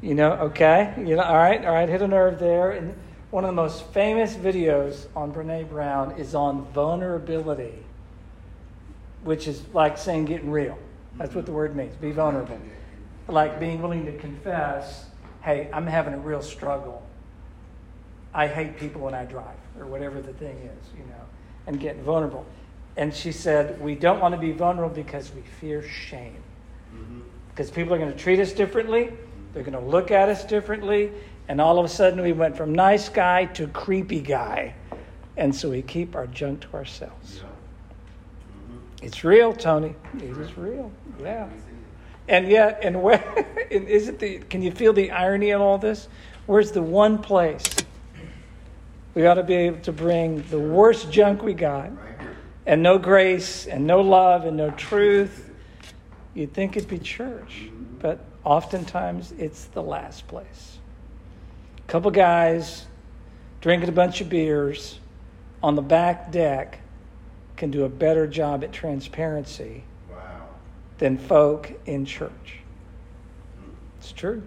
You 0.00 0.14
know, 0.14 0.32
okay. 0.32 0.94
You 0.96 1.16
know, 1.16 1.22
all 1.22 1.36
right, 1.36 1.64
all 1.64 1.74
right. 1.74 1.88
Hit 1.88 2.00
a 2.00 2.08
nerve 2.08 2.38
there. 2.38 2.70
And 2.70 2.94
one 3.32 3.44
of 3.44 3.48
the 3.48 3.56
most 3.56 3.84
famous 3.86 4.34
videos 4.34 5.06
on 5.16 5.32
Brene 5.32 5.68
Brown 5.68 6.12
is 6.12 6.36
on 6.36 6.66
vulnerability, 6.72 7.74
which 9.24 9.48
is 9.48 9.62
like 9.74 9.98
saying 9.98 10.26
getting 10.26 10.50
real. 10.50 10.78
That's 11.16 11.34
what 11.34 11.46
the 11.46 11.52
word 11.52 11.74
means. 11.74 11.96
Be 11.96 12.12
vulnerable. 12.12 12.58
Like 13.30 13.60
being 13.60 13.80
willing 13.80 14.04
to 14.06 14.16
confess, 14.18 15.06
hey, 15.42 15.70
I'm 15.72 15.86
having 15.86 16.14
a 16.14 16.18
real 16.18 16.42
struggle. 16.42 17.06
I 18.34 18.46
hate 18.46 18.76
people 18.76 19.00
when 19.02 19.14
I 19.14 19.24
drive, 19.24 19.56
or 19.78 19.86
whatever 19.86 20.20
the 20.20 20.32
thing 20.32 20.56
is, 20.56 20.86
you 20.96 21.04
know, 21.04 21.22
and 21.66 21.80
getting 21.80 22.02
vulnerable. 22.02 22.44
And 22.96 23.14
she 23.14 23.32
said, 23.32 23.80
We 23.80 23.94
don't 23.94 24.20
want 24.20 24.34
to 24.34 24.40
be 24.40 24.52
vulnerable 24.52 24.94
because 24.94 25.32
we 25.32 25.42
fear 25.42 25.82
shame. 25.82 26.42
Mm-hmm. 26.94 27.20
Because 27.50 27.70
people 27.70 27.94
are 27.94 27.98
going 27.98 28.12
to 28.12 28.18
treat 28.18 28.40
us 28.40 28.52
differently, 28.52 29.12
they're 29.52 29.62
going 29.62 29.78
to 29.78 29.90
look 29.90 30.10
at 30.10 30.28
us 30.28 30.44
differently, 30.44 31.12
and 31.48 31.60
all 31.60 31.78
of 31.78 31.84
a 31.84 31.88
sudden 31.88 32.20
we 32.20 32.32
went 32.32 32.56
from 32.56 32.72
nice 32.72 33.08
guy 33.08 33.46
to 33.46 33.66
creepy 33.68 34.20
guy. 34.20 34.74
And 35.36 35.54
so 35.54 35.70
we 35.70 35.82
keep 35.82 36.14
our 36.14 36.26
junk 36.26 36.60
to 36.62 36.74
ourselves. 36.74 37.38
Mm-hmm. 37.38 39.06
It's 39.06 39.24
real, 39.24 39.52
Tony. 39.52 39.94
It 40.18 40.36
is 40.36 40.56
real. 40.56 40.92
Yeah. 41.20 41.48
And 42.28 42.48
yet, 42.48 42.80
and 42.82 43.02
where 43.02 43.22
and 43.70 43.88
isn't 43.88 44.18
the? 44.18 44.38
Can 44.38 44.62
you 44.62 44.70
feel 44.70 44.92
the 44.92 45.10
irony 45.10 45.50
in 45.50 45.60
all 45.60 45.78
this? 45.78 46.08
Where's 46.46 46.72
the 46.72 46.82
one 46.82 47.18
place 47.18 47.64
we 49.14 49.26
ought 49.26 49.34
to 49.34 49.42
be 49.42 49.54
able 49.54 49.80
to 49.80 49.92
bring 49.92 50.42
the 50.50 50.58
worst 50.58 51.10
junk 51.10 51.42
we 51.42 51.54
got, 51.54 51.90
and 52.66 52.82
no 52.82 52.98
grace, 52.98 53.66
and 53.66 53.86
no 53.86 54.00
love, 54.00 54.44
and 54.44 54.56
no 54.56 54.70
truth? 54.70 55.50
You'd 56.34 56.52
think 56.52 56.76
it'd 56.76 56.88
be 56.88 56.98
church, 56.98 57.68
but 57.98 58.24
oftentimes 58.44 59.32
it's 59.32 59.64
the 59.66 59.82
last 59.82 60.26
place. 60.28 60.78
A 61.78 61.90
couple 61.90 62.10
guys 62.10 62.86
drinking 63.60 63.88
a 63.88 63.92
bunch 63.92 64.20
of 64.20 64.28
beers 64.28 65.00
on 65.62 65.74
the 65.74 65.82
back 65.82 66.32
deck 66.32 66.80
can 67.56 67.70
do 67.70 67.84
a 67.84 67.88
better 67.88 68.26
job 68.26 68.64
at 68.64 68.72
transparency. 68.72 69.84
Than 71.00 71.16
folk 71.16 71.72
in 71.86 72.04
church. 72.04 72.58
It's 73.98 74.12
true. 74.12 74.42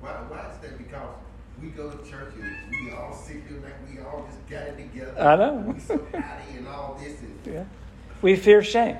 Why, 0.00 0.10
why 0.28 0.50
is 0.50 0.58
that? 0.62 0.78
Because 0.78 1.14
we 1.62 1.68
go 1.68 1.90
to 1.90 2.10
church 2.10 2.32
and 2.34 2.56
we 2.70 2.90
all 2.90 3.12
sit 3.14 3.36
here 3.48 3.60
like 3.62 3.74
we 3.88 4.00
all 4.00 4.26
just 4.26 4.48
got 4.48 4.62
it 4.62 4.76
together. 4.78 5.14
I 5.20 5.36
know. 5.36 5.54
We 5.74 5.80
so 5.80 6.00
happy 6.12 6.56
and 6.56 6.66
all 6.66 6.98
this 7.00 7.20
and 7.20 7.38
Yeah. 7.54 7.64
We 8.22 8.36
fear 8.36 8.62
shame. 8.64 8.96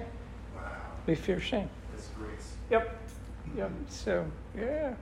wow, 0.55 0.63
We 1.07 1.15
fear 1.15 1.41
shame. 1.41 1.71
that's 1.93 2.09
grace. 2.09 2.55
Yep. 2.71 3.01
Yep. 3.57 3.71
So, 3.89 4.27
yeah. 4.57 4.95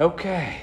Okay. 0.00 0.60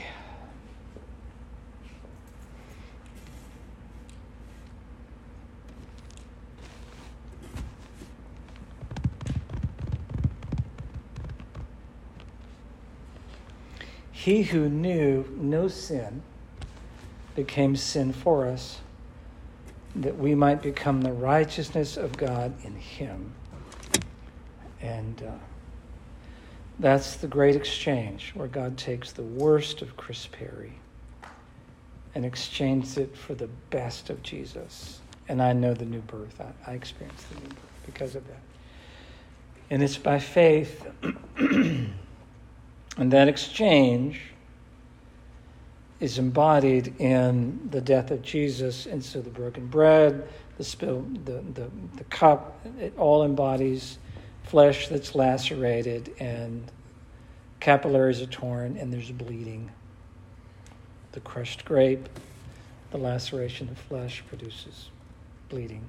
He 14.20 14.44
who 14.44 14.68
knew 14.68 15.24
no 15.38 15.70
sin 15.70 16.24
became 17.36 17.78
sin 17.78 18.12
for 18.12 18.48
us, 18.48 18.80
that 19.96 20.18
we 20.18 20.36
might 20.36 20.62
become 20.62 21.00
the 21.00 21.14
righteousness 21.14 21.96
of 21.96 22.18
God 22.18 22.54
in 22.66 22.76
him. 22.76 23.32
And 24.82 25.24
uh, 25.24 25.32
that's 26.80 27.16
the 27.16 27.28
great 27.28 27.56
exchange 27.56 28.32
where 28.34 28.50
God 28.50 28.78
takes 28.78 29.14
the 29.14 29.24
worst 29.24 29.82
of 29.82 29.96
Chris 29.96 30.28
Perry 30.28 30.74
and 32.14 32.26
exchanges 32.26 32.98
it 32.98 33.16
for 33.16 33.36
the 33.36 33.48
best 33.70 34.10
of 34.10 34.22
Jesus. 34.22 35.00
And 35.30 35.42
I 35.42 35.54
know 35.54 35.74
the 35.74 35.86
new 35.86 36.02
birth. 36.02 36.42
I, 36.42 36.72
I 36.72 36.74
experienced 36.74 37.30
the 37.30 37.36
new 37.36 37.48
birth 37.48 37.86
because 37.86 38.16
of 38.16 38.28
that. 38.28 38.42
And 39.70 39.82
it's 39.82 39.98
by 39.98 40.20
faith. 40.20 40.86
and 42.98 43.12
that 43.14 43.28
exchange 43.28 44.22
is 46.00 46.18
embodied 46.18 47.00
in 47.00 47.70
the 47.72 47.82
death 47.82 48.12
of 48.12 48.22
Jesus. 48.22 48.86
And 48.86 49.04
so 49.04 49.22
the 49.22 49.30
broken 49.30 49.68
bread, 49.68 50.28
the 50.58 50.64
spill, 50.64 51.06
the, 51.26 51.44
the, 51.54 51.70
the 51.98 52.04
cup, 52.06 52.66
it 52.80 52.98
all 52.98 53.24
embodies 53.24 53.98
flesh 54.44 54.88
that's 54.88 55.14
lacerated 55.14 56.14
and 56.20 56.72
capillaries 57.60 58.22
are 58.22 58.28
torn 58.28 58.78
and 58.78 58.92
there's 58.92 59.12
bleeding. 59.12 59.70
The 61.12 61.20
crushed 61.20 61.66
grape, 61.66 62.08
the 62.92 62.98
laceration 62.98 63.70
of 63.70 63.78
flesh 63.78 64.24
produces 64.28 64.90
bleeding. 65.50 65.88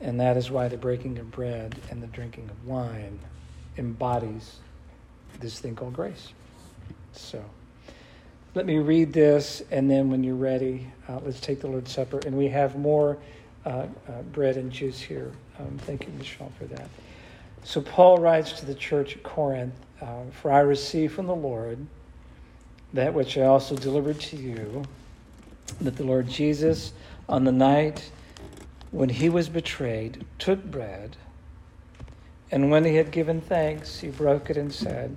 And 0.00 0.20
that 0.20 0.36
is 0.36 0.50
why 0.50 0.68
the 0.68 0.76
breaking 0.76 1.18
of 1.18 1.30
bread 1.30 1.74
and 1.90 2.02
the 2.02 2.06
drinking 2.06 2.50
of 2.50 2.66
wine 2.66 3.18
embodies 3.76 4.58
this 5.40 5.58
thing 5.58 5.74
called 5.74 5.94
grace. 5.94 6.32
So 7.12 7.42
let 8.54 8.66
me 8.66 8.78
read 8.78 9.12
this, 9.12 9.62
and 9.70 9.90
then 9.90 10.10
when 10.10 10.24
you're 10.24 10.34
ready, 10.34 10.86
uh, 11.08 11.20
let's 11.24 11.40
take 11.40 11.60
the 11.60 11.66
Lord's 11.66 11.92
Supper. 11.92 12.20
And 12.24 12.36
we 12.36 12.48
have 12.48 12.76
more 12.76 13.18
uh, 13.64 13.68
uh, 13.68 14.22
bread 14.32 14.56
and 14.56 14.70
juice 14.70 15.00
here. 15.00 15.32
Um, 15.58 15.78
thank 15.78 16.06
you, 16.06 16.12
Michelle, 16.16 16.52
for 16.58 16.64
that. 16.66 16.88
So 17.64 17.80
Paul 17.80 18.18
writes 18.18 18.52
to 18.52 18.66
the 18.66 18.74
church 18.74 19.16
at 19.16 19.22
Corinth 19.22 19.74
uh, 20.00 20.22
For 20.30 20.52
I 20.52 20.60
received 20.60 21.14
from 21.14 21.26
the 21.26 21.34
Lord 21.34 21.84
that 22.92 23.12
which 23.12 23.36
I 23.36 23.42
also 23.42 23.76
delivered 23.76 24.20
to 24.20 24.36
you, 24.36 24.84
that 25.80 25.96
the 25.96 26.04
Lord 26.04 26.28
Jesus, 26.28 26.92
on 27.28 27.44
the 27.44 27.52
night 27.52 28.10
when 28.90 29.08
he 29.08 29.28
was 29.28 29.48
betrayed, 29.48 30.24
took 30.38 30.64
bread, 30.64 31.16
and 32.50 32.70
when 32.70 32.84
he 32.84 32.94
had 32.94 33.10
given 33.10 33.40
thanks, 33.40 34.00
he 34.00 34.08
broke 34.08 34.50
it 34.50 34.56
and 34.56 34.72
said, 34.72 35.16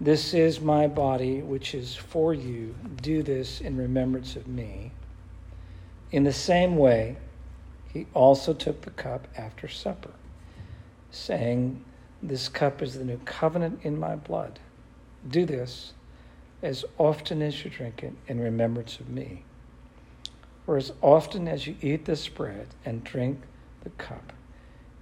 This 0.00 0.34
is 0.34 0.60
my 0.60 0.86
body, 0.86 1.40
which 1.40 1.74
is 1.74 1.94
for 1.94 2.34
you. 2.34 2.74
Do 3.00 3.22
this 3.22 3.60
in 3.60 3.76
remembrance 3.76 4.34
of 4.34 4.48
me. 4.48 4.92
In 6.10 6.24
the 6.24 6.32
same 6.32 6.76
way, 6.76 7.16
he 7.92 8.06
also 8.12 8.52
took 8.52 8.82
the 8.82 8.90
cup 8.90 9.28
after 9.36 9.68
supper, 9.68 10.10
saying, 11.10 11.84
This 12.22 12.48
cup 12.48 12.82
is 12.82 12.94
the 12.94 13.04
new 13.04 13.18
covenant 13.24 13.80
in 13.82 13.98
my 13.98 14.16
blood. 14.16 14.58
Do 15.28 15.46
this 15.46 15.92
as 16.60 16.84
often 16.98 17.40
as 17.40 17.64
you 17.64 17.70
drink 17.70 18.02
it 18.02 18.14
in 18.26 18.40
remembrance 18.40 18.98
of 18.98 19.08
me. 19.08 19.44
For 20.66 20.76
as 20.76 20.92
often 21.02 21.46
as 21.46 21.66
you 21.66 21.76
eat 21.82 22.06
this 22.06 22.26
bread 22.26 22.68
and 22.84 23.04
drink 23.04 23.40
the 23.82 23.90
cup, 23.90 24.32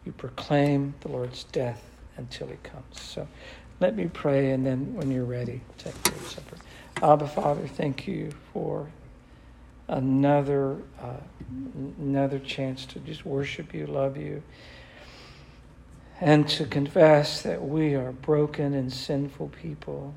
you 0.05 0.13
proclaim 0.13 0.95
the 1.01 1.09
Lord's 1.09 1.45
death 1.45 1.83
until 2.17 2.49
he 2.49 2.57
comes. 2.63 3.01
So 3.01 3.27
let 3.81 3.97
me 3.97 4.09
pray, 4.13 4.51
and 4.51 4.65
then 4.65 4.95
when 4.95 5.11
you're 5.11 5.25
ready, 5.25 5.61
take 5.79 5.95
Lord's 6.11 6.35
Supper. 6.35 6.57
Abba, 7.03 7.27
Father, 7.27 7.67
thank 7.67 8.07
you 8.07 8.33
for 8.53 8.91
another 9.89 10.79
uh, 11.01 11.17
another 11.99 12.39
chance 12.39 12.87
to 12.87 12.99
just 13.01 13.27
worship 13.27 13.75
you, 13.75 13.87
love 13.87 14.17
you, 14.17 14.43
and 16.21 16.49
to 16.49 16.65
confess 16.65 17.43
that 17.43 17.63
we 17.63 17.95
are 17.95 18.13
broken 18.13 18.75
and 18.75 18.93
sinful 18.93 19.49
people. 19.49 20.15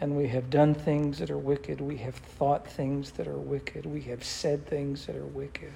And 0.00 0.16
we 0.16 0.28
have 0.28 0.48
done 0.48 0.74
things 0.74 1.18
that 1.18 1.30
are 1.30 1.38
wicked. 1.38 1.80
We 1.80 1.98
have 1.98 2.14
thought 2.14 2.66
things 2.68 3.12
that 3.12 3.26
are 3.26 3.38
wicked. 3.38 3.84
We 3.84 4.02
have 4.02 4.22
said 4.24 4.66
things 4.66 5.06
that 5.06 5.16
are 5.16 5.26
wicked. 5.26 5.72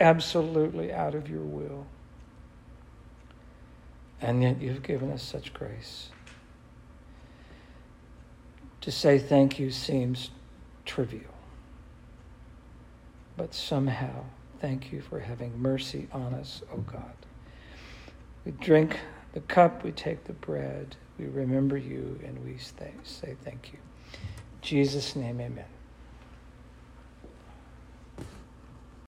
Absolutely 0.00 0.92
out 0.92 1.14
of 1.14 1.28
your 1.28 1.42
will. 1.42 1.86
And 4.20 4.42
yet 4.42 4.60
you've 4.60 4.82
given 4.82 5.10
us 5.10 5.22
such 5.22 5.52
grace. 5.52 6.10
To 8.80 8.90
say 8.90 9.18
thank 9.18 9.58
you 9.58 9.70
seems 9.70 10.30
trivial. 10.84 11.34
But 13.36 13.54
somehow, 13.54 14.24
thank 14.60 14.92
you 14.92 15.00
for 15.00 15.20
having 15.20 15.58
mercy 15.58 16.08
on 16.12 16.34
us, 16.34 16.62
O 16.72 16.78
God. 16.78 17.14
We 18.44 18.52
drink 18.52 18.98
the 19.32 19.40
cup, 19.40 19.82
we 19.82 19.92
take 19.92 20.24
the 20.24 20.32
bread, 20.34 20.96
we 21.18 21.26
remember 21.26 21.76
you, 21.76 22.20
and 22.24 22.44
we 22.44 22.58
say, 22.58 22.92
say 23.02 23.36
thank 23.42 23.72
you. 23.72 23.78
In 24.12 24.60
Jesus' 24.62 25.16
name, 25.16 25.40
amen. 25.40 25.73